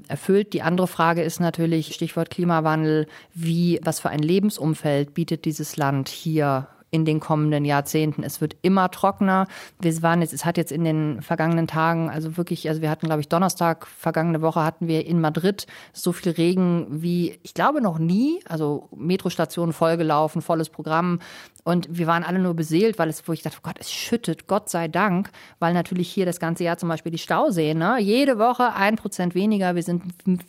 erfüllt. 0.07 0.53
Die 0.53 0.61
andere 0.61 0.87
Frage 0.87 1.21
ist 1.23 1.39
natürlich, 1.39 1.93
Stichwort 1.93 2.29
Klimawandel, 2.29 3.07
wie, 3.33 3.79
was 3.83 3.99
für 3.99 4.09
ein 4.09 4.19
Lebensumfeld 4.19 5.13
bietet 5.13 5.45
dieses 5.45 5.77
Land 5.77 6.09
hier 6.09 6.67
in 6.91 7.05
den 7.05 7.21
kommenden 7.21 7.63
Jahrzehnten. 7.63 8.21
Es 8.21 8.41
wird 8.41 8.57
immer 8.61 8.91
trockener. 8.91 9.47
Wir 9.79 10.01
waren 10.01 10.21
jetzt, 10.21 10.33
es 10.33 10.43
hat 10.43 10.57
jetzt 10.57 10.73
in 10.73 10.83
den 10.83 11.21
vergangenen 11.21 11.65
Tagen, 11.65 12.09
also 12.09 12.35
wirklich, 12.35 12.67
also 12.67 12.81
wir 12.81 12.89
hatten, 12.89 13.07
glaube 13.07 13.21
ich, 13.21 13.29
Donnerstag 13.29 13.87
vergangene 13.87 14.41
Woche 14.41 14.63
hatten 14.63 14.87
wir 14.87 15.05
in 15.05 15.21
Madrid 15.21 15.67
so 15.93 16.11
viel 16.11 16.33
Regen 16.33 16.87
wie, 16.89 17.39
ich 17.43 17.53
glaube, 17.53 17.81
noch 17.81 17.97
nie. 17.97 18.41
Also 18.47 18.89
Metrostationen 18.93 19.71
vollgelaufen, 19.71 20.41
volles 20.41 20.69
Programm. 20.69 21.19
Und 21.63 21.87
wir 21.97 22.07
waren 22.07 22.23
alle 22.23 22.39
nur 22.39 22.55
beseelt, 22.55 22.99
weil 22.99 23.07
es, 23.07 23.27
wo 23.27 23.33
ich 23.33 23.43
dachte, 23.43 23.57
oh 23.59 23.63
Gott, 23.63 23.77
es 23.79 23.91
schüttet, 23.91 24.47
Gott 24.47 24.69
sei 24.69 24.87
Dank, 24.87 25.29
weil 25.59 25.73
natürlich 25.73 26.11
hier 26.11 26.25
das 26.25 26.39
ganze 26.39 26.63
Jahr 26.63 26.77
zum 26.77 26.89
Beispiel 26.89 27.11
die 27.11 27.19
Stauseen, 27.19 27.77
ne? 27.77 27.97
jede 27.99 28.39
Woche 28.39 28.73
ein 28.73 28.95
Prozent 28.95 29.35
weniger. 29.35 29.75
Wir 29.75 29.83
sind, 29.83 30.03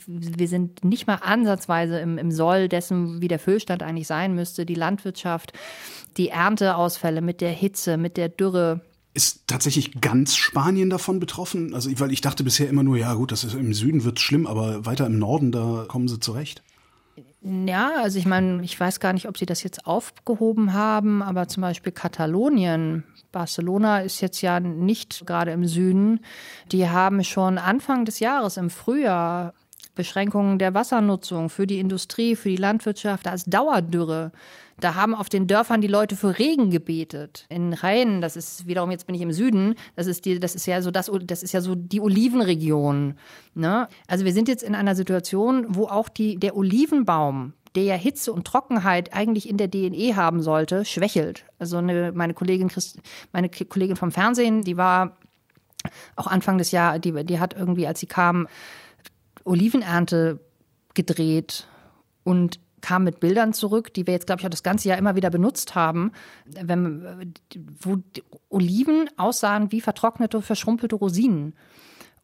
wir 0.07 0.49
sind 0.49 0.85
nicht 0.85 1.07
mal 1.07 1.19
ansatzweise 1.23 2.01
im, 2.01 2.17
im 2.17 2.33
Soll 2.33 2.69
dessen, 2.69 3.21
wie 3.21 3.29
der 3.29 3.39
Füllstand 3.39 3.83
eigentlich 3.83 4.07
sein 4.07 4.35
müsste. 4.35 4.65
Die 4.65 4.75
Landwirtschaft, 4.75 5.53
die 6.17 6.32
Ernteausfälle 6.33 7.21
mit 7.21 7.41
der 7.41 7.53
Hitze, 7.53 7.97
mit 7.97 8.17
der 8.17 8.29
Dürre. 8.29 8.81
Ist 9.15 9.47
tatsächlich 9.47 10.01
ganz 10.01 10.37
Spanien 10.37 10.91
davon 10.91 11.21
betroffen? 11.21 11.75
Also, 11.75 11.91
weil 12.01 12.13
ich 12.13 12.23
dachte 12.23 12.45
bisher 12.45 12.69
immer 12.69 12.83
nur, 12.83 12.97
ja 12.97 13.15
gut, 13.15 13.31
das 13.31 13.45
ist 13.45 13.55
im 13.55 13.75
Süden 13.75 14.05
wird 14.05 14.21
schlimm, 14.21 14.47
aber 14.47 14.87
weiter 14.87 15.07
im 15.07 15.19
Norden, 15.19 15.53
da 15.53 15.85
kommen 15.87 16.09
sie 16.09 16.19
zurecht. 16.19 16.63
Ja, 17.43 17.91
also 18.01 18.19
ich 18.19 18.27
meine, 18.27 18.63
ich 18.63 18.79
weiß 18.79 19.01
gar 19.01 19.13
nicht, 19.13 19.29
ob 19.29 19.37
sie 19.37 19.47
das 19.47 19.65
jetzt 19.65 19.87
aufgehoben 19.87 20.73
haben, 20.73 21.23
aber 21.23 21.49
zum 21.49 21.61
Beispiel 21.61 21.91
Katalonien, 21.91 23.03
Barcelona 23.33 24.01
ist 24.01 24.21
jetzt 24.21 24.43
ja 24.43 24.61
nicht 24.61 25.27
gerade 25.27 25.51
im 25.51 25.67
Süden. 25.67 26.21
Die 26.71 26.89
haben 26.89 27.25
schon 27.25 27.59
Anfang 27.59 28.05
des 28.05 28.21
Jahres 28.21 28.59
im 28.59 28.71
Frühjahr 28.71 29.55
Beschränkungen 29.95 30.59
der 30.59 30.75
Wassernutzung 30.75 31.51
für 31.51 31.67
die 31.67 31.79
Industrie, 31.79 32.35
für 32.37 32.49
die 32.49 32.57
Landwirtschaft, 32.57 33.27
da 33.27 33.35
ist 33.35 33.53
Dauerdürre. 33.53 34.33
Da 34.81 34.95
haben 34.95 35.15
auf 35.15 35.29
den 35.29 35.47
Dörfern 35.47 35.81
die 35.81 35.89
Leute 35.89 36.17
für 36.17 36.39
Regen 36.39 36.71
gebetet. 36.71 37.47
In 37.51 37.73
Rhein, 37.75 38.21
das 38.21 38.37
ist 38.37 38.67
wiederum, 38.67 38.91
jetzt 38.91 39.07
bin 39.07 39.15
ich 39.15 39.21
im 39.21 39.33
Süden, 39.33 39.75
das 39.95 40.07
ist 40.07 40.25
die, 40.25 40.41
das 40.41 40.55
ist 40.55 40.67
ja 40.67 40.81
so 40.83 40.91
das, 40.91 41.11
das 41.25 41.43
ist 41.43 41.53
ja 41.53 41.61
so 41.61 41.75
die 41.75 42.01
Olivenregion. 42.01 43.15
Ne? 43.55 43.89
Also 44.09 44.25
wir 44.25 44.33
sind 44.33 44.49
jetzt 44.49 44.63
in 44.63 44.75
einer 44.75 44.95
Situation, 44.95 45.67
wo 45.69 45.87
auch 45.87 46.09
die, 46.09 46.37
der 46.37 46.57
Olivenbaum, 46.57 47.53
der 47.75 47.85
ja 47.85 47.95
Hitze 47.95 48.33
und 48.33 48.47
Trockenheit 48.47 49.15
eigentlich 49.15 49.49
in 49.49 49.57
der 49.57 49.69
DNE 49.69 50.17
haben 50.17 50.43
sollte, 50.43 50.85
schwächelt. 50.85 51.45
Also 51.59 51.77
eine, 51.77 52.13
meine 52.13 52.35
Kollegin 52.35 52.69
Christ, 52.69 52.99
meine 53.33 53.51
Kollegin 53.51 53.97
vom 53.97 54.11
Fernsehen, 54.11 54.63
die 54.63 54.77
war 54.77 55.17
auch 56.17 56.27
Anfang 56.27 56.59
des 56.59 56.71
Jahres, 56.71 57.01
die, 57.01 57.13
die 57.25 57.41
hat 57.41 57.55
irgendwie, 57.55 57.87
als 57.87 58.01
sie 58.01 58.07
kam, 58.07 58.49
Olivenernte 59.45 60.41
gedreht 60.95 61.67
und 62.25 62.61
kam 62.81 63.05
mit 63.05 63.21
Bildern 63.21 63.53
zurück, 63.55 63.95
die 63.95 64.07
wir 64.07 64.13
jetzt, 64.13 64.27
glaube 64.27 64.41
ich, 64.41 64.47
auch 64.47 64.51
das 64.51 64.63
ganze 64.63 64.89
Jahr 64.89 64.99
immer 64.99 65.15
wieder 65.15 65.31
benutzt 65.31 65.75
haben, 65.75 66.13
wenn, 66.45 67.35
wo 67.81 67.99
Oliven 68.51 69.09
aussahen 69.17 69.73
wie 69.73 69.81
vertrocknete, 69.81 70.43
verschrumpelte 70.43 70.97
Rosinen. 70.97 71.55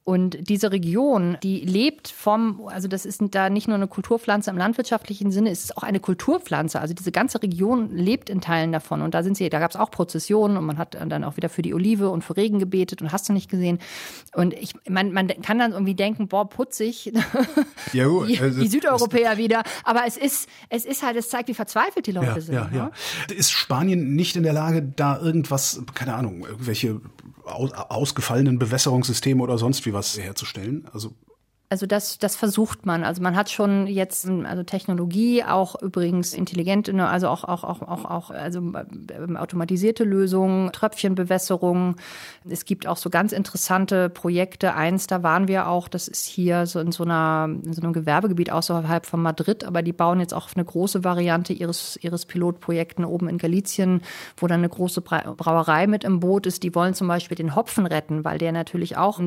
Und 0.08 0.48
diese 0.48 0.72
Region, 0.72 1.36
die 1.42 1.60
lebt 1.60 2.08
vom, 2.08 2.66
also 2.68 2.88
das 2.88 3.04
ist 3.04 3.20
da 3.32 3.50
nicht 3.50 3.68
nur 3.68 3.74
eine 3.74 3.88
Kulturpflanze 3.88 4.48
im 4.48 4.56
landwirtschaftlichen 4.56 5.30
Sinne, 5.30 5.50
es 5.50 5.64
ist 5.64 5.76
auch 5.76 5.82
eine 5.82 6.00
Kulturpflanze. 6.00 6.80
Also 6.80 6.94
diese 6.94 7.12
ganze 7.12 7.42
Region 7.42 7.94
lebt 7.94 8.30
in 8.30 8.40
Teilen 8.40 8.72
davon. 8.72 9.02
Und 9.02 9.12
da 9.12 9.22
sind 9.22 9.36
sie, 9.36 9.50
da 9.50 9.58
gab 9.58 9.70
es 9.70 9.76
auch 9.76 9.90
Prozessionen 9.90 10.56
und 10.56 10.64
man 10.64 10.78
hat 10.78 10.94
dann 10.94 11.24
auch 11.24 11.36
wieder 11.36 11.50
für 11.50 11.60
die 11.60 11.74
Olive 11.74 12.08
und 12.08 12.24
für 12.24 12.38
Regen 12.38 12.58
gebetet 12.58 13.02
und 13.02 13.12
hast 13.12 13.28
du 13.28 13.34
nicht 13.34 13.50
gesehen. 13.50 13.80
Und 14.34 14.54
ich, 14.54 14.72
man, 14.88 15.12
man 15.12 15.28
kann 15.42 15.58
dann 15.58 15.72
irgendwie 15.72 15.94
denken, 15.94 16.26
boah, 16.26 16.48
putzig. 16.48 17.12
Ja, 17.92 18.06
gut. 18.06 18.28
die, 18.28 18.38
also, 18.38 18.60
die 18.60 18.68
Südeuropäer 18.68 19.36
wieder. 19.36 19.62
Aber 19.84 20.04
es 20.06 20.16
ist, 20.16 20.48
es 20.70 20.86
ist 20.86 21.02
halt, 21.02 21.16
es 21.16 21.28
zeigt, 21.28 21.48
wie 21.48 21.54
verzweifelt 21.54 22.06
die 22.06 22.12
Leute 22.12 22.26
ja, 22.26 22.40
sind. 22.40 22.54
Ja, 22.54 22.70
ja. 22.72 22.84
Ne? 23.28 23.34
Ist 23.34 23.50
Spanien 23.50 24.14
nicht 24.14 24.36
in 24.36 24.42
der 24.42 24.52
Lage, 24.54 24.82
da 24.82 25.18
irgendwas, 25.18 25.82
keine 25.94 26.14
Ahnung, 26.14 26.46
irgendwelche 26.46 27.00
ausgefallenen 27.48 28.58
Bewässerungssysteme 28.58 29.42
oder 29.42 29.58
sonst 29.58 29.86
wie 29.86 29.92
was 29.92 29.97
herzustellen? 30.16 30.88
Also 30.92 31.14
also 31.70 31.86
das, 31.86 32.18
das 32.18 32.34
versucht 32.34 32.86
man. 32.86 33.04
Also 33.04 33.22
man 33.22 33.36
hat 33.36 33.50
schon 33.50 33.86
jetzt 33.86 34.26
also 34.26 34.62
Technologie, 34.62 35.44
auch 35.44 35.80
übrigens 35.82 36.32
intelligente, 36.32 36.94
ne, 36.94 37.06
also 37.06 37.28
auch 37.28 37.44
auch 37.44 37.62
auch 37.62 37.82
auch 37.82 38.04
auch 38.06 38.30
also 38.30 38.60
ähm, 38.60 39.36
automatisierte 39.36 40.04
Lösungen, 40.04 40.72
Tröpfchenbewässerung. 40.72 41.96
Es 42.48 42.64
gibt 42.64 42.86
auch 42.86 42.96
so 42.96 43.10
ganz 43.10 43.32
interessante 43.32 44.08
Projekte. 44.08 44.74
Eins, 44.74 45.08
da 45.08 45.22
waren 45.22 45.46
wir 45.46 45.68
auch. 45.68 45.88
Das 45.88 46.08
ist 46.08 46.24
hier 46.24 46.64
so 46.64 46.80
in 46.80 46.90
so 46.90 47.04
einer 47.04 47.50
in 47.62 47.74
so 47.74 47.82
einem 47.82 47.92
Gewerbegebiet 47.92 48.50
außerhalb 48.50 49.04
von 49.04 49.20
Madrid, 49.20 49.64
aber 49.64 49.82
die 49.82 49.92
bauen 49.92 50.20
jetzt 50.20 50.32
auch 50.32 50.48
eine 50.54 50.64
große 50.64 51.04
Variante 51.04 51.52
ihres 51.52 51.98
ihres 52.00 52.24
Pilotprojekten 52.24 53.04
oben 53.04 53.28
in 53.28 53.36
Galicien, 53.36 54.00
wo 54.38 54.46
dann 54.46 54.60
eine 54.60 54.70
große 54.70 55.02
Brauerei 55.02 55.86
mit 55.86 56.04
im 56.04 56.20
Boot 56.20 56.46
ist. 56.46 56.62
Die 56.62 56.74
wollen 56.74 56.94
zum 56.94 57.08
Beispiel 57.08 57.36
den 57.36 57.54
Hopfen 57.54 57.84
retten, 57.84 58.24
weil 58.24 58.38
der 58.38 58.52
natürlich 58.52 58.96
auch 58.96 59.20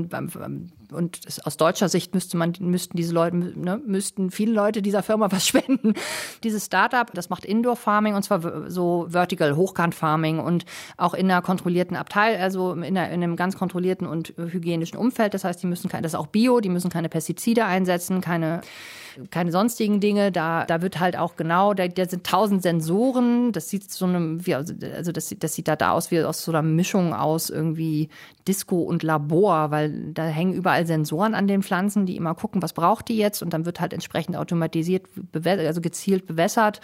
und 0.91 1.21
aus 1.43 1.57
deutscher 1.57 1.89
Sicht 1.89 2.13
müsste 2.13 2.37
man, 2.37 2.53
müssten 2.59 2.97
diese 2.97 3.13
Leute, 3.13 3.35
ne, 3.37 3.81
müssten 3.85 4.31
viele 4.31 4.53
Leute 4.53 4.81
dieser 4.81 5.03
Firma 5.03 5.31
was 5.31 5.47
spenden. 5.47 5.93
Dieses 6.43 6.65
Startup, 6.65 7.11
das 7.13 7.29
macht 7.29 7.45
Indoor 7.45 7.75
Farming 7.75 8.15
und 8.15 8.23
zwar 8.23 8.69
so 8.69 9.07
Vertical, 9.09 9.55
Hochkant 9.55 9.95
Farming 9.95 10.39
und 10.39 10.65
auch 10.97 11.13
in 11.13 11.31
einer 11.31 11.41
kontrollierten 11.41 11.95
Abteil, 11.95 12.37
also 12.37 12.73
in, 12.73 12.83
einer, 12.83 13.09
in 13.09 13.23
einem 13.23 13.35
ganz 13.35 13.57
kontrollierten 13.57 14.07
und 14.07 14.33
hygienischen 14.37 14.97
Umfeld. 14.97 15.33
Das 15.33 15.43
heißt, 15.43 15.61
die 15.61 15.67
müssen 15.67 15.89
das 15.89 16.13
ist 16.13 16.15
auch 16.15 16.27
Bio, 16.27 16.59
die 16.59 16.69
müssen 16.69 16.89
keine 16.89 17.09
Pestizide 17.09 17.65
einsetzen, 17.65 18.21
keine 18.21 18.61
keine 19.29 19.51
sonstigen 19.51 19.99
Dinge. 19.99 20.31
Da, 20.31 20.65
da 20.65 20.81
wird 20.81 20.99
halt 20.99 21.17
auch 21.17 21.35
genau, 21.35 21.73
da, 21.73 21.87
da 21.87 22.05
sind 22.05 22.25
tausend 22.25 22.63
Sensoren. 22.63 23.51
Das 23.51 23.69
sieht 23.69 23.91
so 23.91 24.05
einem, 24.05 24.45
wie, 24.45 24.55
also 24.55 25.11
das, 25.11 25.35
das 25.37 25.53
sieht 25.53 25.67
da, 25.67 25.75
da 25.75 25.91
aus 25.91 26.11
wie 26.11 26.21
aus 26.21 26.43
so 26.43 26.51
einer 26.51 26.61
Mischung 26.61 27.13
aus 27.13 27.49
irgendwie 27.49 28.09
Disco 28.47 28.81
und 28.81 29.03
Labor, 29.03 29.71
weil 29.71 30.11
da 30.13 30.25
hängen 30.25 30.53
überall 30.53 30.85
Sensoren 30.85 31.35
an 31.35 31.47
den 31.47 31.63
Pflanzen, 31.63 32.05
die 32.05 32.15
immer 32.15 32.35
gucken, 32.35 32.61
was 32.61 32.73
braucht 32.73 33.07
die 33.07 33.17
jetzt 33.17 33.41
und 33.41 33.53
dann 33.53 33.65
wird 33.65 33.79
halt 33.79 33.93
entsprechend 33.93 34.35
automatisiert, 34.35 35.05
also 35.33 35.81
gezielt 35.81 36.25
bewässert. 36.25 36.81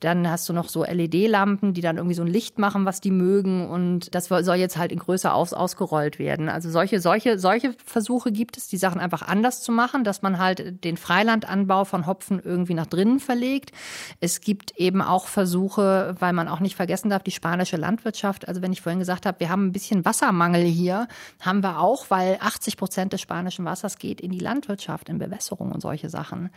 Dann 0.00 0.28
hast 0.28 0.48
du 0.48 0.52
noch 0.52 0.68
so 0.68 0.84
LED-Lampen, 0.84 1.74
die 1.74 1.80
dann 1.80 1.96
irgendwie 1.96 2.14
so 2.14 2.22
ein 2.22 2.28
Licht 2.28 2.58
machen, 2.58 2.84
was 2.84 3.00
die 3.00 3.10
mögen 3.10 3.68
und 3.68 4.14
das 4.14 4.26
soll 4.28 4.56
jetzt 4.56 4.76
halt 4.76 4.92
in 4.92 4.98
größer 4.98 5.34
aus, 5.34 5.52
ausgerollt 5.52 6.18
werden. 6.18 6.48
Also 6.48 6.70
solche, 6.70 7.00
solche, 7.00 7.38
solche 7.38 7.74
Versuche 7.84 8.32
gibt 8.32 8.56
es, 8.56 8.68
die 8.68 8.78
Sachen 8.78 9.00
einfach 9.00 9.22
anders 9.22 9.62
zu 9.62 9.72
machen, 9.72 10.04
dass 10.04 10.22
man 10.22 10.38
halt 10.38 10.84
den 10.84 10.96
Freilandanbau 11.32 11.84
von 11.84 12.06
Hopfen 12.06 12.40
irgendwie 12.42 12.74
nach 12.74 12.86
drinnen 12.86 13.20
verlegt. 13.20 13.72
Es 14.20 14.40
gibt 14.40 14.72
eben 14.76 15.00
auch 15.00 15.26
Versuche, 15.26 16.14
weil 16.18 16.32
man 16.32 16.48
auch 16.48 16.60
nicht 16.60 16.76
vergessen 16.76 17.10
darf, 17.10 17.22
die 17.22 17.30
spanische 17.30 17.76
Landwirtschaft, 17.76 18.48
also 18.48 18.62
wenn 18.62 18.72
ich 18.72 18.82
vorhin 18.82 18.98
gesagt 18.98 19.26
habe, 19.26 19.40
wir 19.40 19.48
haben 19.48 19.66
ein 19.66 19.72
bisschen 19.72 20.04
Wassermangel 20.04 20.62
hier, 20.62 21.08
haben 21.40 21.62
wir 21.62 21.80
auch, 21.80 22.10
weil 22.10 22.38
80 22.40 22.76
Prozent 22.76 23.12
des 23.12 23.20
spanischen 23.20 23.64
Wassers 23.64 23.98
geht 23.98 24.20
in 24.20 24.30
die 24.30 24.38
Landwirtschaft, 24.38 25.08
in 25.08 25.18
Bewässerung 25.18 25.72
und 25.72 25.80
solche 25.80 26.08
Sachen. 26.08 26.50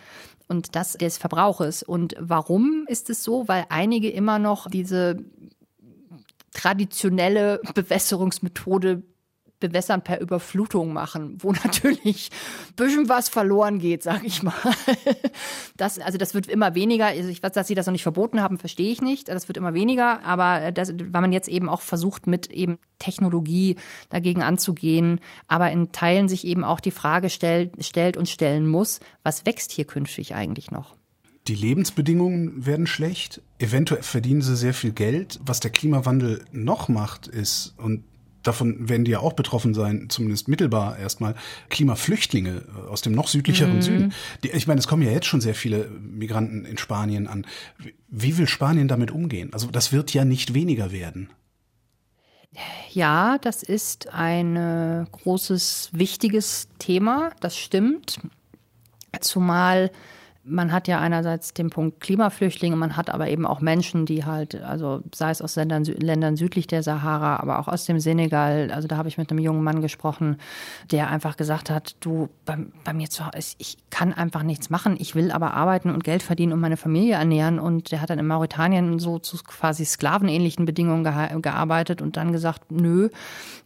Und 0.48 0.76
das 0.76 0.94
des 0.94 1.18
Verbrauches. 1.18 1.84
Und 1.84 2.16
warum 2.20 2.86
ist 2.88 3.10
es 3.10 3.24
so? 3.24 3.48
Weil 3.48 3.66
einige 3.70 4.10
immer 4.10 4.40
noch 4.40 4.70
diese 4.70 5.18
traditionelle 6.54 7.62
Bewässerungsmethode 7.74 9.04
Bewässern 9.68 10.02
per 10.04 10.22
Überflutung 10.22 10.94
machen, 10.94 11.38
wo 11.40 11.52
natürlich 11.64 12.30
ein 12.70 12.76
bisschen 12.76 13.10
was 13.10 13.30
verloren 13.30 13.80
geht, 13.80 14.04
sag 14.04 14.24
ich 14.24 14.44
mal. 14.44 14.54
Das, 15.78 16.00
also 16.00 16.18
das 16.18 16.34
wird 16.34 16.48
immer 16.48 16.74
weniger. 16.76 17.08
Also 17.08 17.30
ich 17.30 17.44
weiß, 17.44 17.52
dass 17.52 17.68
sie 17.68 17.76
das 17.76 17.86
noch 17.86 17.92
nicht 17.92 18.04
verboten 18.04 18.42
haben, 18.42 18.58
verstehe 18.58 18.92
ich 18.92 19.02
nicht. 19.02 19.28
Das 19.28 19.48
wird 19.48 19.58
immer 19.58 19.74
weniger, 19.74 20.24
aber 20.24 20.72
das, 20.72 20.94
weil 20.94 21.22
man 21.22 21.34
jetzt 21.34 21.50
eben 21.50 21.68
auch 21.70 21.82
versucht, 21.82 22.28
mit 22.28 22.48
eben 22.52 22.78
Technologie 23.00 23.76
dagegen 24.10 24.42
anzugehen, 24.42 25.20
aber 25.48 25.72
in 25.72 25.92
Teilen 25.92 26.30
sich 26.30 26.46
eben 26.46 26.64
auch 26.64 26.80
die 26.80 26.92
Frage 26.92 27.30
stellt, 27.30 27.86
stellt 27.86 28.18
und 28.18 28.30
stellen 28.30 28.68
muss, 28.68 29.00
was 29.24 29.46
wächst 29.46 29.72
hier 29.72 29.86
künftig 29.86 30.36
eigentlich 30.36 30.72
noch? 30.72 30.96
Die 31.48 31.56
Lebensbedingungen 31.56 32.66
werden 32.66 32.88
schlecht. 32.88 33.42
Eventuell 33.60 34.02
verdienen 34.02 34.42
sie 34.42 34.56
sehr 34.56 34.74
viel 34.74 34.92
Geld. 34.92 35.40
Was 35.46 35.60
der 35.60 35.70
Klimawandel 35.70 36.44
noch 36.52 36.88
macht, 36.88 37.28
ist, 37.28 37.76
und 37.78 38.04
davon 38.48 38.90
werden 38.90 39.06
die 39.06 39.12
ja 39.12 39.20
auch 39.20 39.34
betroffen 39.34 39.74
sein, 39.74 40.08
zumindest 40.10 40.48
mittelbar 40.48 40.98
erstmal, 40.98 41.36
Klimaflüchtlinge 41.70 42.64
aus 42.90 43.02
dem 43.02 43.14
noch 43.14 43.28
südlicheren 43.28 43.78
mhm. 43.78 43.82
Süden. 43.82 44.14
Die, 44.44 44.52
ich 44.52 44.68
meine, 44.68 44.80
es 44.80 44.88
kommen 44.88 45.04
ja 45.04 45.12
jetzt 45.12 45.28
schon 45.28 45.42
sehr 45.42 45.56
viele 45.56 45.90
Migranten 46.00 46.66
in 46.66 46.78
Spanien 46.78 47.28
an. 47.28 47.46
Wie 48.08 48.38
will 48.38 48.48
Spanien 48.48 48.88
damit 48.88 49.12
umgehen? 49.12 49.54
Also 49.54 49.68
das 49.68 49.92
wird 49.92 50.14
ja 50.14 50.26
nicht 50.26 50.54
weniger 50.54 50.92
werden. 50.92 51.30
Ja, 52.92 53.38
das 53.40 53.64
ist 53.64 54.14
ein 54.14 54.56
äh, 54.56 55.06
großes, 55.12 55.90
wichtiges 55.92 56.70
Thema, 56.80 57.32
das 57.42 57.58
stimmt. 57.58 58.20
Zumal 59.20 59.92
man 60.48 60.72
hat 60.72 60.88
ja 60.88 61.00
einerseits 61.00 61.54
den 61.54 61.72
Punkt 61.72 62.00
Klimaflüchtlinge, 62.00 62.76
man 62.76 62.96
hat 62.96 63.10
aber 63.10 63.30
eben 63.30 63.48
auch 63.48 63.62
Menschen, 63.62 64.06
die 64.06 64.26
halt, 64.26 64.62
also 64.62 65.02
sei 65.14 65.32
es 65.32 65.42
aus 65.42 65.56
Ländern, 65.56 65.84
Ländern 65.84 66.36
südlich 66.38 66.68
der 66.68 66.84
Sahara, 66.84 67.38
aber 67.38 67.58
auch 67.58 67.68
aus 67.68 67.86
dem 67.86 68.00
Senegal. 68.00 68.72
Also 68.72 68.88
da 68.88 68.98
habe 68.98 69.10
ich 69.10 69.18
mit 69.18 69.32
einem 69.32 69.40
jungen 69.40 69.64
Mann 69.64 69.82
gesprochen, 69.82 70.38
der 70.92 71.10
einfach 71.10 71.36
gesagt 71.36 71.72
hat, 71.72 71.96
du, 72.00 72.30
bei, 72.46 72.60
bei 72.84 72.94
mir 72.94 73.10
zu 73.10 73.26
Hause, 73.26 73.56
ich 73.58 73.78
kann 73.90 74.14
einfach 74.14 74.44
nichts 74.44 74.70
machen, 74.70 74.98
ich 75.00 75.16
will 75.16 75.32
aber 75.32 75.56
arbeiten 75.56 75.90
und 75.90 76.04
Geld 76.04 76.22
verdienen 76.22 76.54
und 76.54 76.60
meine 76.60 76.78
Familie 76.78 77.16
ernähren. 77.16 77.58
Und 77.58 77.92
der 77.92 78.02
hat 78.02 78.12
dann 78.12 78.20
in 78.20 78.28
Mauretanien 78.28 79.00
so 79.00 79.18
zu 79.18 79.38
quasi 79.38 79.84
sklavenähnlichen 79.84 80.66
Bedingungen 80.66 81.42
gearbeitet 81.42 82.04
und 82.04 82.18
dann 82.18 82.32
gesagt, 82.32 82.72
nö, 82.72 83.10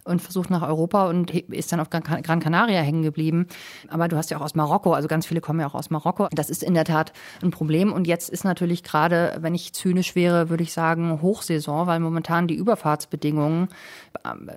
und 0.09 0.21
versucht 0.21 0.49
nach 0.49 0.61
Europa 0.61 1.07
und 1.07 1.31
ist 1.31 1.71
dann 1.71 1.79
auf 1.79 1.89
Gran 1.89 2.39
Canaria 2.39 2.81
hängen 2.81 3.03
geblieben. 3.03 3.47
Aber 3.87 4.07
du 4.07 4.17
hast 4.17 4.31
ja 4.31 4.37
auch 4.37 4.41
aus 4.41 4.55
Marokko, 4.55 4.93
also 4.93 5.07
ganz 5.07 5.25
viele 5.25 5.41
kommen 5.41 5.59
ja 5.59 5.67
auch 5.67 5.75
aus 5.75 5.89
Marokko. 5.89 6.27
Das 6.31 6.49
ist 6.49 6.63
in 6.63 6.73
der 6.73 6.85
Tat 6.85 7.13
ein 7.41 7.51
Problem. 7.51 7.93
Und 7.93 8.07
jetzt 8.07 8.29
ist 8.29 8.43
natürlich 8.43 8.83
gerade, 8.83 9.37
wenn 9.39 9.55
ich 9.55 9.73
zynisch 9.73 10.15
wäre, 10.15 10.49
würde 10.49 10.63
ich 10.63 10.73
sagen, 10.73 11.21
Hochsaison, 11.21 11.87
weil 11.87 11.99
momentan 11.99 12.47
die 12.47 12.55
Überfahrtsbedingungen 12.55 13.69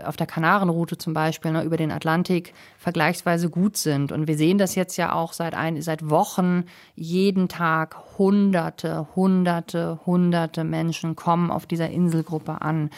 auf 0.05 0.17
der 0.17 0.27
Kanarenroute 0.27 0.99
zum 0.99 1.15
Beispiel 1.15 1.53
ne, 1.53 1.63
über 1.63 1.77
den 1.77 1.93
Atlantik 1.93 2.53
vergleichsweise 2.79 3.51
gut 3.51 3.77
sind. 3.77 4.13
Und 4.13 4.27
wir 4.27 4.37
sehen 4.37 4.59
das 4.59 4.75
jetzt 4.75 4.97
ja 4.97 5.13
auch 5.13 5.33
seit, 5.33 5.55
ein, 5.55 5.81
seit 5.83 6.11
Wochen. 6.11 6.65
Jeden 6.95 7.49
Tag 7.49 7.97
Hunderte, 8.19 9.07
Hunderte, 9.17 10.01
Hunderte 10.07 10.65
Menschen 10.65 11.17
kommen 11.17 11.51
auf 11.51 11.67
dieser 11.67 11.91
Inselgruppe 11.91 12.61
an 12.61 12.91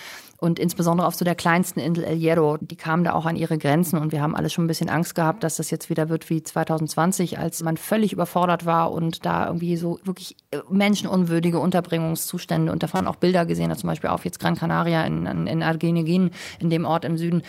und 0.45 0.59
insbesondere 0.59 1.07
auf 1.07 1.15
so 1.15 1.25
der 1.25 1.35
kleinsten 1.35 1.81
Insel 1.81 2.05
El 2.05 2.17
Hierro, 2.17 2.59
die 2.61 2.77
kamen 2.77 3.03
da 3.03 3.15
auch 3.15 3.25
an 3.25 3.35
ihre 3.35 3.57
Grenzen 3.57 3.99
und 3.99 4.13
wir 4.13 4.21
haben 4.21 4.37
alle 4.37 4.51
schon 4.51 4.65
ein 4.65 4.69
bisschen 4.69 4.91
Angst 4.91 5.15
gehabt, 5.15 5.43
dass 5.43 5.57
das 5.57 5.71
jetzt 5.71 5.89
wieder 5.89 6.11
wird 6.11 6.29
wie 6.29 6.43
2020, 6.43 7.39
als 7.39 7.63
man 7.63 7.79
völlig 7.79 8.13
überfordert 8.13 8.67
war 8.67 8.93
und 8.93 9.25
da 9.25 9.47
irgendwie 9.47 9.79
so 9.79 10.01
wirklich 10.05 10.37
äh, 10.51 10.59
menschenunwürdige 10.69 11.59
Unterbringungszustände 11.59 12.71
und 12.71 12.83
davon 12.83 13.07
auch 13.07 13.17
Bilder 13.17 13.47
gesehen, 13.47 13.75
zum 13.75 13.89
Beispiel 13.89 14.11
auf 14.11 14.27
jetzt 14.27 14.39
Gran 14.39 14.55
Canaria 14.55 15.05
in, 15.05 15.25
in, 15.25 15.47
in 15.47 15.63
Argenegin, 15.63 16.31
in 16.59 16.71
dem 16.71 16.85
Ort 16.85 17.05
im 17.05 17.17
Süden. 17.17 17.43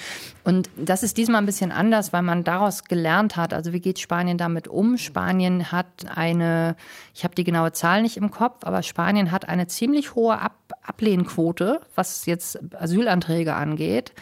Und 0.43 0.69
das 0.77 1.03
ist 1.03 1.17
diesmal 1.17 1.41
ein 1.41 1.45
bisschen 1.45 1.71
anders, 1.71 2.13
weil 2.13 2.21
man 2.21 2.43
daraus 2.43 2.83
gelernt 2.83 3.35
hat, 3.35 3.53
also 3.53 3.73
wie 3.73 3.81
geht 3.81 3.99
Spanien 3.99 4.37
damit 4.37 4.67
um? 4.67 4.97
Spanien 4.97 5.71
hat 5.71 6.05
eine, 6.15 6.75
ich 7.13 7.23
habe 7.23 7.35
die 7.35 7.43
genaue 7.43 7.71
Zahl 7.71 8.01
nicht 8.01 8.17
im 8.17 8.31
Kopf, 8.31 8.65
aber 8.65 8.83
Spanien 8.83 9.31
hat 9.31 9.47
eine 9.47 9.67
ziemlich 9.67 10.15
hohe 10.15 10.39
Ab 10.39 10.53
Ablehnquote, 10.81 11.81
was 11.95 12.25
jetzt 12.25 12.59
Asylanträge 12.75 13.55
angeht. 13.55 14.13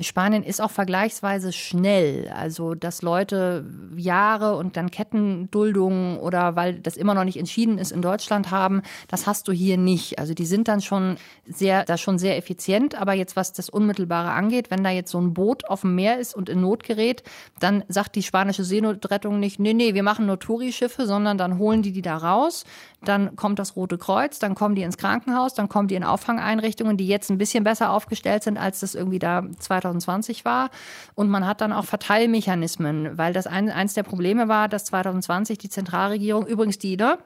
Spanien 0.00 0.42
ist 0.42 0.62
auch 0.62 0.70
vergleichsweise 0.70 1.52
schnell, 1.52 2.32
also 2.34 2.74
dass 2.74 3.02
Leute 3.02 3.66
Jahre 3.94 4.56
und 4.56 4.78
dann 4.78 4.90
Kettenduldungen 4.90 6.18
oder 6.18 6.56
weil 6.56 6.80
das 6.80 6.96
immer 6.96 7.12
noch 7.12 7.24
nicht 7.24 7.38
entschieden 7.38 7.76
ist 7.76 7.92
in 7.92 8.00
Deutschland 8.00 8.50
haben, 8.50 8.80
das 9.08 9.26
hast 9.26 9.48
du 9.48 9.52
hier 9.52 9.76
nicht. 9.76 10.18
Also 10.18 10.32
die 10.32 10.46
sind 10.46 10.68
dann 10.68 10.80
schon 10.80 11.18
sehr, 11.44 11.84
da 11.84 11.98
schon 11.98 12.18
sehr 12.18 12.38
effizient, 12.38 12.94
aber 12.94 13.12
jetzt 13.12 13.36
was 13.36 13.52
das 13.52 13.68
Unmittelbare 13.68 14.30
angeht, 14.30 14.70
wenn 14.70 14.82
da 14.82 14.88
jetzt 14.88 15.10
so 15.10 15.20
ein 15.20 15.34
Boot 15.34 15.68
auf 15.68 15.82
dem 15.82 15.94
Meer 15.94 16.18
ist 16.18 16.34
und 16.34 16.48
in 16.48 16.62
Not 16.62 16.84
gerät, 16.84 17.22
dann 17.60 17.84
sagt 17.88 18.16
die 18.16 18.22
spanische 18.22 18.64
Seenotrettung 18.64 19.40
nicht, 19.40 19.60
nee, 19.60 19.74
nee, 19.74 19.92
wir 19.92 20.02
machen 20.02 20.24
nur 20.24 20.38
Touri-Schiffe, 20.38 21.06
sondern 21.06 21.36
dann 21.36 21.58
holen 21.58 21.82
die 21.82 21.92
die 21.92 22.00
da 22.00 22.16
raus, 22.16 22.64
dann 23.04 23.36
kommt 23.36 23.58
das 23.58 23.76
Rote 23.76 23.98
Kreuz, 23.98 24.38
dann 24.38 24.54
kommen 24.54 24.74
die 24.74 24.82
ins 24.82 24.96
Krankenhaus, 24.96 25.54
dann 25.54 25.68
kommen 25.68 25.88
die 25.88 25.94
in 25.94 26.04
Auffangeinrichtungen, 26.04 26.96
die 26.96 27.06
jetzt 27.06 27.30
ein 27.30 27.38
bisschen 27.38 27.64
besser 27.64 27.90
aufgestellt 27.90 28.42
sind, 28.42 28.58
als 28.58 28.80
das 28.80 28.94
irgendwie 28.94 29.18
da 29.18 29.44
2020 29.58 30.44
war. 30.44 30.70
Und 31.14 31.28
man 31.28 31.46
hat 31.46 31.60
dann 31.60 31.72
auch 31.72 31.84
Verteilmechanismen, 31.84 33.18
weil 33.18 33.32
das 33.32 33.46
ein, 33.46 33.70
eins 33.70 33.94
der 33.94 34.02
Probleme 34.02 34.48
war, 34.48 34.68
dass 34.68 34.84
2020 34.84 35.58
die 35.58 35.68
Zentralregierung, 35.68 36.46
übrigens 36.46 36.78
die, 36.78 36.96
ne, 36.96 37.18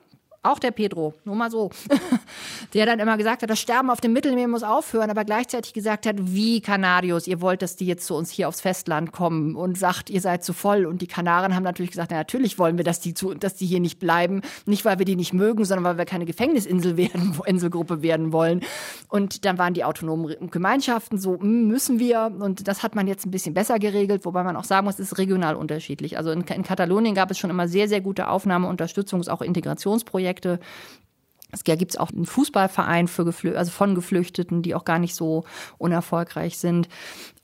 auch 0.51 0.59
der 0.59 0.71
Pedro, 0.71 1.15
nur 1.25 1.35
mal 1.35 1.51
so, 1.51 1.71
der 2.75 2.87
dann 2.87 2.99
immer 2.99 3.17
gesagt 3.17 3.43
hat, 3.43 3.51
das 3.51 3.61
Sterben 3.61 3.91
auf 3.91 4.01
dem 4.01 4.13
Mittelmeer 4.13 4.49
muss 4.49 4.63
aufhören, 4.63 5.11
aber 5.11 5.25
gleichzeitig 5.25 5.73
gesagt 5.73 6.07
hat, 6.07 6.17
wie 6.19 6.61
Kanarios, 6.61 7.27
ihr 7.27 7.41
wollt, 7.41 7.63
dass 7.63 7.77
die 7.77 7.87
jetzt 7.87 8.07
zu 8.07 8.15
uns 8.15 8.31
hier 8.31 8.49
aufs 8.49 8.61
Festland 8.61 9.13
kommen 9.13 9.57
und 9.57 9.79
sagt, 9.79 10.11
ihr 10.11 10.21
seid 10.21 10.45
zu 10.45 10.53
voll. 10.53 10.87
Und 10.87 11.03
die 11.03 11.07
Kanaren 11.07 11.55
haben 11.55 11.63
natürlich 11.63 11.91
gesagt, 11.91 12.11
na, 12.11 12.17
natürlich 12.17 12.59
wollen 12.59 12.77
wir, 12.77 12.85
dass 12.85 13.01
die, 13.01 13.15
zu, 13.15 13.35
dass 13.35 13.55
die 13.55 13.67
hier 13.67 13.81
nicht 13.81 13.99
bleiben. 13.99 14.43
Nicht, 14.65 14.85
weil 14.85 14.99
wir 14.99 15.05
die 15.05 15.17
nicht 15.17 15.33
mögen, 15.33 15.65
sondern 15.65 15.85
weil 15.85 15.99
wir 15.99 16.05
keine 16.05 16.27
Gefängnisinsel 16.27 16.97
werden, 16.97 17.39
Inselgruppe 17.45 18.03
werden 18.03 18.33
wollen. 18.33 18.61
Und 19.09 19.45
dann 19.45 19.59
waren 19.59 19.75
die 19.75 19.85
autonomen 19.85 20.51
Gemeinschaften 20.51 21.19
so, 21.19 21.39
hm, 21.39 21.69
müssen 21.69 21.99
wir. 21.99 22.33
Und 22.39 22.69
das 22.69 22.83
hat 22.83 22.95
man 22.95 23.07
jetzt 23.07 23.27
ein 23.27 23.31
bisschen 23.31 23.55
besser 23.55 23.79
geregelt, 23.79 24.25
wobei 24.25 24.43
man 24.43 24.57
auch 24.57 24.65
sagen 24.65 24.87
muss, 24.87 24.99
es 24.99 25.13
ist 25.13 25.19
regional 25.19 25.57
unterschiedlich. 25.57 26.19
Also 26.19 26.31
in, 26.31 26.43
in 26.43 26.63
Katalonien 26.63 27.15
gab 27.15 27.31
es 27.31 27.39
schon 27.39 27.51
immer 27.51 27.69
sehr, 27.69 27.89
sehr 27.89 28.01
gute 28.01 28.29
Aufnahme, 28.29 28.69
Unterstützungs-, 28.69 29.29
auch 29.29 29.43
Integrationsprojekte. 29.43 30.36
Projekte. 30.37 30.61
Es 31.53 31.65
gibt 31.65 31.93
es 31.93 31.97
auch 31.97 32.11
einen 32.11 32.27
Fußballverein 32.27 33.09
für 33.09 33.25
Geflü 33.25 33.55
also 33.55 33.71
von 33.71 33.95
Geflüchteten, 33.95 34.63
die 34.63 34.75
auch 34.75 34.85
gar 34.85 34.99
nicht 34.99 35.15
so 35.15 35.45
unerfolgreich 35.79 36.59
sind. 36.59 36.89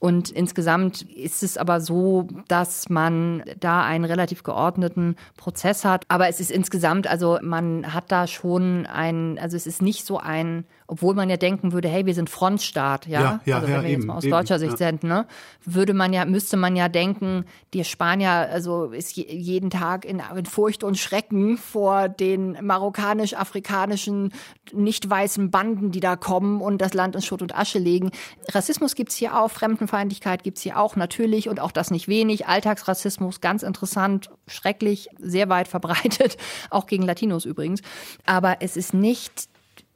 Und 0.03 0.31
insgesamt 0.31 1.03
ist 1.03 1.45
es 1.45 1.57
aber 1.57 1.81
so, 1.81 2.27
dass 2.49 2.89
man 2.89 3.45
da 3.61 3.85
einen 3.85 4.05
relativ 4.05 4.43
geordneten 4.43 5.15
Prozess 5.37 5.85
hat. 5.85 6.07
Aber 6.09 6.27
es 6.27 6.41
ist 6.41 6.51
insgesamt, 6.51 7.07
also 7.07 7.39
man 7.41 7.95
hat 7.95 8.11
da 8.11 8.27
schon 8.27 8.85
ein, 8.87 9.39
also 9.39 9.57
es 9.57 9.65
ist 9.65 9.81
nicht 9.81 10.05
so 10.05 10.19
ein, 10.19 10.65
obwohl 10.89 11.15
man 11.15 11.31
ja 11.31 11.37
denken 11.37 11.73
würde, 11.73 11.87
hey, 11.87 12.05
wir 12.05 12.15
sind 12.15 12.31
Frontstaat, 12.31 13.07
ja, 13.07 13.21
ja, 13.21 13.41
ja 13.45 13.55
also 13.55 13.69
wenn 13.69 13.75
ja, 13.77 13.83
wir 13.83 13.91
jetzt 13.91 13.99
eben, 14.01 14.07
mal 14.09 14.17
aus 14.17 14.25
eben, 14.25 14.33
deutscher 14.33 14.59
Sicht 14.59 14.73
ja. 14.73 14.89
sind, 14.89 15.05
ne, 15.05 15.25
würde 15.65 15.95
man 15.95 16.13
ja, 16.13 16.25
müsste 16.25 16.57
man 16.57 16.75
ja 16.75 16.89
denken, 16.89 17.45
die 17.73 17.85
Spanier, 17.85 18.31
also 18.31 18.87
ist 18.87 19.13
je, 19.13 19.33
jeden 19.33 19.71
Tag 19.71 20.05
in, 20.05 20.21
in 20.37 20.47
Furcht 20.47 20.83
und 20.83 20.99
Schrecken 20.99 21.57
vor 21.59 22.09
den 22.09 22.59
marokkanisch-afrikanischen 22.61 24.33
nicht 24.73 25.09
weißen 25.09 25.53
Banden, 25.53 25.93
die 25.93 26.01
da 26.01 26.17
kommen 26.17 26.61
und 26.61 26.79
das 26.83 26.93
Land 26.93 27.15
in 27.15 27.23
Schutt 27.23 27.41
und 27.41 27.57
Asche 27.57 27.79
legen. 27.79 28.11
Rassismus 28.51 28.97
gibt's 28.97 29.15
hier 29.15 29.39
auch, 29.39 29.51
Fremden 29.51 29.87
Fremdenfeindlichkeit 29.93 30.43
gibt's 30.43 30.63
hier 30.63 30.79
auch 30.79 30.97
natürlich 30.97 31.49
und 31.51 31.61
auch 31.61 31.71
das 31.71 31.91
nicht 31.91 32.09
wenig. 32.09 32.47
Alltagsrassismus, 32.47 33.43
ganz 33.43 33.63
interessant, 33.63 34.31
schrecklich, 34.47 35.09
sehr 35.19 35.51
weit 35.51 35.69
verbreitet, 35.69 36.39
auch 36.71 36.87
gegen 36.87 37.03
Latinos 37.03 37.45
übrigens. 37.45 37.83
Aber 38.25 38.57
es 38.61 38.77
ist 38.77 38.95
nicht 38.95 39.49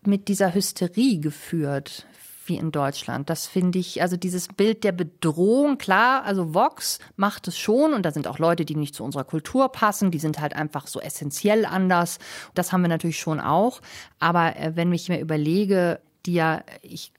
mit 0.04 0.28
dieser 0.28 0.54
Hysterie 0.54 1.18
geführt, 1.18 2.06
wie 2.44 2.56
in 2.56 2.70
Deutschland. 2.70 3.30
Das 3.30 3.46
finde 3.46 3.78
ich, 3.78 4.02
also 4.02 4.16
dieses 4.16 4.48
Bild 4.48 4.84
der 4.84 4.92
Bedrohung, 4.92 5.78
klar, 5.78 6.24
also 6.24 6.54
Vox 6.54 7.00
macht 7.16 7.48
es 7.48 7.58
schon 7.58 7.94
und 7.94 8.04
da 8.04 8.12
sind 8.12 8.28
auch 8.28 8.38
Leute, 8.38 8.64
die 8.64 8.76
nicht 8.76 8.94
zu 8.94 9.02
unserer 9.02 9.24
Kultur 9.24 9.70
passen, 9.70 10.10
die 10.10 10.18
sind 10.18 10.40
halt 10.40 10.54
einfach 10.54 10.86
so 10.86 11.00
essentiell 11.00 11.64
anders. 11.64 12.18
Das 12.54 12.70
haben 12.70 12.82
wir 12.82 12.88
natürlich 12.88 13.18
schon 13.18 13.40
auch. 13.40 13.80
Aber 14.20 14.56
äh, 14.56 14.72
wenn 14.76 14.92
ich 14.92 15.08
mir 15.08 15.20
überlege, 15.20 16.00
die 16.26 16.34
ja, 16.34 16.62
ich 16.82 17.12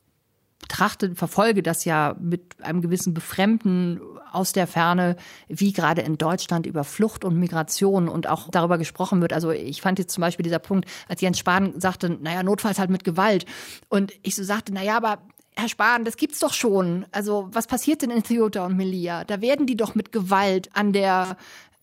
betrachte, 0.67 1.15
verfolge 1.15 1.63
das 1.63 1.85
ja 1.85 2.15
mit 2.19 2.61
einem 2.61 2.81
gewissen 2.81 3.13
Befremden 3.13 4.01
aus 4.31 4.51
der 4.51 4.67
Ferne, 4.67 5.15
wie 5.47 5.71
gerade 5.71 6.01
in 6.01 6.17
Deutschland 6.17 6.65
über 6.65 6.83
Flucht 6.83 7.23
und 7.23 7.39
Migration 7.39 8.09
und 8.09 8.27
auch 8.27 8.49
darüber 8.51 8.77
gesprochen 8.77 9.21
wird. 9.21 9.31
Also 9.31 9.51
ich 9.51 9.81
fand 9.81 9.97
jetzt 9.97 10.13
zum 10.13 10.21
Beispiel 10.21 10.43
dieser 10.43 10.59
Punkt, 10.59 10.89
als 11.07 11.21
Jens 11.21 11.39
Spahn 11.39 11.79
sagte, 11.79 12.09
naja, 12.09 12.43
notfalls 12.43 12.79
halt 12.79 12.89
mit 12.89 13.05
Gewalt. 13.05 13.45
Und 13.87 14.11
ich 14.23 14.35
so 14.35 14.43
sagte, 14.43 14.73
naja, 14.73 14.97
aber 14.97 15.19
Herr 15.55 15.69
Spahn, 15.69 16.03
das 16.03 16.17
gibt's 16.17 16.39
doch 16.39 16.53
schon. 16.53 17.05
Also 17.11 17.47
was 17.51 17.65
passiert 17.65 18.01
denn 18.01 18.11
in 18.11 18.23
Ceuta 18.23 18.65
und 18.65 18.75
Melilla? 18.75 19.23
Da 19.23 19.41
werden 19.41 19.65
die 19.65 19.77
doch 19.77 19.95
mit 19.95 20.11
Gewalt 20.11 20.69
an 20.73 20.91
der 20.91 21.37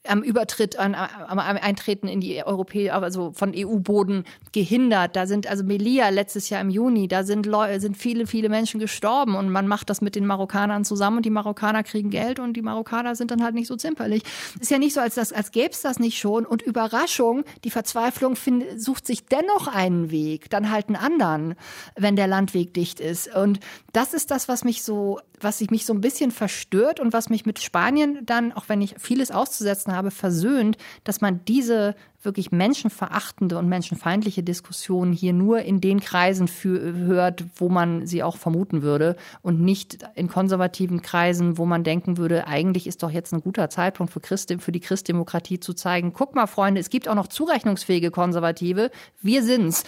am 0.06 0.22
Übertritt, 0.22 0.78
an, 0.78 0.94
am 0.94 1.38
Eintreten 1.38 2.08
in 2.08 2.20
die 2.20 2.44
Europäische, 2.44 2.92
also 2.92 3.32
von 3.32 3.52
EU-Boden 3.54 4.24
gehindert. 4.52 5.16
Da 5.16 5.26
sind 5.26 5.46
also 5.46 5.64
Melilla 5.64 6.10
letztes 6.10 6.50
Jahr 6.50 6.60
im 6.60 6.70
Juni, 6.70 7.08
da 7.08 7.24
sind 7.24 7.46
Leute, 7.46 7.80
sind 7.80 7.96
viele, 7.96 8.26
viele 8.26 8.48
Menschen 8.48 8.80
gestorben 8.80 9.34
und 9.34 9.50
man 9.50 9.66
macht 9.66 9.90
das 9.90 10.00
mit 10.00 10.14
den 10.14 10.26
Marokkanern 10.26 10.84
zusammen 10.84 11.18
und 11.18 11.26
die 11.26 11.30
Marokkaner 11.30 11.82
kriegen 11.82 12.10
Geld 12.10 12.38
und 12.38 12.54
die 12.54 12.62
Marokkaner 12.62 13.16
sind 13.16 13.30
dann 13.30 13.42
halt 13.42 13.54
nicht 13.54 13.66
so 13.66 13.76
zimperlich. 13.76 14.22
Ist 14.60 14.70
ja 14.70 14.78
nicht 14.78 14.94
so, 14.94 15.00
als 15.00 15.18
als 15.18 15.52
gäbe 15.52 15.70
es 15.70 15.82
das 15.82 15.98
nicht 15.98 16.18
schon. 16.18 16.44
Und 16.44 16.62
Überraschung, 16.62 17.44
die 17.64 17.70
Verzweiflung 17.70 18.36
find, 18.36 18.80
sucht 18.80 19.06
sich 19.06 19.26
dennoch 19.26 19.68
einen 19.68 20.10
Weg, 20.10 20.50
dann 20.50 20.70
halt 20.70 20.88
einen 20.88 20.96
anderen, 20.96 21.54
wenn 21.96 22.16
der 22.16 22.26
Landweg 22.26 22.74
dicht 22.74 23.00
ist. 23.00 23.34
Und 23.34 23.60
das 23.92 24.12
ist 24.12 24.30
das, 24.30 24.48
was 24.48 24.64
mich 24.64 24.82
so 24.82 25.20
was 25.40 25.58
sich 25.58 25.70
mich 25.70 25.86
so 25.86 25.92
ein 25.92 26.00
bisschen 26.00 26.30
verstört 26.30 26.98
und 26.98 27.12
was 27.12 27.28
mich 27.28 27.46
mit 27.46 27.60
Spanien 27.60 28.24
dann, 28.24 28.52
auch 28.52 28.64
wenn 28.68 28.80
ich 28.80 28.94
vieles 28.98 29.30
auszusetzen 29.30 29.93
habe, 29.94 30.10
versöhnt, 30.10 30.76
dass 31.04 31.20
man 31.20 31.40
diese 31.46 31.94
wirklich 32.22 32.52
menschenverachtende 32.52 33.58
und 33.58 33.68
menschenfeindliche 33.68 34.42
Diskussion 34.42 35.12
hier 35.12 35.32
nur 35.32 35.60
in 35.60 35.80
den 35.80 36.00
Kreisen 36.00 36.48
für, 36.48 36.80
hört, 36.94 37.44
wo 37.56 37.68
man 37.68 38.06
sie 38.06 38.22
auch 38.22 38.36
vermuten 38.36 38.82
würde 38.82 39.16
und 39.42 39.60
nicht 39.60 39.98
in 40.14 40.28
konservativen 40.28 41.02
Kreisen, 41.02 41.58
wo 41.58 41.66
man 41.66 41.84
denken 41.84 42.16
würde, 42.16 42.46
eigentlich 42.46 42.86
ist 42.86 43.02
doch 43.02 43.10
jetzt 43.10 43.32
ein 43.32 43.40
guter 43.40 43.70
Zeitpunkt 43.70 44.12
für, 44.12 44.20
Christ, 44.20 44.54
für 44.58 44.72
die 44.72 44.80
Christdemokratie 44.80 45.60
zu 45.60 45.74
zeigen, 45.74 46.12
guck 46.12 46.34
mal, 46.34 46.46
Freunde, 46.46 46.80
es 46.80 46.90
gibt 46.90 47.08
auch 47.08 47.14
noch 47.14 47.28
zurechnungsfähige 47.28 48.10
Konservative, 48.10 48.90
wir 49.20 49.42
sind's. 49.42 49.84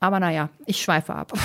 Aber 0.00 0.18
naja, 0.18 0.48
ich 0.66 0.80
schweife 0.80 1.14
ab. 1.14 1.32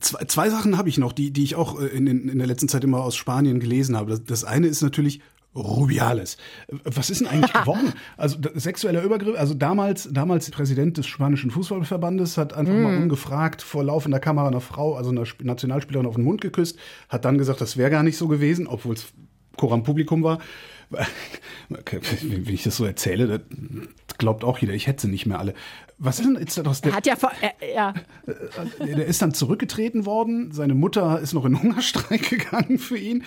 Zwei, 0.00 0.24
zwei 0.26 0.50
Sachen 0.50 0.78
habe 0.78 0.88
ich 0.88 0.98
noch, 0.98 1.12
die, 1.12 1.32
die 1.32 1.42
ich 1.42 1.56
auch 1.56 1.80
äh, 1.80 1.86
in, 1.86 2.06
in, 2.06 2.38
der 2.38 2.46
letzten 2.46 2.68
Zeit 2.68 2.84
immer 2.84 3.02
aus 3.02 3.16
Spanien 3.16 3.58
gelesen 3.58 3.96
habe. 3.96 4.10
Das, 4.10 4.22
das 4.22 4.44
eine 4.44 4.68
ist 4.68 4.80
natürlich 4.80 5.20
Rubiales. 5.56 6.36
Was 6.84 7.10
ist 7.10 7.20
denn 7.20 7.28
eigentlich 7.28 7.52
geworden? 7.52 7.92
Also 8.16 8.38
sexueller 8.54 9.02
Übergriff, 9.02 9.38
also 9.38 9.54
damals, 9.54 10.08
damals 10.12 10.50
Präsident 10.50 10.98
des 10.98 11.06
spanischen 11.06 11.50
Fußballverbandes 11.50 12.36
hat 12.36 12.52
einfach 12.52 12.74
mm. 12.74 12.82
mal 12.82 12.96
ungefragt 12.96 13.62
vor 13.62 13.82
laufender 13.82 14.20
Kamera 14.20 14.48
einer 14.48 14.60
Frau, 14.60 14.94
also 14.94 15.10
einer 15.10 15.24
Nationalspielerin 15.42 16.06
auf 16.06 16.16
den 16.16 16.24
Mund 16.24 16.40
geküsst, 16.40 16.78
hat 17.08 17.24
dann 17.24 17.38
gesagt, 17.38 17.60
das 17.60 17.76
wäre 17.76 17.90
gar 17.90 18.02
nicht 18.02 18.16
so 18.16 18.28
gewesen, 18.28 18.66
obwohl 18.66 18.94
es 18.94 19.06
Koram 19.56 19.82
Publikum 19.82 20.22
war. 20.22 20.38
Wenn 20.90 22.48
ich 22.48 22.62
das 22.62 22.76
so 22.76 22.84
erzähle, 22.84 23.40
glaubt 24.18 24.44
auch 24.44 24.58
jeder, 24.58 24.74
ich 24.74 24.86
hätte 24.86 25.02
sie 25.02 25.08
nicht 25.08 25.26
mehr 25.26 25.38
alle. 25.38 25.54
Was 25.98 26.18
ist 26.20 26.26
denn 26.26 26.36
jetzt 26.36 26.58
daraus? 26.58 26.82
Der, 26.82 26.94
hat 26.94 27.06
ja, 27.06 27.14
äh, 27.40 27.74
ja. 27.74 27.94
Äh, 28.26 28.94
der 28.94 29.06
ist 29.06 29.22
dann 29.22 29.32
zurückgetreten 29.32 30.04
worden. 30.04 30.52
Seine 30.52 30.74
Mutter 30.74 31.20
ist 31.20 31.32
noch 31.32 31.44
in 31.44 31.60
Hungerstreik 31.62 32.28
gegangen 32.30 32.78
für 32.78 32.98
ihn. 32.98 33.24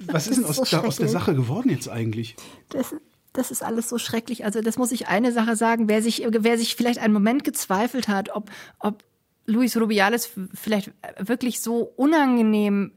Was 0.00 0.26
ist 0.26 0.36
denn 0.36 0.44
aus, 0.44 0.56
so 0.56 0.76
aus 0.78 0.96
der 0.96 1.08
Sache 1.08 1.34
geworden 1.34 1.70
jetzt 1.70 1.88
eigentlich? 1.88 2.36
Das, 2.68 2.94
das 3.32 3.50
ist 3.50 3.62
alles 3.62 3.88
so 3.88 3.98
schrecklich. 3.98 4.44
Also 4.44 4.60
das 4.60 4.76
muss 4.76 4.92
ich 4.92 5.08
eine 5.08 5.32
Sache 5.32 5.56
sagen. 5.56 5.88
Wer 5.88 6.02
sich, 6.02 6.26
wer 6.28 6.58
sich 6.58 6.76
vielleicht 6.76 6.98
einen 6.98 7.14
Moment 7.14 7.44
gezweifelt 7.44 8.08
hat, 8.08 8.34
ob, 8.34 8.50
ob 8.78 9.02
Luis 9.46 9.76
Rubiales 9.76 10.30
vielleicht 10.54 10.92
wirklich 11.18 11.60
so 11.60 11.92
unangenehm 11.96 12.92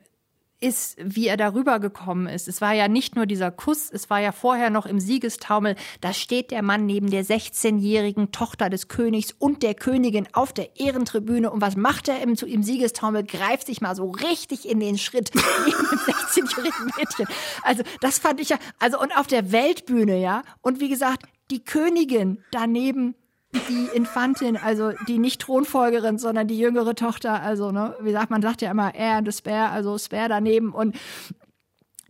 ist, 0.60 0.98
wie 1.02 1.28
er 1.28 1.38
darüber 1.38 1.80
gekommen 1.80 2.28
ist. 2.28 2.48
Es 2.48 2.62
war 2.62 2.74
ja 2.74 2.88
nicht 2.88 3.16
nur 3.16 3.26
dieser 3.26 3.52
Kuss, 3.52 3.90
es 3.92 4.10
war 4.10 4.20
ja 4.20 4.32
vorher 4.32 4.70
noch 4.70 4.86
im 4.86 5.00
Siegestaumel, 5.00 5.76
da 6.02 6.14
steht 6.14 6.52
der 6.52 6.62
Mann 6.62 6.86
neben 6.86 7.10
der 7.10 7.26
16-jährigen 7.26 8.32
Tochter 8.32 8.70
des 8.70 8.88
Königs 8.88 9.34
und 9.38 9.64
der 9.64 9.76
Königin 9.76 10.28
auf 10.34 10.54
der 10.54 10.80
Ehrentribüne 10.80 11.52
und 11.52 11.62
was 11.62 11.76
macht 11.76 12.08
er 12.08 12.22
im, 12.22 12.34
im 12.34 12.64
Siegestaumel? 12.64 13.24
Greift 13.24 13.68
sich 13.68 13.82
mal 13.82 13.96
so 13.96 14.10
richtig 14.12 14.68
in 14.68 14.80
den 14.80 14.98
Schritt 14.98 15.32
neben 15.66 15.90
dem 15.90 16.00
16-jährigen 16.00 16.92
Mädchen. 16.98 17.28
Also 17.64 17.84
das 18.02 18.20
fand 18.20 18.40
ich 18.40 18.50
ja, 18.50 18.58
also 18.80 19.00
und 19.00 19.16
auf 19.18 19.28
der 19.28 19.52
Weltbühne, 19.52 20.20
ja, 20.20 20.44
und 20.62 20.80
wie 20.80 20.90
gesagt, 20.90 21.26
die 21.52 21.64
Königin 21.64 22.44
daneben 22.52 23.16
die 23.70 23.96
Infantin, 23.96 24.58
also 24.58 24.92
die 25.08 25.20
nicht 25.20 25.42
Thronfolgerin, 25.42 26.18
sondern 26.18 26.48
die 26.48 26.58
jüngere 26.58 26.96
Tochter, 26.96 27.42
also, 27.42 27.72
ne, 27.72 27.96
wie 28.02 28.12
sagt 28.12 28.30
man, 28.30 28.42
sagt 28.42 28.62
ja 28.62 28.72
immer 28.72 28.94
er 28.96 29.20
und 29.20 29.34
Spare, 29.34 29.70
also 29.70 29.98
Spare 29.98 30.30
daneben 30.30 30.72
und 30.72 30.96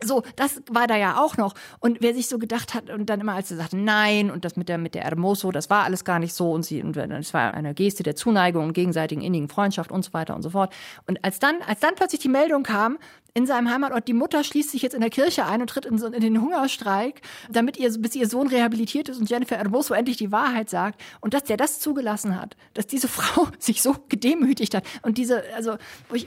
so, 0.04 0.22
das 0.36 0.62
war 0.70 0.86
da 0.86 0.96
ja 0.96 1.22
auch 1.22 1.36
noch. 1.36 1.54
Und 1.80 2.02
wer 2.02 2.14
sich 2.14 2.28
so 2.28 2.38
gedacht 2.38 2.74
hat 2.74 2.90
und 2.90 3.08
dann 3.08 3.20
immer, 3.20 3.34
als 3.34 3.48
sie 3.48 3.56
sagte 3.56 3.78
nein 3.78 4.30
und 4.30 4.44
das 4.44 4.56
mit 4.56 4.68
der 4.68 4.76
mit 4.76 4.94
der 4.94 5.04
Hermoso, 5.04 5.50
das 5.52 5.70
war 5.70 5.84
alles 5.84 6.04
gar 6.04 6.18
nicht 6.18 6.34
so 6.34 6.52
und 6.52 6.64
sie 6.64 6.82
und 6.82 6.96
es 6.96 7.32
war 7.32 7.54
eine 7.54 7.72
Geste 7.74 8.02
der 8.02 8.14
Zuneigung 8.14 8.66
und 8.66 8.72
gegenseitigen 8.74 9.22
innigen 9.22 9.48
Freundschaft 9.48 9.90
und 9.90 10.04
so 10.04 10.12
weiter 10.12 10.36
und 10.36 10.42
so 10.42 10.50
fort. 10.50 10.74
Und 11.06 11.24
als 11.24 11.38
dann 11.38 11.62
als 11.66 11.80
dann 11.80 11.94
plötzlich 11.94 12.20
die 12.20 12.28
Meldung 12.28 12.62
kam, 12.62 12.98
in 13.36 13.44
seinem 13.44 13.70
Heimatort. 13.70 14.08
Die 14.08 14.14
Mutter 14.14 14.42
schließt 14.42 14.70
sich 14.70 14.80
jetzt 14.80 14.94
in 14.94 15.02
der 15.02 15.10
Kirche 15.10 15.44
ein 15.44 15.60
und 15.60 15.68
tritt 15.68 15.84
in, 15.84 15.98
so, 15.98 16.06
in 16.06 16.22
den 16.22 16.40
Hungerstreik, 16.40 17.20
damit 17.50 17.76
ihr, 17.76 17.92
bis 17.98 18.14
ihr 18.14 18.26
Sohn 18.30 18.48
rehabilitiert 18.48 19.10
ist 19.10 19.18
und 19.18 19.28
Jennifer 19.28 19.58
Hermoso 19.58 19.92
endlich 19.92 20.16
die 20.16 20.32
Wahrheit 20.32 20.70
sagt. 20.70 21.02
Und 21.20 21.34
dass 21.34 21.44
der 21.44 21.58
das 21.58 21.78
zugelassen 21.78 22.40
hat, 22.40 22.56
dass 22.72 22.86
diese 22.86 23.08
Frau 23.16 23.46
sich 23.58 23.82
so 23.82 23.94
gedemütigt 24.08 24.74
hat 24.74 24.84
und 25.02 25.18
diese, 25.18 25.42
also, 25.54 25.76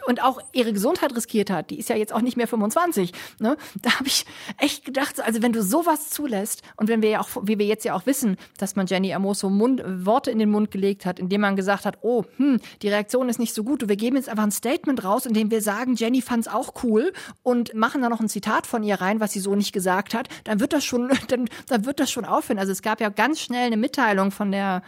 und 0.06 0.22
auch 0.22 0.40
ihre 0.54 0.72
Gesundheit 0.72 1.16
riskiert 1.16 1.50
hat. 1.50 1.72
Die 1.72 1.80
ist 1.80 1.90
ja 1.90 1.96
jetzt 1.96 2.14
auch 2.14 2.22
nicht 2.22 2.38
mehr 2.38 2.48
25. 2.48 3.12
Ne? 3.40 3.58
Da 3.82 3.96
habe 3.96 4.08
ich 4.08 4.28
echt 4.60 4.86
gedacht, 4.86 5.20
also 5.20 5.42
wenn 5.42 5.52
du 5.52 5.64
sowas 5.64 6.12
zulässt 6.12 6.62
und 6.76 6.90
wenn 6.90 7.02
wir 7.02 7.10
ja 7.10 7.22
auch, 7.22 7.30
wie 7.42 7.58
wir 7.58 7.66
jetzt 7.66 7.86
ja 7.86 7.96
auch 7.96 8.06
wissen, 8.06 8.38
dass 8.60 8.76
man 8.76 8.86
Jenny 8.86 9.08
Hermoso 9.08 9.50
Mund, 9.50 9.82
Worte 9.84 10.30
in 10.30 10.38
den 10.38 10.52
Mund 10.52 10.70
gelegt 10.70 11.08
hat, 11.08 11.18
indem 11.18 11.42
man 11.42 11.56
gesagt 11.56 11.86
hat, 11.86 11.98
oh, 12.04 12.26
hm, 12.38 12.60
die 12.84 12.90
Reaktion 12.90 13.30
ist 13.30 13.40
nicht 13.40 13.56
so 13.56 13.64
gut. 13.64 13.90
Wir 13.90 13.96
geben 13.96 14.16
jetzt 14.16 14.30
einfach 14.30 14.44
ein 14.44 14.52
Statement 14.52 15.04
raus, 15.04 15.26
in 15.26 15.34
dem 15.34 15.50
wir 15.50 15.64
sagen, 15.64 15.96
Jenny 15.96 16.22
fand's 16.22 16.48
auch 16.48 16.84
cool 16.84 16.99
cool 17.00 17.14
und 17.44 17.74
machen 17.74 18.02
da 18.02 18.10
noch 18.10 18.20
ein 18.20 18.30
Zitat 18.30 18.68
von 18.68 18.84
ihr 18.84 18.96
rein, 18.96 19.20
was 19.20 19.34
sie 19.34 19.40
so 19.40 19.56
nicht 19.56 19.74
gesagt 19.74 20.14
hat, 20.14 20.28
dann 20.44 20.60
wird 20.60 20.74
das 20.74 20.84
schon, 20.84 21.10
dann, 21.28 21.50
dann 21.68 21.86
wird 21.86 22.00
das 22.00 22.12
schon 22.12 22.26
aufhören. 22.26 22.60
Also 22.60 22.72
es 22.72 22.82
gab 22.82 23.02
ja 23.02 23.10
ganz 23.10 23.42
schnell 23.42 23.68
eine 23.68 23.78
Mitteilung 23.78 24.32
von 24.32 24.52
der, 24.52 24.82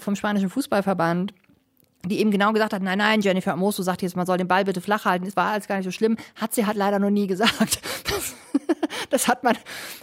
vom 0.00 0.16
spanischen 0.16 0.50
Fußballverband, 0.50 1.34
die 2.06 2.20
eben 2.20 2.30
genau 2.30 2.52
gesagt 2.52 2.72
hat, 2.72 2.82
nein, 2.82 2.98
nein, 2.98 3.20
Jennifer 3.20 3.52
Amoso 3.52 3.82
sagt 3.82 4.02
jetzt, 4.02 4.16
man 4.16 4.26
soll 4.26 4.38
den 4.38 4.48
Ball 4.48 4.64
bitte 4.64 4.80
flach 4.80 5.04
halten, 5.04 5.26
es 5.26 5.36
war 5.36 5.52
alles 5.52 5.68
gar 5.68 5.76
nicht 5.76 5.84
so 5.84 5.90
schlimm, 5.90 6.16
hat 6.36 6.54
sie 6.54 6.66
halt 6.66 6.76
leider 6.76 6.98
noch 6.98 7.10
nie 7.10 7.26
gesagt. 7.26 7.80
Das, 9.10 9.28
hat 9.28 9.44
man. 9.44 9.56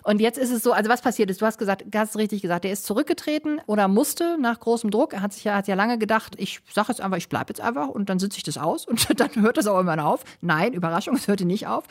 Und 0.03 0.19
jetzt 0.19 0.37
ist 0.37 0.51
es 0.51 0.63
so, 0.63 0.71
also 0.71 0.89
was 0.89 1.01
passiert 1.01 1.29
ist, 1.29 1.41
du 1.41 1.45
hast 1.45 1.57
gesagt, 1.57 1.83
hast 1.93 2.17
richtig 2.17 2.41
gesagt, 2.41 2.65
er 2.65 2.71
ist 2.71 2.85
zurückgetreten 2.85 3.61
oder 3.65 3.87
musste 3.87 4.37
nach 4.39 4.59
großem 4.59 4.91
Druck. 4.91 5.13
Er 5.13 5.21
hat 5.21 5.33
sich 5.33 5.43
ja, 5.43 5.55
hat 5.55 5.67
ja 5.67 5.75
lange 5.75 5.97
gedacht, 5.97 6.35
ich 6.37 6.59
sage 6.73 6.89
jetzt 6.89 7.01
einfach, 7.01 7.17
ich 7.17 7.29
bleibe 7.29 7.49
jetzt 7.49 7.61
einfach 7.61 7.87
und 7.87 8.09
dann 8.09 8.19
sitze 8.19 8.37
ich 8.37 8.43
das 8.43 8.57
aus 8.57 8.85
und 8.87 9.19
dann 9.19 9.29
hört 9.35 9.57
das 9.57 9.67
auch 9.67 9.75
irgendwann 9.75 9.99
auf. 9.99 10.23
Nein, 10.41 10.73
Überraschung, 10.73 11.15
es 11.15 11.27
hörte 11.27 11.45
nicht 11.45 11.67
auf. 11.67 11.85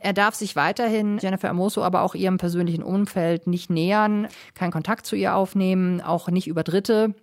Er 0.00 0.12
darf 0.12 0.34
sich 0.34 0.56
weiterhin 0.56 1.18
Jennifer 1.18 1.50
Amoso, 1.50 1.82
aber 1.82 2.02
auch 2.02 2.14
ihrem 2.14 2.38
persönlichen 2.38 2.82
Umfeld 2.82 3.46
nicht 3.46 3.70
nähern, 3.70 4.28
keinen 4.54 4.72
Kontakt 4.72 5.06
zu 5.06 5.16
ihr 5.16 5.34
aufnehmen, 5.34 6.00
auch 6.00 6.28
nicht 6.28 6.46
über 6.46 6.62
Dritte. 6.62 7.14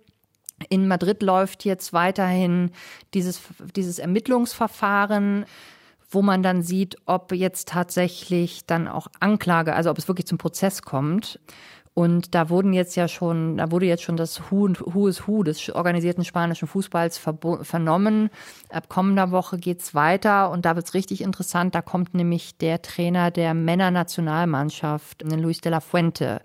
In 0.68 0.88
Madrid 0.88 1.22
läuft 1.22 1.64
jetzt 1.64 1.92
weiterhin 1.92 2.70
dieses, 3.14 3.40
dieses 3.74 3.98
Ermittlungsverfahren 3.98 5.46
wo 6.10 6.22
man 6.22 6.42
dann 6.42 6.62
sieht, 6.62 6.96
ob 7.06 7.32
jetzt 7.32 7.68
tatsächlich 7.68 8.66
dann 8.66 8.88
auch 8.88 9.06
Anklage, 9.20 9.74
also 9.74 9.90
ob 9.90 9.98
es 9.98 10.08
wirklich 10.08 10.26
zum 10.26 10.38
Prozess 10.38 10.82
kommt. 10.82 11.38
Und 11.92 12.34
da 12.34 12.48
wurden 12.50 12.72
jetzt 12.72 12.94
ja 12.96 13.08
schon, 13.08 13.56
da 13.56 13.70
wurde 13.70 13.86
jetzt 13.86 14.02
schon 14.02 14.16
das 14.16 14.50
Who, 14.50 14.70
Who 14.80 15.08
is 15.08 15.26
Who 15.26 15.42
des 15.42 15.70
organisierten 15.70 16.24
spanischen 16.24 16.68
Fußballs 16.68 17.18
vernommen. 17.18 18.30
Ab 18.70 18.88
kommender 18.88 19.32
Woche 19.32 19.58
geht's 19.58 19.94
weiter 19.94 20.50
und 20.50 20.64
da 20.64 20.76
wird's 20.76 20.94
richtig 20.94 21.20
interessant. 21.20 21.74
Da 21.74 21.82
kommt 21.82 22.14
nämlich 22.14 22.56
der 22.56 22.80
Trainer 22.82 23.30
der 23.30 23.54
Männernationalmannschaft, 23.54 25.22
Luis 25.22 25.60
de 25.60 25.72
la 25.72 25.80
Fuente 25.80 26.40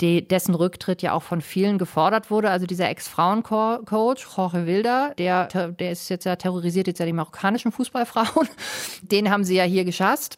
die, 0.00 0.26
dessen 0.26 0.54
Rücktritt 0.54 1.02
ja 1.02 1.12
auch 1.12 1.22
von 1.22 1.40
vielen 1.40 1.78
gefordert 1.78 2.30
wurde. 2.30 2.50
Also 2.50 2.66
dieser 2.66 2.88
Ex-Frauen-Coach, 2.88 4.26
Jorge 4.36 4.66
Wilder, 4.66 5.14
der, 5.16 5.46
der 5.46 5.90
ist 5.90 6.08
jetzt 6.08 6.24
ja 6.24 6.36
terrorisiert 6.36 6.86
jetzt 6.86 6.98
ja 7.00 7.06
die 7.06 7.12
marokkanischen 7.12 7.72
Fußballfrauen. 7.72 8.48
Den 9.02 9.30
haben 9.30 9.44
sie 9.44 9.56
ja 9.56 9.64
hier 9.64 9.84
geschasst. 9.84 10.36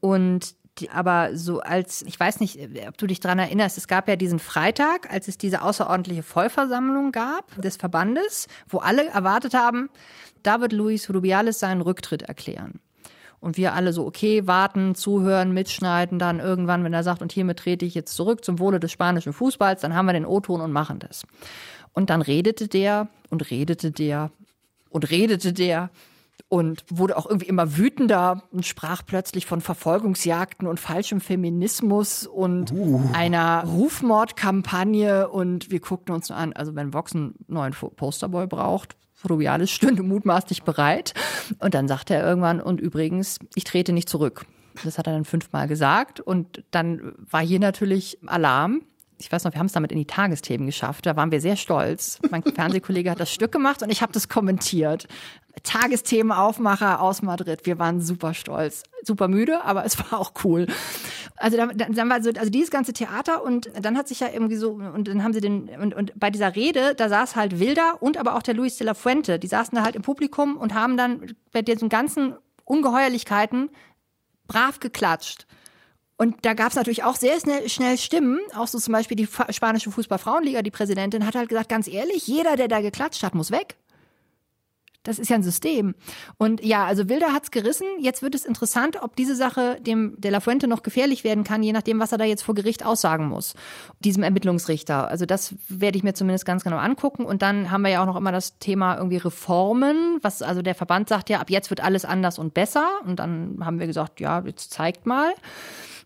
Und 0.00 0.54
Die, 0.78 0.88
aber 0.88 1.36
so 1.36 1.60
als, 1.60 2.02
ich 2.02 2.18
weiß 2.18 2.40
nicht, 2.40 2.58
ob 2.88 2.96
du 2.96 3.06
dich 3.06 3.20
dran 3.20 3.38
erinnerst, 3.38 3.76
es 3.76 3.88
gab 3.88 4.08
ja 4.08 4.16
diesen 4.16 4.38
Freitag, 4.38 5.12
als 5.12 5.28
es 5.28 5.36
diese 5.36 5.60
außerordentliche 5.60 6.22
Vollversammlung 6.22 7.12
gab 7.12 7.60
des 7.60 7.76
Verbandes, 7.76 8.46
wo 8.68 8.78
alle 8.78 9.06
erwartet 9.08 9.52
haben, 9.52 9.90
da 10.42 10.60
wird 10.62 10.72
Luis 10.72 11.10
Rubiales 11.10 11.58
seinen 11.58 11.82
Rücktritt 11.82 12.22
erklären. 12.22 12.80
Und 13.42 13.56
wir 13.56 13.74
alle 13.74 13.92
so, 13.92 14.06
okay, 14.06 14.46
warten, 14.46 14.94
zuhören, 14.94 15.52
mitschneiden, 15.52 16.20
dann 16.20 16.38
irgendwann, 16.38 16.84
wenn 16.84 16.94
er 16.94 17.02
sagt, 17.02 17.22
und 17.22 17.32
hiermit 17.32 17.58
trete 17.58 17.84
ich 17.84 17.92
jetzt 17.92 18.14
zurück 18.14 18.44
zum 18.44 18.60
Wohle 18.60 18.78
des 18.78 18.92
spanischen 18.92 19.32
Fußballs, 19.32 19.80
dann 19.80 19.96
haben 19.96 20.06
wir 20.06 20.12
den 20.12 20.24
O-Ton 20.24 20.60
und 20.60 20.70
machen 20.70 21.00
das. 21.00 21.24
Und 21.92 22.08
dann 22.08 22.22
redete 22.22 22.68
der 22.68 23.08
und 23.30 23.50
redete 23.50 23.90
der 23.90 24.30
und 24.90 25.10
redete 25.10 25.52
der 25.52 25.90
und 26.48 26.84
wurde 26.88 27.16
auch 27.16 27.26
irgendwie 27.26 27.48
immer 27.48 27.76
wütender 27.76 28.44
und 28.52 28.64
sprach 28.64 29.02
plötzlich 29.04 29.44
von 29.44 29.60
Verfolgungsjagden 29.60 30.68
und 30.68 30.78
falschem 30.78 31.20
Feminismus 31.20 32.28
und 32.28 32.70
uh. 32.70 33.00
einer 33.12 33.64
Rufmordkampagne 33.64 35.28
und 35.28 35.72
wir 35.72 35.80
guckten 35.80 36.14
uns 36.14 36.30
an, 36.30 36.52
also 36.52 36.76
wenn 36.76 36.94
Vox 36.94 37.12
einen 37.16 37.34
neuen 37.48 37.72
Posterboy 37.72 38.46
braucht, 38.46 38.94
Rubiales 39.28 39.70
stünde 39.72 40.02
mutmaßlich 40.02 40.62
bereit. 40.62 41.14
Und 41.58 41.74
dann 41.74 41.88
sagte 41.88 42.14
er 42.14 42.26
irgendwann, 42.26 42.60
und 42.60 42.80
übrigens, 42.80 43.38
ich 43.54 43.64
trete 43.64 43.92
nicht 43.92 44.08
zurück. 44.08 44.46
Das 44.84 44.98
hat 44.98 45.06
er 45.06 45.12
dann 45.12 45.24
fünfmal 45.24 45.68
gesagt. 45.68 46.20
Und 46.20 46.64
dann 46.70 47.12
war 47.30 47.42
hier 47.42 47.60
natürlich 47.60 48.18
Alarm. 48.26 48.82
Ich 49.18 49.30
weiß 49.30 49.44
noch, 49.44 49.52
wir 49.52 49.60
haben 49.60 49.66
es 49.66 49.72
damit 49.72 49.92
in 49.92 49.98
die 49.98 50.06
Tagesthemen 50.06 50.66
geschafft. 50.66 51.06
Da 51.06 51.14
waren 51.14 51.30
wir 51.30 51.40
sehr 51.40 51.56
stolz. 51.56 52.18
Mein 52.30 52.42
Fernsehkollege 52.42 53.10
hat 53.10 53.20
das 53.20 53.32
Stück 53.32 53.52
gemacht 53.52 53.82
und 53.82 53.90
ich 53.90 54.02
habe 54.02 54.12
das 54.12 54.28
kommentiert. 54.28 55.06
Tagesthemenaufmacher 55.62 57.00
aus 57.00 57.22
Madrid. 57.22 57.66
Wir 57.66 57.78
waren 57.78 58.00
super 58.00 58.34
stolz. 58.34 58.84
Super 59.02 59.28
müde, 59.28 59.64
aber 59.64 59.84
es 59.84 59.98
war 59.98 60.18
auch 60.18 60.32
cool. 60.44 60.66
Also 61.36 61.56
dann, 61.56 61.76
dann 61.76 62.08
war 62.08 62.22
so, 62.22 62.30
also 62.30 62.50
dieses 62.50 62.70
ganze 62.70 62.92
Theater 62.92 63.42
und 63.42 63.70
dann 63.80 63.96
hat 63.96 64.08
sich 64.08 64.20
ja 64.20 64.28
irgendwie 64.32 64.56
so, 64.56 64.72
und 64.72 65.08
dann 65.08 65.22
haben 65.22 65.32
sie 65.32 65.40
den, 65.40 65.68
und, 65.68 65.94
und 65.94 66.12
bei 66.14 66.30
dieser 66.30 66.54
Rede, 66.54 66.94
da 66.94 67.08
saß 67.08 67.36
halt 67.36 67.58
Wilder 67.58 68.00
und 68.00 68.16
aber 68.16 68.36
auch 68.36 68.42
der 68.42 68.54
Luis 68.54 68.76
de 68.76 68.86
la 68.86 68.94
Fuente, 68.94 69.38
die 69.38 69.46
saßen 69.46 69.74
da 69.74 69.82
halt 69.82 69.96
im 69.96 70.02
Publikum 70.02 70.56
und 70.56 70.74
haben 70.74 70.96
dann 70.96 71.34
bei 71.52 71.62
diesen 71.62 71.88
ganzen 71.88 72.36
Ungeheuerlichkeiten 72.64 73.70
brav 74.46 74.80
geklatscht. 74.80 75.46
Und 76.16 76.44
da 76.44 76.54
gab 76.54 76.68
es 76.68 76.76
natürlich 76.76 77.02
auch 77.02 77.16
sehr 77.16 77.40
schnell, 77.40 77.68
schnell 77.68 77.98
Stimmen, 77.98 78.38
auch 78.54 78.68
so 78.68 78.78
zum 78.78 78.92
Beispiel 78.92 79.16
die 79.16 79.28
spanische 79.50 79.90
Fußballfrauenliga, 79.90 80.62
die 80.62 80.70
Präsidentin 80.70 81.26
hat 81.26 81.34
halt 81.34 81.48
gesagt, 81.48 81.68
ganz 81.68 81.88
ehrlich, 81.88 82.26
jeder, 82.28 82.54
der 82.54 82.68
da 82.68 82.80
geklatscht 82.80 83.24
hat, 83.24 83.34
muss 83.34 83.50
weg. 83.50 83.76
Das 85.02 85.18
ist 85.18 85.28
ja 85.28 85.36
ein 85.36 85.42
System. 85.42 85.94
Und 86.38 86.64
ja, 86.64 86.84
also 86.84 87.08
Wilder 87.08 87.32
hat's 87.32 87.50
gerissen. 87.50 87.86
Jetzt 87.98 88.22
wird 88.22 88.34
es 88.34 88.44
interessant, 88.44 89.02
ob 89.02 89.16
diese 89.16 89.34
Sache 89.34 89.78
dem 89.80 90.14
De 90.18 90.30
La 90.30 90.40
Fuente 90.40 90.68
noch 90.68 90.82
gefährlich 90.82 91.24
werden 91.24 91.44
kann, 91.44 91.62
je 91.62 91.72
nachdem, 91.72 91.98
was 91.98 92.12
er 92.12 92.18
da 92.18 92.24
jetzt 92.24 92.42
vor 92.42 92.54
Gericht 92.54 92.84
aussagen 92.84 93.26
muss. 93.28 93.54
Diesem 94.00 94.22
Ermittlungsrichter. 94.22 95.08
Also 95.08 95.26
das 95.26 95.54
werde 95.68 95.96
ich 95.96 96.04
mir 96.04 96.14
zumindest 96.14 96.46
ganz 96.46 96.62
genau 96.62 96.76
angucken. 96.76 97.24
Und 97.24 97.42
dann 97.42 97.70
haben 97.70 97.82
wir 97.82 97.90
ja 97.90 98.02
auch 98.02 98.06
noch 98.06 98.16
immer 98.16 98.32
das 98.32 98.58
Thema 98.58 98.96
irgendwie 98.96 99.16
Reformen. 99.16 100.18
Was, 100.22 100.42
also 100.42 100.62
der 100.62 100.74
Verband 100.74 101.08
sagt 101.08 101.30
ja, 101.30 101.40
ab 101.40 101.50
jetzt 101.50 101.70
wird 101.70 101.82
alles 101.82 102.04
anders 102.04 102.38
und 102.38 102.54
besser. 102.54 102.88
Und 103.04 103.18
dann 103.18 103.58
haben 103.64 103.80
wir 103.80 103.86
gesagt, 103.86 104.20
ja, 104.20 104.42
jetzt 104.46 104.70
zeigt 104.70 105.06
mal. 105.06 105.32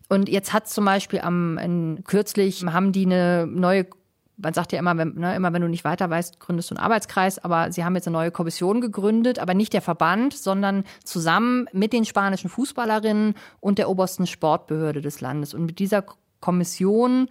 Und 0.09 0.29
jetzt 0.29 0.53
hat 0.53 0.67
zum 0.67 0.85
Beispiel 0.85 1.19
am 1.19 1.57
in, 1.57 2.03
kürzlich 2.05 2.63
haben 2.65 2.91
die 2.93 3.05
eine 3.05 3.45
neue 3.45 3.85
man 4.37 4.53
sagt 4.53 4.71
ja 4.71 4.79
immer, 4.79 4.97
wenn, 4.97 5.15
ne, 5.15 5.35
immer 5.35 5.51
wenn 5.51 5.61
du 5.61 5.67
nicht 5.67 5.83
weiter 5.83 6.09
weißt, 6.09 6.39
gründest 6.39 6.69
du 6.69 6.75
einen 6.75 6.83
Arbeitskreis, 6.83 7.39
aber 7.39 7.71
sie 7.71 7.83
haben 7.83 7.95
jetzt 7.95 8.07
eine 8.07 8.15
neue 8.15 8.31
Kommission 8.31 8.81
gegründet, 8.81 9.39
aber 9.39 9.53
nicht 9.53 9.73
der 9.73 9.81
Verband, 9.81 10.33
sondern 10.33 10.83
zusammen 11.03 11.67
mit 11.73 11.91
den 11.91 12.05
spanischen 12.05 12.49
Fußballerinnen 12.49 13.33
und 13.59 13.79
der 13.79 13.89
obersten 13.89 14.27
Sportbehörde 14.27 15.01
des 15.01 15.21
Landes. 15.21 15.53
Und 15.53 15.65
mit 15.65 15.79
dieser 15.79 16.03
Kommission 16.39 17.29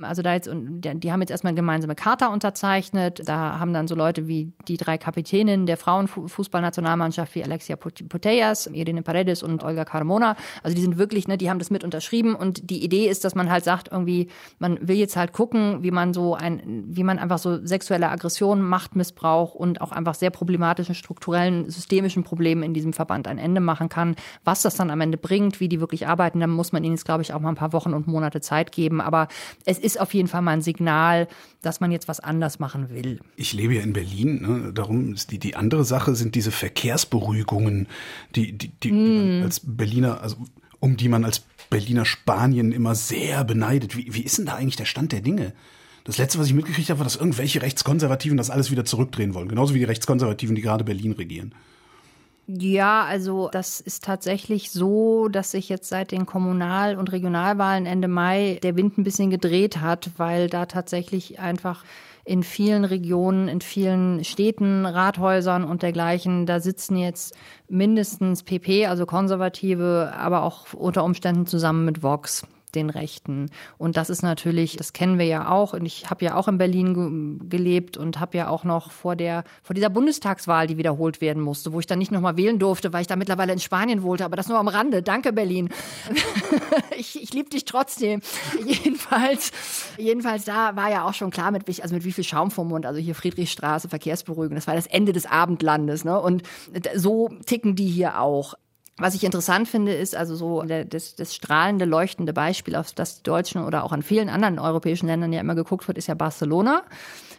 also 0.00 0.22
da 0.22 0.34
jetzt, 0.34 0.48
die 0.52 1.12
haben 1.12 1.20
jetzt 1.20 1.30
erstmal 1.30 1.50
eine 1.50 1.56
gemeinsame 1.56 1.94
Charta 1.94 2.28
unterzeichnet. 2.28 3.22
Da 3.26 3.58
haben 3.58 3.72
dann 3.72 3.88
so 3.88 3.94
Leute 3.94 4.28
wie 4.28 4.52
die 4.68 4.76
drei 4.76 4.96
Kapitäninnen 4.96 5.66
der 5.66 5.76
Frauenfußballnationalmannschaft 5.76 7.34
wie 7.34 7.42
Alexia 7.42 7.76
Putellas, 7.76 8.68
Irene 8.68 9.02
Paredes 9.02 9.42
und 9.42 9.64
Olga 9.64 9.84
Carmona. 9.84 10.36
Also 10.62 10.76
die 10.76 10.82
sind 10.82 10.98
wirklich, 10.98 11.26
ne, 11.26 11.36
die 11.36 11.50
haben 11.50 11.58
das 11.58 11.70
mit 11.70 11.82
unterschrieben. 11.82 12.36
Und 12.36 12.70
die 12.70 12.84
Idee 12.84 13.08
ist, 13.08 13.24
dass 13.24 13.34
man 13.34 13.50
halt 13.50 13.64
sagt, 13.64 13.88
irgendwie, 13.90 14.28
man 14.58 14.86
will 14.86 14.96
jetzt 14.96 15.16
halt 15.16 15.32
gucken, 15.32 15.82
wie 15.82 15.90
man 15.90 16.14
so 16.14 16.34
ein, 16.34 16.84
wie 16.86 17.02
man 17.02 17.18
einfach 17.18 17.38
so 17.38 17.64
sexuelle 17.66 18.08
Aggression, 18.08 18.62
Machtmissbrauch 18.62 19.54
und 19.54 19.80
auch 19.80 19.90
einfach 19.90 20.14
sehr 20.14 20.30
problematischen 20.30 20.94
strukturellen, 20.94 21.68
systemischen 21.70 22.22
Problemen 22.22 22.62
in 22.62 22.72
diesem 22.72 22.92
Verband 22.92 23.26
ein 23.26 23.38
Ende 23.38 23.60
machen 23.60 23.88
kann. 23.88 24.14
Was 24.44 24.62
das 24.62 24.76
dann 24.76 24.90
am 24.90 25.00
Ende 25.00 25.18
bringt, 25.18 25.58
wie 25.58 25.68
die 25.68 25.80
wirklich 25.80 26.06
arbeiten, 26.06 26.38
dann 26.38 26.50
muss 26.50 26.70
man 26.70 26.84
ihnen 26.84 26.94
jetzt, 26.94 27.04
glaube 27.04 27.22
ich, 27.22 27.32
auch 27.32 27.40
mal 27.40 27.48
ein 27.48 27.56
paar 27.56 27.72
Wochen 27.72 27.94
und 27.94 28.06
Monate 28.06 28.40
Zeit 28.40 28.70
geben. 28.70 29.00
Aber 29.00 29.26
es 29.64 29.78
ist 29.78 29.87
ist 29.88 30.00
auf 30.00 30.14
jeden 30.14 30.28
Fall 30.28 30.42
mal 30.42 30.52
ein 30.52 30.62
Signal, 30.62 31.26
dass 31.62 31.80
man 31.80 31.90
jetzt 31.90 32.06
was 32.06 32.20
anders 32.20 32.58
machen 32.58 32.90
will. 32.90 33.20
Ich 33.36 33.52
lebe 33.52 33.74
ja 33.74 33.82
in 33.82 33.94
Berlin, 33.94 34.42
ne? 34.42 34.72
darum 34.72 35.14
ist 35.14 35.30
die, 35.32 35.38
die 35.38 35.56
andere 35.56 35.84
Sache 35.84 36.14
sind 36.14 36.34
diese 36.34 36.52
Verkehrsberuhigungen, 36.52 37.88
die, 38.36 38.52
die, 38.52 38.68
die, 38.68 38.92
mm. 38.92 39.42
als 39.42 39.60
Berliner, 39.64 40.20
also 40.20 40.36
um 40.78 40.96
die 40.96 41.08
man 41.08 41.24
als 41.24 41.42
Berliner 41.70 42.04
Spanien 42.04 42.70
immer 42.72 42.94
sehr 42.94 43.42
beneidet. 43.44 43.96
Wie, 43.96 44.14
wie 44.14 44.22
ist 44.22 44.38
denn 44.38 44.46
da 44.46 44.54
eigentlich 44.54 44.76
der 44.76 44.84
Stand 44.84 45.12
der 45.12 45.22
Dinge? 45.22 45.54
Das 46.04 46.18
letzte, 46.18 46.38
was 46.38 46.46
ich 46.46 46.54
mitgekriegt 46.54 46.88
habe, 46.90 47.00
war, 47.00 47.04
dass 47.04 47.16
irgendwelche 47.16 47.60
Rechtskonservativen 47.60 48.36
das 48.36 48.50
alles 48.50 48.70
wieder 48.70 48.84
zurückdrehen 48.84 49.34
wollen. 49.34 49.48
Genauso 49.48 49.74
wie 49.74 49.78
die 49.78 49.84
Rechtskonservativen, 49.84 50.54
die 50.54 50.62
gerade 50.62 50.84
Berlin 50.84 51.12
regieren. 51.12 51.54
Ja, 52.50 53.04
also 53.04 53.50
das 53.52 53.78
ist 53.78 54.04
tatsächlich 54.04 54.70
so, 54.70 55.28
dass 55.28 55.50
sich 55.50 55.68
jetzt 55.68 55.90
seit 55.90 56.12
den 56.12 56.24
Kommunal- 56.24 56.96
und 56.96 57.12
Regionalwahlen 57.12 57.84
Ende 57.84 58.08
Mai 58.08 58.58
der 58.62 58.74
Wind 58.74 58.96
ein 58.96 59.04
bisschen 59.04 59.28
gedreht 59.28 59.82
hat, 59.82 60.12
weil 60.16 60.48
da 60.48 60.64
tatsächlich 60.64 61.40
einfach 61.40 61.84
in 62.24 62.42
vielen 62.42 62.86
Regionen, 62.86 63.48
in 63.48 63.60
vielen 63.60 64.24
Städten, 64.24 64.86
Rathäusern 64.86 65.62
und 65.62 65.82
dergleichen, 65.82 66.46
da 66.46 66.60
sitzen 66.60 66.96
jetzt 66.96 67.36
mindestens 67.68 68.42
PP, 68.42 68.86
also 68.86 69.04
Konservative, 69.04 70.14
aber 70.16 70.42
auch 70.42 70.72
unter 70.72 71.04
Umständen 71.04 71.44
zusammen 71.44 71.84
mit 71.84 72.02
Vox 72.02 72.46
den 72.78 72.90
Rechten. 72.90 73.50
Und 73.76 73.96
das 73.96 74.10
ist 74.10 74.22
natürlich, 74.22 74.76
das 74.76 74.92
kennen 74.92 75.18
wir 75.18 75.26
ja 75.26 75.50
auch. 75.50 75.72
Und 75.72 75.84
ich 75.84 76.10
habe 76.10 76.24
ja 76.24 76.36
auch 76.36 76.48
in 76.48 76.58
Berlin 76.58 77.38
ge 77.40 77.48
gelebt 77.48 77.96
und 77.96 78.20
habe 78.20 78.38
ja 78.38 78.48
auch 78.48 78.64
noch 78.64 78.90
vor 78.90 79.16
der 79.16 79.44
vor 79.62 79.74
dieser 79.74 79.90
Bundestagswahl, 79.90 80.66
die 80.66 80.76
wiederholt 80.76 81.20
werden 81.20 81.42
musste, 81.42 81.72
wo 81.72 81.80
ich 81.80 81.86
dann 81.86 81.98
nicht 81.98 82.12
noch 82.12 82.20
mal 82.20 82.36
wählen 82.36 82.58
durfte, 82.58 82.92
weil 82.92 83.02
ich 83.02 83.06
da 83.06 83.16
mittlerweile 83.16 83.52
in 83.52 83.58
Spanien 83.58 84.02
wohnte. 84.02 84.24
Aber 84.24 84.36
das 84.36 84.48
nur 84.48 84.58
am 84.58 84.68
Rande. 84.68 85.02
Danke 85.02 85.32
Berlin. 85.32 85.68
ich 86.96 87.20
ich 87.22 87.32
liebe 87.32 87.50
dich 87.50 87.64
trotzdem. 87.64 88.20
jedenfalls, 88.66 89.50
jedenfalls 89.96 90.44
da 90.44 90.76
war 90.76 90.90
ja 90.90 91.04
auch 91.04 91.14
schon 91.14 91.30
klar 91.30 91.50
mit 91.50 91.68
also 91.82 91.94
mit 91.94 92.04
wie 92.04 92.12
viel 92.12 92.24
Schaum 92.24 92.50
vom 92.50 92.68
Mund. 92.68 92.86
Also 92.86 93.00
hier 93.00 93.14
Friedrichstraße 93.14 93.88
Verkehrsberuhigung. 93.88 94.54
Das 94.54 94.66
war 94.66 94.74
das 94.74 94.86
Ende 94.86 95.12
des 95.12 95.26
Abendlandes. 95.26 96.04
Ne? 96.04 96.18
Und 96.20 96.42
so 96.94 97.30
ticken 97.44 97.74
die 97.74 97.88
hier 97.88 98.20
auch. 98.20 98.54
Was 98.98 99.14
ich 99.14 99.22
interessant 99.22 99.68
finde, 99.68 99.94
ist 99.94 100.16
also 100.16 100.34
so 100.34 100.62
das, 100.62 101.14
das 101.14 101.34
strahlende, 101.34 101.84
leuchtende 101.84 102.32
Beispiel, 102.32 102.74
auf 102.74 102.92
das 102.92 103.18
die 103.18 103.22
Deutschen 103.22 103.64
oder 103.64 103.84
auch 103.84 103.92
an 103.92 104.02
vielen 104.02 104.28
anderen 104.28 104.58
europäischen 104.58 105.06
Ländern 105.06 105.32
ja 105.32 105.40
immer 105.40 105.54
geguckt 105.54 105.86
wird, 105.86 105.98
ist 105.98 106.08
ja 106.08 106.14
Barcelona 106.14 106.82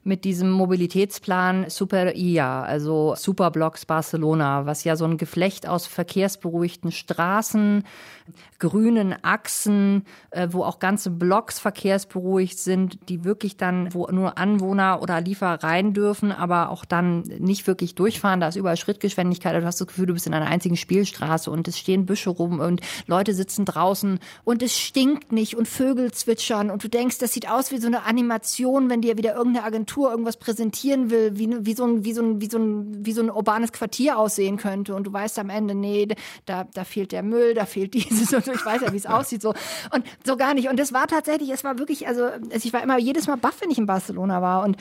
mit 0.03 0.23
diesem 0.25 0.49
Mobilitätsplan 0.51 1.69
Super 1.69 2.15
IA, 2.15 2.63
also 2.63 3.15
Superblocks 3.15 3.85
Barcelona, 3.85 4.65
was 4.65 4.83
ja 4.83 4.95
so 4.95 5.05
ein 5.05 5.17
Geflecht 5.17 5.67
aus 5.67 5.85
verkehrsberuhigten 5.87 6.91
Straßen, 6.91 7.83
grünen 8.59 9.15
Achsen, 9.23 10.05
äh, 10.31 10.49
wo 10.51 10.63
auch 10.63 10.79
ganze 10.79 11.09
Blocks 11.09 11.59
verkehrsberuhigt 11.59 12.59
sind, 12.59 13.09
die 13.09 13.23
wirklich 13.23 13.57
dann, 13.57 13.93
wo 13.93 14.07
nur 14.07 14.37
Anwohner 14.37 15.01
oder 15.01 15.21
Lieferer 15.21 15.63
rein 15.63 15.93
dürfen, 15.93 16.31
aber 16.31 16.69
auch 16.69 16.85
dann 16.85 17.21
nicht 17.39 17.67
wirklich 17.67 17.95
durchfahren. 17.95 18.39
Da 18.39 18.49
ist 18.49 18.55
überall 18.55 18.77
Schrittgeschwindigkeit. 18.77 19.55
Du 19.55 19.65
hast 19.65 19.81
das 19.81 19.87
Gefühl, 19.87 20.05
du 20.05 20.13
bist 20.13 20.27
in 20.27 20.33
einer 20.33 20.47
einzigen 20.47 20.77
Spielstraße 20.77 21.49
und 21.49 21.67
es 21.67 21.79
stehen 21.79 22.05
Büsche 22.05 22.29
rum 22.29 22.59
und 22.59 22.81
Leute 23.07 23.33
sitzen 23.33 23.65
draußen 23.65 24.19
und 24.43 24.61
es 24.61 24.77
stinkt 24.77 25.31
nicht 25.31 25.55
und 25.55 25.67
Vögel 25.67 26.11
zwitschern 26.11 26.69
und 26.69 26.83
du 26.83 26.87
denkst, 26.87 27.17
das 27.17 27.33
sieht 27.33 27.49
aus 27.49 27.71
wie 27.71 27.77
so 27.77 27.87
eine 27.87 28.05
Animation, 28.05 28.89
wenn 28.89 29.01
dir 29.01 29.17
wieder 29.17 29.35
irgendeine 29.35 29.65
Agentur 29.65 29.88
irgendwas 29.97 30.37
präsentieren 30.37 31.09
will, 31.09 31.37
wie, 31.37 31.65
wie, 31.65 31.73
so 31.73 31.85
ein, 31.85 32.03
wie, 32.03 32.13
so 32.13 32.21
ein, 32.21 32.41
wie, 32.41 32.49
so 32.49 32.57
ein, 32.57 33.05
wie 33.05 33.11
so 33.11 33.21
ein 33.21 33.29
urbanes 33.29 33.71
Quartier 33.71 34.17
aussehen 34.17 34.57
könnte 34.57 34.95
und 34.95 35.05
du 35.05 35.13
weißt 35.13 35.39
am 35.39 35.49
Ende, 35.49 35.75
nee, 35.75 36.07
da, 36.45 36.65
da 36.73 36.83
fehlt 36.83 37.11
der 37.11 37.23
Müll, 37.23 37.53
da 37.53 37.65
fehlt 37.65 37.93
dieses 37.95 38.33
und 38.33 38.45
so. 38.45 38.51
Ich 38.51 38.65
weiß 38.65 38.81
ja, 38.81 38.93
wie 38.93 38.97
es 38.97 39.05
aussieht 39.07 39.41
so 39.41 39.53
und 39.93 40.05
so 40.25 40.37
gar 40.37 40.53
nicht. 40.53 40.69
Und 40.69 40.79
das 40.79 40.93
war 40.93 41.07
tatsächlich, 41.07 41.49
es 41.49 41.63
war 41.63 41.79
wirklich, 41.79 42.07
also 42.07 42.29
ich 42.51 42.73
war 42.73 42.83
immer 42.83 42.97
jedes 42.97 43.27
Mal 43.27 43.37
baff, 43.37 43.61
wenn 43.61 43.71
ich 43.71 43.77
in 43.77 43.85
Barcelona 43.85 44.41
war 44.41 44.63
und 44.63 44.77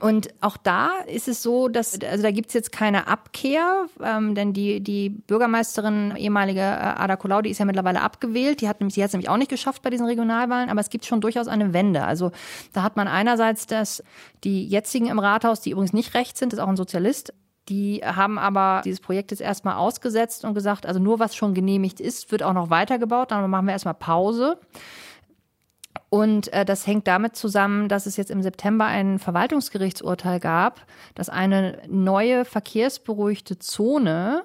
und 0.00 0.28
auch 0.40 0.56
da 0.56 0.90
ist 1.06 1.26
es 1.26 1.42
so, 1.42 1.68
dass, 1.68 1.98
also 2.00 2.22
da 2.22 2.30
gibt's 2.30 2.54
jetzt 2.54 2.70
keine 2.70 3.08
Abkehr, 3.08 3.86
ähm, 4.02 4.34
denn 4.34 4.52
die, 4.52 4.80
die 4.80 5.10
Bürgermeisterin, 5.10 6.14
ehemalige 6.16 6.60
äh, 6.60 6.62
Ada 6.62 7.16
Colau, 7.16 7.42
die 7.42 7.50
ist 7.50 7.58
ja 7.58 7.64
mittlerweile 7.64 8.00
abgewählt. 8.00 8.60
Die 8.60 8.68
hat, 8.68 8.76
sie 8.88 9.02
hat 9.02 9.12
nämlich 9.12 9.28
auch 9.28 9.36
nicht 9.36 9.50
geschafft 9.50 9.82
bei 9.82 9.90
diesen 9.90 10.06
Regionalwahlen, 10.06 10.70
aber 10.70 10.80
es 10.80 10.90
gibt 10.90 11.04
schon 11.06 11.20
durchaus 11.20 11.48
eine 11.48 11.72
Wende. 11.72 12.04
Also 12.04 12.30
da 12.72 12.82
hat 12.82 12.96
man 12.96 13.08
einerseits, 13.08 13.66
dass 13.66 14.02
die 14.44 14.64
jetzigen 14.64 15.08
im 15.08 15.18
Rathaus, 15.18 15.60
die 15.60 15.72
übrigens 15.72 15.92
nicht 15.92 16.14
rechts 16.14 16.38
sind, 16.38 16.52
ist 16.52 16.60
auch 16.60 16.68
ein 16.68 16.76
Sozialist, 16.76 17.34
Die 17.70 18.00
haben 18.04 18.38
aber 18.38 18.82
dieses 18.84 19.00
Projekt 19.00 19.30
jetzt 19.30 19.40
erstmal 19.40 19.76
ausgesetzt 19.76 20.44
und 20.44 20.54
gesagt, 20.54 20.86
also 20.86 20.98
nur 20.98 21.20
was 21.20 21.36
schon 21.36 21.54
genehmigt 21.54 22.00
ist, 22.00 22.32
wird 22.32 22.42
auch 22.42 22.52
noch 22.52 22.70
weitergebaut. 22.70 23.30
Dann 23.30 23.48
machen 23.48 23.66
wir 23.66 23.72
erstmal 23.72 23.94
Pause. 23.94 24.58
Und 26.08 26.52
äh, 26.52 26.64
das 26.64 26.86
hängt 26.86 27.06
damit 27.06 27.36
zusammen, 27.36 27.88
dass 27.88 28.06
es 28.06 28.16
jetzt 28.16 28.30
im 28.30 28.42
September 28.42 28.86
ein 28.86 29.18
Verwaltungsgerichtsurteil 29.18 30.40
gab, 30.40 30.84
dass 31.14 31.28
eine 31.28 31.78
neue 31.88 32.44
verkehrsberuhigte 32.44 33.58
Zone 33.58 34.44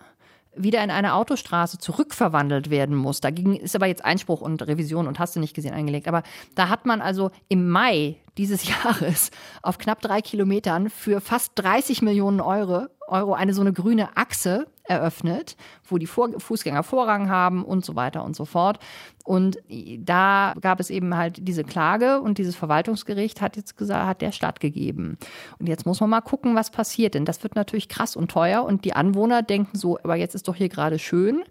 wieder 0.55 0.83
in 0.83 0.91
eine 0.91 1.15
Autostraße 1.15 1.77
zurückverwandelt 1.77 2.69
werden 2.69 2.95
muss. 2.95 3.19
Dagegen 3.19 3.55
ist 3.55 3.75
aber 3.75 3.87
jetzt 3.87 4.05
Einspruch 4.05 4.41
und 4.41 4.65
Revision 4.65 5.07
und 5.07 5.19
hast 5.19 5.35
du 5.35 5.39
nicht 5.39 5.53
gesehen 5.53 5.73
eingelegt. 5.73 6.07
Aber 6.07 6.23
da 6.55 6.69
hat 6.69 6.85
man 6.85 7.01
also 7.01 7.31
im 7.49 7.67
Mai 7.67 8.17
dieses 8.37 8.67
Jahres 8.83 9.31
auf 9.61 9.77
knapp 9.77 10.01
drei 10.01 10.21
Kilometern 10.21 10.89
für 10.89 11.19
fast 11.19 11.53
30 11.55 12.01
Millionen 12.01 12.41
Euro, 12.41 12.85
Euro 13.07 13.33
eine 13.33 13.53
so 13.53 13.61
eine 13.61 13.73
grüne 13.73 14.15
Achse 14.15 14.67
eröffnet, 14.87 15.57
wo 15.87 15.97
die 15.97 16.07
Vor 16.07 16.39
Fußgänger 16.39 16.83
Vorrang 16.83 17.29
haben 17.29 17.63
und 17.63 17.85
so 17.85 17.95
weiter 17.95 18.23
und 18.23 18.35
so 18.35 18.45
fort. 18.45 18.79
Und 19.23 19.57
da 19.99 20.53
gab 20.61 20.79
es 20.79 20.89
eben 20.89 21.15
halt 21.15 21.47
diese 21.47 21.63
Klage 21.63 22.21
und 22.21 22.37
dieses 22.37 22.55
Verwaltungsgericht 22.55 23.41
hat 23.41 23.57
jetzt 23.57 23.77
gesagt, 23.77 24.07
hat 24.07 24.21
der 24.21 24.31
stattgegeben. 24.31 25.17
Und 25.59 25.67
jetzt 25.67 25.85
muss 25.85 25.99
man 25.99 26.09
mal 26.09 26.21
gucken, 26.21 26.55
was 26.55 26.69
passiert, 26.69 27.15
denn 27.15 27.25
das 27.25 27.41
wird 27.43 27.55
natürlich 27.55 27.89
krass 27.89 28.15
und 28.15 28.29
teuer 28.29 28.63
und 28.63 28.85
die 28.85 28.93
Anwohner 28.93 29.41
denken 29.41 29.77
so, 29.77 29.97
aber 30.03 30.15
jetzt 30.15 30.35
ist 30.35 30.47
doch 30.47 30.55
hier 30.55 30.69
gerade 30.69 30.99
schön. 30.99 31.43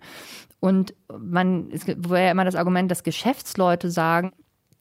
Und 0.61 0.95
man, 1.19 1.69
es 1.73 1.87
war 1.87 2.21
ja 2.21 2.31
immer 2.31 2.45
das 2.45 2.55
Argument, 2.55 2.91
dass 2.91 3.03
Geschäftsleute 3.03 3.91
sagen, 3.91 4.33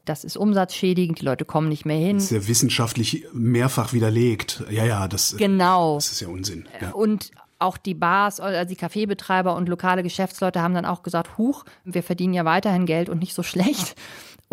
das 0.05 0.23
ist 0.23 0.37
umsatzschädigend, 0.37 1.21
die 1.21 1.25
Leute 1.25 1.45
kommen 1.45 1.69
nicht 1.69 1.85
mehr 1.85 1.97
hin. 1.97 2.17
Das 2.17 2.25
ist 2.25 2.31
ja 2.31 2.47
wissenschaftlich 2.47 3.25
mehrfach 3.33 3.93
widerlegt. 3.93 4.63
Ja, 4.69 4.85
ja, 4.85 5.07
das, 5.07 5.35
genau. 5.37 5.95
das 5.95 6.11
ist 6.11 6.21
ja 6.21 6.27
Unsinn. 6.27 6.67
Ja. 6.81 6.91
Und 6.91 7.31
auch 7.63 7.77
die 7.77 7.93
Bars, 7.93 8.39
also 8.39 8.67
die 8.67 8.75
Kaffeebetreiber 8.75 9.55
und 9.55 9.69
lokale 9.69 10.03
Geschäftsleute 10.03 10.61
haben 10.61 10.73
dann 10.73 10.85
auch 10.85 11.03
gesagt, 11.03 11.37
huch, 11.37 11.65
wir 11.83 12.03
verdienen 12.03 12.33
ja 12.33 12.45
weiterhin 12.45 12.85
Geld 12.85 13.09
und 13.09 13.19
nicht 13.19 13.33
so 13.33 13.43
schlecht. 13.43 13.95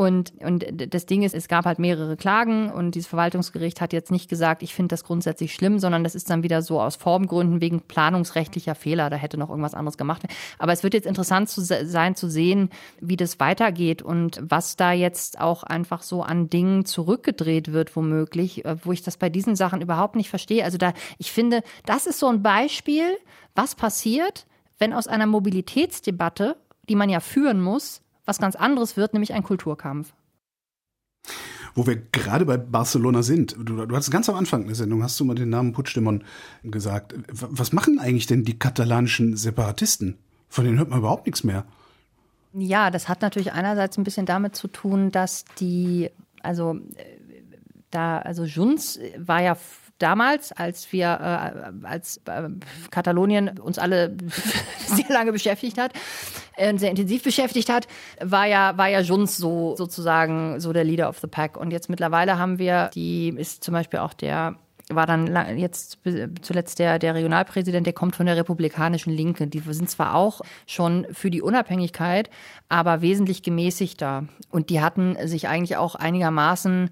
Und, 0.01 0.33
und 0.41 0.65
das 0.95 1.05
Ding 1.05 1.25
ist, 1.25 1.35
es 1.35 1.47
gab 1.47 1.67
halt 1.67 1.79
mehrere 1.79 2.17
Klagen 2.17 2.73
und 2.73 2.95
dieses 2.95 3.07
Verwaltungsgericht 3.07 3.83
hat 3.83 3.93
jetzt 3.93 4.11
nicht 4.11 4.31
gesagt, 4.31 4.63
ich 4.63 4.73
finde 4.73 4.95
das 4.95 5.05
grundsätzlich 5.05 5.53
schlimm, 5.53 5.79
sondern 5.79 6.05
das 6.05 6.15
ist 6.15 6.31
dann 6.31 6.43
wieder 6.43 6.63
so 6.63 6.81
aus 6.81 6.97
Formgründen 6.97 7.61
wegen 7.61 7.83
planungsrechtlicher 7.83 8.75
Fehler. 8.75 9.11
Da 9.11 9.17
hätte 9.17 9.37
noch 9.37 9.51
irgendwas 9.51 9.75
anderes 9.75 9.99
gemacht. 9.99 10.23
Aber 10.59 10.73
es 10.73 10.83
wird 10.83 10.95
jetzt 10.95 11.07
interessant 11.07 11.51
zu 11.51 11.61
sein 11.61 12.17
zu 12.17 12.31
sehen, 12.31 12.71
wie 13.03 13.19
das 13.19 13.41
weitergeht 13.41 14.01
und 14.01 14.41
was 14.43 14.77
da 14.77 14.93
jetzt 14.93 15.39
auch 15.39 15.65
einfach 15.65 16.01
so 16.01 16.23
an 16.23 16.49
Dingen 16.49 16.87
zurückgedreht 16.87 17.75
wird, 17.75 17.95
womöglich, 17.95 18.65
äh, 18.65 18.77
wo 18.83 18.93
ich 18.93 19.03
das 19.03 19.19
bei 19.19 19.29
diesen 19.29 19.55
Sachen 19.55 19.83
überhaupt 19.83 20.17
nicht 20.17 20.31
verstehe. 20.31 20.65
Also 20.65 20.79
da, 20.79 20.95
ich 21.19 21.31
finde, 21.31 21.63
das 21.85 22.07
ist 22.07 22.21
so 22.21 22.29
ein 22.29 22.43
Beispiel, 22.43 23.19
was 23.55 23.75
passiert, 23.75 24.47
wenn 24.79 24.95
aus 24.95 25.09
einer 25.09 25.27
Mobilitätsdebatte, 25.27 26.57
die 26.89 26.97
man 26.97 27.11
ja 27.11 27.21
führen 27.21 27.61
muss, 27.61 28.01
was 28.25 28.39
ganz 28.39 28.57
anderes 28.57 28.97
wird, 28.97 29.13
nämlich 29.13 29.33
ein 29.33 29.43
Kulturkampf. 29.43 30.13
Wo 31.75 31.87
wir 31.87 31.97
gerade 31.97 32.45
bei 32.47 32.57
Barcelona 32.57 33.23
sind, 33.23 33.57
du, 33.57 33.87
du 33.87 33.97
hast 33.97 34.11
ganz 34.11 34.29
am 34.29 34.35
Anfang 34.35 34.67
der 34.67 34.75
Sendung, 34.75 35.03
hast 35.03 35.19
du 35.21 35.25
mal 35.25 35.35
den 35.35 35.51
Namen 35.51 35.73
Puigdemont 35.73 36.25
gesagt. 36.65 37.15
Was 37.29 37.73
machen 37.73 37.99
eigentlich 37.99 38.27
denn 38.27 38.45
die 38.45 38.59
katalanischen 38.59 39.37
Separatisten? 39.37 40.19
Von 40.49 40.65
denen 40.65 40.79
hört 40.79 40.91
man 40.91 40.99
überhaupt 40.99 41.27
nichts 41.27 41.45
mehr. 41.45 41.65
Ja, 42.53 42.91
das 42.91 43.09
hat 43.09 43.23
natürlich 43.23 43.53
einerseits 43.53 43.97
ein 43.97 44.05
bisschen 44.05 44.27
damit 44.27 44.57
zu 44.57 44.67
tun, 44.67 45.13
dass 45.13 45.45
die, 45.61 46.11
also 46.43 46.81
äh, 46.97 47.05
da, 47.91 48.19
also 48.19 48.45
Junts 48.45 48.99
war 49.17 49.41
ja 49.41 49.57
damals, 50.01 50.53
als 50.53 50.93
wir, 50.93 51.07
äh, 51.07 51.87
als 51.87 52.21
äh, 52.25 52.49
Katalonien 52.91 53.59
uns 53.59 53.79
alle 53.79 54.17
sehr 54.87 55.09
lange 55.09 55.33
beschäftigt 55.33 55.79
hat, 55.79 55.93
äh, 56.57 56.77
sehr 56.77 56.91
intensiv 56.91 57.23
beschäftigt 57.23 57.69
hat, 57.69 57.87
war 58.21 58.47
ja, 58.47 58.77
war 58.77 58.89
ja 58.89 59.01
Junts 59.01 59.37
so 59.37 59.77
sozusagen 59.77 60.61
so 60.61 60.73
der 60.73 60.85
Leader 60.85 61.09
of 61.09 61.19
the 61.19 61.27
Pack. 61.27 61.57
Und 61.57 61.71
jetzt 61.71 61.89
mittlerweile 61.89 62.39
haben 62.39 62.59
wir, 62.59 62.91
die 62.95 63.29
ist 63.29 63.63
zum 63.63 63.73
Beispiel 63.73 64.01
auch 64.01 64.15
der 64.15 64.57
war 64.95 65.07
dann 65.07 65.57
jetzt 65.57 65.99
zuletzt 66.43 66.79
der, 66.79 66.99
der 66.99 67.15
Regionalpräsident, 67.15 67.87
der 67.87 67.93
kommt 67.93 68.17
von 68.17 68.27
der 68.27 68.37
republikanischen 68.37 69.13
Linke. 69.13 69.47
Die 69.47 69.61
sind 69.61 69.89
zwar 69.89 70.15
auch 70.15 70.41
schon 70.67 71.07
für 71.13 71.31
die 71.31 71.43
Unabhängigkeit, 71.43 72.29
aber 72.69 73.01
wesentlich 73.01 73.43
gemäßigter. 73.43 74.25
Und 74.51 74.71
die 74.71 74.81
hatten 74.81 75.17
sich 75.27 75.49
eigentlich 75.49 75.77
auch 75.77 75.95
einigermaßen 75.95 76.91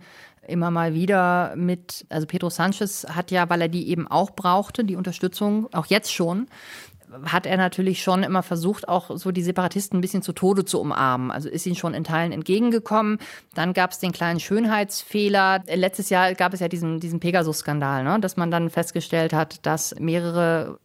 immer 0.48 0.70
mal 0.70 0.94
wieder 0.94 1.54
mit, 1.56 2.06
also 2.08 2.26
Pedro 2.26 2.50
Sanchez 2.50 3.06
hat 3.08 3.30
ja, 3.30 3.48
weil 3.50 3.62
er 3.62 3.68
die 3.68 3.88
eben 3.88 4.08
auch 4.08 4.30
brauchte, 4.32 4.84
die 4.84 4.96
Unterstützung, 4.96 5.68
auch 5.72 5.86
jetzt 5.86 6.12
schon, 6.12 6.48
hat 7.24 7.46
er 7.46 7.56
natürlich 7.56 8.02
schon 8.02 8.22
immer 8.22 8.42
versucht, 8.42 8.88
auch 8.88 9.16
so 9.16 9.30
die 9.30 9.42
Separatisten 9.42 9.98
ein 9.98 10.00
bisschen 10.00 10.22
zu 10.22 10.32
Tode 10.32 10.64
zu 10.64 10.80
umarmen. 10.80 11.30
Also 11.30 11.48
ist 11.48 11.66
ihnen 11.66 11.76
schon 11.76 11.94
in 11.94 12.04
Teilen 12.04 12.32
entgegengekommen. 12.32 13.18
Dann 13.54 13.72
gab 13.72 13.92
es 13.92 13.98
den 13.98 14.12
kleinen 14.12 14.40
Schönheitsfehler. 14.40 15.62
Letztes 15.74 16.10
Jahr 16.10 16.34
gab 16.34 16.52
es 16.52 16.60
ja 16.60 16.68
diesen, 16.68 17.00
diesen 17.00 17.20
Pegasus-Skandal, 17.20 18.04
ne? 18.04 18.20
dass 18.20 18.36
man 18.36 18.50
dann 18.50 18.70
festgestellt 18.70 19.32
hat, 19.32 19.64
dass 19.64 19.94
mehrere 19.98 20.78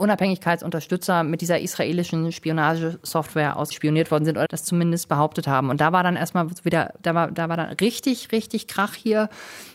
Unabhängigkeitsunterstützer 0.00 1.22
mit 1.22 1.40
dieser 1.42 1.60
israelischen 1.60 2.32
Spionagesoftware 2.32 3.56
ausspioniert 3.56 4.10
worden 4.10 4.24
sind 4.24 4.38
oder 4.38 4.46
das 4.48 4.64
zumindest 4.64 5.08
behauptet 5.08 5.46
haben. 5.46 5.70
Und 5.70 5.80
da 5.80 5.92
war 5.92 6.02
dann 6.02 6.16
erstmal 6.16 6.50
wieder, 6.64 6.94
da 7.02 7.14
war, 7.14 7.30
da 7.30 7.48
war 7.48 7.56
dann 7.56 7.70
richtig, 7.80 8.32
richtig 8.32 8.66
Krach 8.66 8.94
hier. 8.94 9.28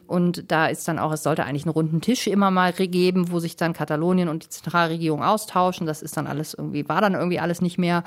Und 0.07 0.51
da 0.51 0.67
ist 0.67 0.87
dann 0.87 0.99
auch, 0.99 1.11
es 1.11 1.23
sollte 1.23 1.45
eigentlich 1.45 1.65
einen 1.65 1.73
runden 1.73 2.01
Tisch 2.01 2.27
immer 2.27 2.51
mal 2.51 2.73
geben, 2.73 3.31
wo 3.31 3.39
sich 3.39 3.55
dann 3.55 3.73
Katalonien 3.73 4.29
und 4.29 4.43
die 4.43 4.49
Zentralregierung 4.49 5.23
austauschen. 5.23 5.87
Das 5.87 6.01
ist 6.01 6.17
dann 6.17 6.27
alles 6.27 6.53
irgendwie, 6.53 6.87
war 6.89 7.01
dann 7.01 7.13
irgendwie 7.13 7.39
alles 7.39 7.61
nicht 7.61 7.77
mehr. 7.77 8.03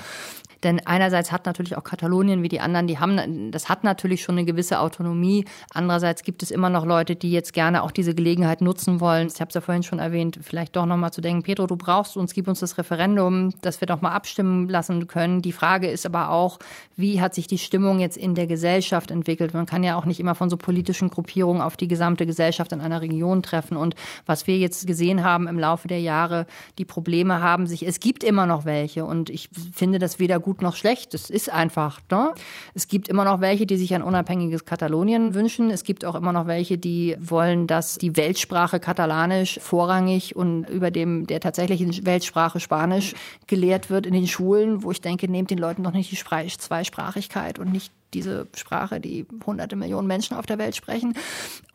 Denn 0.63 0.85
einerseits 0.87 1.31
hat 1.31 1.47
natürlich 1.47 1.77
auch 1.77 1.85
Katalonien 1.85 2.43
wie 2.43 2.49
die 2.49 2.61
anderen, 2.61 2.87
die 2.87 2.99
haben, 2.99 3.51
das 3.53 3.69
hat 3.69 3.85
natürlich 3.85 4.23
schon 4.23 4.37
eine 4.37 4.45
gewisse 4.45 4.81
Autonomie. 4.81 5.45
Andererseits 5.73 6.23
gibt 6.23 6.43
es 6.43 6.51
immer 6.51 6.71
noch 6.71 6.85
Leute, 6.85 7.17
die 7.17 7.31
jetzt 7.31 7.53
gerne 7.53 7.83
auch 7.83 7.91
diese 7.91 8.15
Gelegenheit 8.15 8.61
nutzen 8.61 9.01
wollen. 9.01 9.29
Ich 9.33 9.41
habe 9.41 9.49
es 9.49 9.55
ja 9.55 9.61
vorhin 9.61 9.83
schon 9.83 9.99
erwähnt, 9.99 10.39
vielleicht 10.43 10.75
doch 10.77 10.87
nochmal 10.87 11.13
zu 11.13 11.21
denken, 11.21 11.43
Pedro, 11.43 11.67
du 11.67 11.77
brauchst 11.77 12.17
uns, 12.17 12.35
gib 12.35 12.49
uns 12.49 12.61
das 12.61 12.79
Referendum, 12.79 13.53
dass 13.63 13.81
wir 13.81 13.87
doch 13.87 14.01
mal 14.01 14.13
abstimmen 14.13 14.69
lassen 14.69 15.07
können. 15.07 15.43
Die 15.43 15.53
Frage 15.53 15.89
ist 15.89 16.07
aber 16.07 16.31
auch, 16.31 16.59
wie 16.97 17.21
hat 17.21 17.35
sich 17.35 17.47
die 17.47 17.59
Stimmung 17.59 18.01
jetzt 18.01 18.17
in 18.17 18.35
der 18.35 18.47
Gesellschaft 18.47 19.11
entwickelt? 19.11 19.55
Man 19.55 19.67
kann 19.67 19.85
ja 19.85 19.97
auch 19.97 20.05
nicht 20.05 20.19
immer 20.19 20.35
von 20.35 20.51
so 20.51 20.57
politischen 20.57 21.11
Gruppierungen 21.11 21.63
auf 21.63 21.77
die 21.77 21.89
gesamte 21.89 22.27
Gesellschaft 22.27 22.73
in 22.73 22.81
einer 22.81 23.01
Region 23.01 23.43
treffen. 23.43 23.77
Und 23.77 23.95
was 24.27 24.47
wir 24.47 24.59
jetzt 24.59 24.87
gesehen 24.87 25.23
haben 25.23 25.47
im 25.47 25.59
Laufe 25.59 25.87
der 25.87 26.01
Jahre, 26.01 26.47
die 26.79 26.85
Probleme 26.85 27.41
haben 27.41 27.67
sich, 27.67 27.87
es 27.87 28.01
gibt 28.01 28.25
immer 28.25 28.47
noch 28.47 28.65
welche. 28.65 29.05
Und 29.05 29.31
ich 29.31 29.49
finde 29.73 29.99
das 29.99 30.19
weder 30.19 30.41
gut 30.41 30.48
gut 30.49 30.63
noch 30.63 30.77
schlecht. 30.77 31.13
Es 31.13 31.29
ist 31.29 31.53
einfach. 31.53 32.01
Ne? 32.11 32.33
Es 32.73 32.89
gibt 32.89 33.09
immer 33.09 33.27
noch 33.27 33.43
welche, 33.43 33.67
die 33.67 33.77
sich 33.77 33.95
ein 33.95 34.03
unabhängiges 34.03 34.65
Katalonien 34.65 35.35
wünschen. 35.35 35.71
Es 35.71 35.85
gibt 35.85 36.07
auch 36.07 36.15
immer 36.15 36.33
noch 36.33 36.47
welche, 36.47 36.79
die 36.79 37.17
wollen, 37.21 37.67
dass 37.67 37.99
die 37.99 38.17
Weltsprache 38.17 38.81
Katalanisch 38.81 39.61
vorrangig 39.61 40.37
und 40.37 40.65
über 40.71 40.91
dem 40.91 41.27
der 41.27 41.41
tatsächlichen 41.41 42.07
Weltsprache 42.07 42.61
Spanisch 42.61 43.15
gelehrt 43.47 43.91
wird 43.91 44.07
in 44.07 44.15
den 44.15 44.27
Schulen, 44.27 44.83
wo 44.83 44.91
ich 44.91 45.03
denke, 45.03 45.31
nehmt 45.31 45.51
den 45.51 45.59
Leuten 45.59 45.83
doch 45.83 45.93
nicht 45.93 46.11
die 46.11 46.17
Zweisprachigkeit 46.17 47.59
und 47.59 47.71
nicht 47.71 47.93
diese 48.15 48.47
Sprache, 48.57 49.01
die 49.01 49.27
hunderte 49.45 49.77
Millionen 49.77 50.09
Menschen 50.09 50.35
auf 50.35 50.47
der 50.47 50.57
Welt 50.57 50.77
sprechen. 50.77 51.13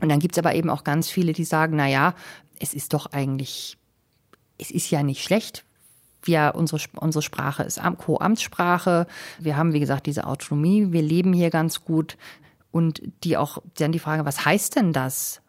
Und 0.01 0.09
dann 0.09 0.17
gibt 0.17 0.33
es 0.33 0.39
aber 0.39 0.55
eben 0.55 0.71
auch 0.71 0.83
ganz 0.83 1.11
viele, 1.11 1.33
die 1.33 1.43
sagen, 1.43 1.75
na 1.75 1.87
ja, 1.87 2.15
es 2.59 2.73
ist 2.73 2.95
doch 2.95 3.11
eigentlich, 3.11 3.77
es 4.57 4.71
ist 4.71 4.89
ja 4.89 5.03
nicht 5.03 5.23
schlecht, 5.23 5.63
wir, 6.23 6.53
unsere, 6.55 6.81
unsere 6.95 7.21
Sprache 7.21 7.63
ist 7.63 7.79
Co-Amtssprache. 7.97 9.07
Wir 9.39 9.57
haben, 9.57 9.73
wie 9.73 9.79
gesagt, 9.79 10.05
diese 10.05 10.25
Autonomie. 10.25 10.91
Wir 10.91 11.01
leben 11.01 11.33
hier 11.33 11.49
ganz 11.49 11.83
gut. 11.83 12.17
Und 12.71 13.01
die 13.23 13.37
auch, 13.37 13.59
dann 13.77 13.91
die 13.91 13.99
Frage, 13.99 14.25
was 14.25 14.45
heißt 14.45 14.75
denn 14.75 14.93
das? 14.93 15.41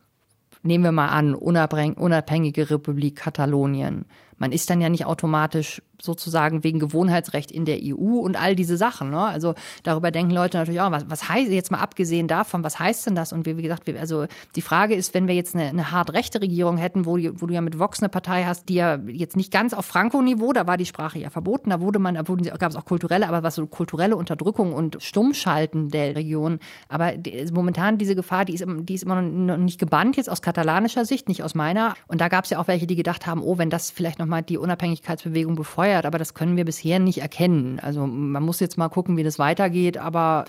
Nehmen 0.62 0.84
wir 0.84 0.92
mal 0.92 1.08
an, 1.08 1.34
unabhängige 1.34 2.70
Republik 2.70 3.16
Katalonien. 3.16 4.06
Man 4.38 4.52
ist 4.52 4.68
dann 4.70 4.80
ja 4.80 4.88
nicht 4.88 5.06
automatisch 5.06 5.82
sozusagen 6.04 6.64
wegen 6.64 6.78
Gewohnheitsrecht 6.78 7.50
in 7.50 7.64
der 7.64 7.78
EU 7.82 8.18
und 8.18 8.40
all 8.40 8.54
diese 8.54 8.76
Sachen. 8.76 9.10
Ne? 9.10 9.20
Also 9.20 9.54
darüber 9.82 10.10
denken 10.10 10.32
Leute 10.32 10.58
natürlich 10.58 10.80
auch, 10.80 10.90
was, 10.90 11.08
was 11.08 11.28
heißt 11.28 11.50
jetzt 11.50 11.70
mal 11.70 11.78
abgesehen 11.78 12.28
davon, 12.28 12.62
was 12.64 12.78
heißt 12.78 13.06
denn 13.06 13.14
das? 13.14 13.32
Und 13.32 13.46
wie, 13.46 13.56
wie 13.56 13.62
gesagt, 13.62 13.86
wir, 13.86 13.98
also 13.98 14.26
die 14.56 14.62
Frage 14.62 14.94
ist, 14.94 15.14
wenn 15.14 15.28
wir 15.28 15.34
jetzt 15.34 15.54
eine, 15.54 15.64
eine 15.64 15.90
hart 15.90 16.12
rechte 16.12 16.40
Regierung 16.40 16.76
hätten, 16.76 17.06
wo, 17.06 17.16
wo 17.16 17.46
du 17.46 17.54
ja 17.54 17.60
mit 17.60 17.78
Vox 17.78 18.00
eine 18.00 18.08
Partei 18.08 18.44
hast, 18.44 18.68
die 18.68 18.74
ja 18.74 18.96
jetzt 19.06 19.36
nicht 19.36 19.52
ganz 19.52 19.72
auf 19.74 19.86
Franco-Niveau, 19.86 20.52
da 20.52 20.66
war 20.66 20.76
die 20.76 20.86
Sprache 20.86 21.18
ja 21.18 21.30
verboten, 21.30 21.70
da 21.70 21.80
wurde 21.80 21.98
man, 21.98 22.14
da 22.14 22.22
gab 22.22 22.70
es 22.70 22.76
auch 22.76 22.84
kulturelle, 22.84 23.28
aber 23.28 23.42
was 23.42 23.54
so 23.54 23.66
kulturelle 23.66 24.16
Unterdrückung 24.16 24.72
und 24.72 24.98
Stummschalten 25.00 25.90
der 25.90 26.16
Region. 26.16 26.58
Aber 26.88 27.12
die, 27.12 27.46
momentan 27.52 27.98
diese 27.98 28.14
Gefahr, 28.14 28.44
die 28.44 28.54
ist, 28.54 28.64
die 28.66 28.94
ist 28.94 29.04
immer 29.04 29.22
noch 29.22 29.56
nicht 29.56 29.78
gebannt 29.78 30.16
jetzt 30.16 30.30
aus 30.30 30.42
katalanischer 30.42 31.04
Sicht, 31.04 31.28
nicht 31.28 31.42
aus 31.42 31.54
meiner. 31.54 31.94
Und 32.06 32.20
da 32.20 32.28
gab 32.28 32.44
es 32.44 32.50
ja 32.50 32.58
auch 32.58 32.68
welche, 32.68 32.86
die 32.86 32.96
gedacht 32.96 33.26
haben, 33.26 33.42
oh, 33.42 33.58
wenn 33.58 33.70
das 33.70 33.90
vielleicht 33.90 34.18
nochmal 34.18 34.42
die 34.42 34.58
Unabhängigkeitsbewegung 34.58 35.54
befeuert, 35.54 35.93
gesteuert, 35.94 36.06
aber 36.06 36.18
das 36.18 36.34
können 36.34 36.56
wir 36.56 36.64
bisher 36.64 36.98
nicht 36.98 37.18
erkennen. 37.18 37.78
Also 37.80 38.06
man 38.06 38.42
muss 38.42 38.60
jetzt 38.60 38.78
mal 38.78 38.88
gucken, 38.88 39.16
wie 39.16 39.22
das 39.22 39.38
weitergeht, 39.38 39.96
aber 39.96 40.44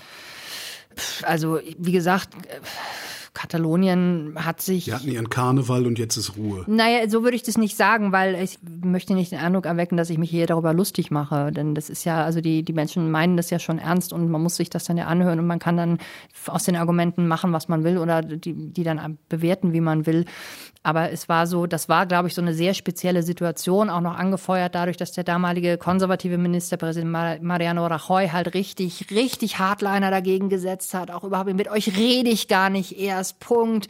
also 1.22 1.60
wie 1.78 1.92
gesagt, 1.92 2.30
Katalonien 3.34 4.32
hat 4.36 4.62
sich. 4.62 4.86
Die 4.86 4.94
hatten 4.94 5.10
ihren 5.10 5.28
Karneval 5.28 5.86
und 5.86 5.98
jetzt 5.98 6.16
ist 6.16 6.38
Ruhe. 6.38 6.64
Naja, 6.66 7.06
so 7.10 7.22
würde 7.22 7.36
ich 7.36 7.42
das 7.42 7.58
nicht 7.58 7.76
sagen, 7.76 8.10
weil 8.10 8.34
ich 8.36 8.58
möchte 8.82 9.12
nicht 9.12 9.30
den 9.30 9.38
Eindruck 9.38 9.66
erwecken, 9.66 9.98
dass 9.98 10.08
ich 10.08 10.16
mich 10.16 10.30
hier 10.30 10.46
darüber 10.46 10.72
lustig 10.72 11.10
mache. 11.10 11.52
Denn 11.52 11.74
das 11.74 11.90
ist 11.90 12.04
ja, 12.04 12.24
also 12.24 12.40
die, 12.40 12.62
die 12.62 12.72
Menschen 12.72 13.10
meinen 13.10 13.36
das 13.36 13.50
ja 13.50 13.58
schon 13.58 13.78
ernst 13.78 14.14
und 14.14 14.30
man 14.30 14.42
muss 14.42 14.56
sich 14.56 14.70
das 14.70 14.84
dann 14.84 14.96
ja 14.96 15.04
anhören 15.04 15.38
und 15.38 15.46
man 15.46 15.58
kann 15.58 15.76
dann 15.76 15.98
aus 16.46 16.64
den 16.64 16.76
Argumenten 16.76 17.28
machen, 17.28 17.52
was 17.52 17.68
man 17.68 17.84
will 17.84 17.98
oder 17.98 18.22
die, 18.22 18.54
die 18.72 18.84
dann 18.84 19.18
bewerten, 19.28 19.74
wie 19.74 19.82
man 19.82 20.06
will. 20.06 20.24
Aber 20.86 21.10
es 21.10 21.28
war 21.28 21.48
so, 21.48 21.66
das 21.66 21.88
war, 21.88 22.06
glaube 22.06 22.28
ich, 22.28 22.34
so 22.34 22.40
eine 22.40 22.54
sehr 22.54 22.72
spezielle 22.72 23.24
Situation, 23.24 23.90
auch 23.90 24.00
noch 24.00 24.16
angefeuert 24.16 24.76
dadurch, 24.76 24.96
dass 24.96 25.10
der 25.10 25.24
damalige 25.24 25.78
konservative 25.78 26.38
Ministerpräsident 26.38 27.10
Mariano 27.42 27.84
Rajoy 27.88 28.28
halt 28.28 28.54
richtig, 28.54 29.10
richtig 29.10 29.58
Hardliner 29.58 30.12
dagegen 30.12 30.48
gesetzt 30.48 30.94
hat. 30.94 31.10
Auch 31.10 31.24
überhaupt 31.24 31.52
mit 31.52 31.68
euch 31.68 31.96
rede 31.96 32.30
ich 32.30 32.46
gar 32.46 32.70
nicht 32.70 33.00
erst. 33.00 33.40
Punkt. 33.40 33.88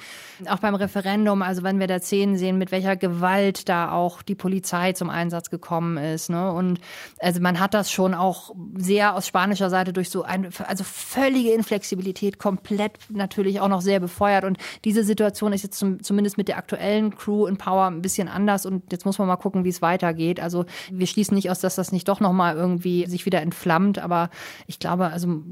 Auch 0.49 0.61
beim 0.61 0.75
Referendum, 0.75 1.43
also 1.43 1.63
wenn 1.63 1.81
wir 1.81 1.87
da 1.87 2.01
Szenen 2.01 2.39
sehen, 2.39 2.57
mit 2.57 2.73
welcher 2.73 2.97
Gewalt 2.97 3.69
da 3.69 3.93
auch 3.93 4.23
die 4.23 4.35
Polizei 4.35 4.95
zum 4.95 5.11
Einsatz 5.11 5.51
gekommen 5.51 5.99
ist. 5.99 6.31
Ne? 6.31 6.51
Und 6.51 6.81
also 7.19 7.43
man 7.43 7.61
hat 7.61 7.75
das 7.75 7.91
schon 7.91 8.15
auch 8.15 8.55
sehr 8.75 9.15
aus 9.15 9.27
spanischer 9.27 9.69
Seite 9.69 9.93
durch 9.93 10.09
so 10.09 10.23
eine, 10.23 10.49
also 10.67 10.83
völlige 10.83 11.53
Inflexibilität 11.53 12.39
komplett 12.39 12.93
natürlich 13.11 13.61
auch 13.61 13.69
noch 13.69 13.83
sehr 13.83 14.01
befeuert. 14.01 14.45
Und 14.45 14.57
diese 14.87 15.05
Situation 15.05 15.53
ist 15.53 15.63
jetzt 15.63 15.79
zum, 15.79 16.03
zumindest 16.03 16.39
mit 16.39 16.49
der 16.49 16.57
aktuellen 16.87 17.17
Crew 17.17 17.47
in 17.47 17.57
Power 17.57 17.87
ein 17.87 18.03
bisschen 18.03 18.29
anders. 18.29 18.67
Und 18.67 18.93
jetzt 18.93 19.05
muss 19.05 19.19
man 19.19 19.29
mal 19.29 19.37
gucken, 19.37 19.65
wie 19.65 19.69
es 19.69 19.83
weitergeht. 19.83 20.41
Also 20.41 20.65
wir 20.91 21.07
schließen 21.07 21.35
nicht 21.35 21.51
aus, 21.51 21.61
dass 21.61 21.75
das 21.75 21.93
nicht 21.93 22.09
doch 22.09 22.21
nochmal 22.21 22.57
irgendwie 22.57 23.07
sich 23.07 23.27
wieder 23.27 23.43
entflammt. 23.43 23.99
Aber 23.99 24.31
ich 24.67 24.79
glaube, 24.79 25.07
also 25.07 25.43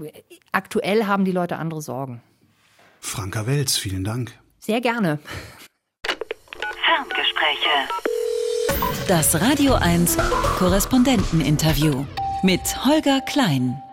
aktuell 0.52 1.06
haben 1.06 1.24
die 1.24 1.32
Leute 1.32 1.56
andere 1.56 1.82
Sorgen. 1.82 2.22
Franka 3.00 3.46
Welz, 3.46 3.76
vielen 3.76 4.04
Dank. 4.04 4.32
Sehr 4.58 4.80
gerne. 4.80 5.18
Ferngespräche. 6.84 7.68
Das 9.08 9.40
Radio 9.40 9.74
1 9.74 10.16
Korrespondenteninterview 10.58 12.06
mit 12.42 12.84
Holger 12.84 13.20
Klein. 13.20 13.83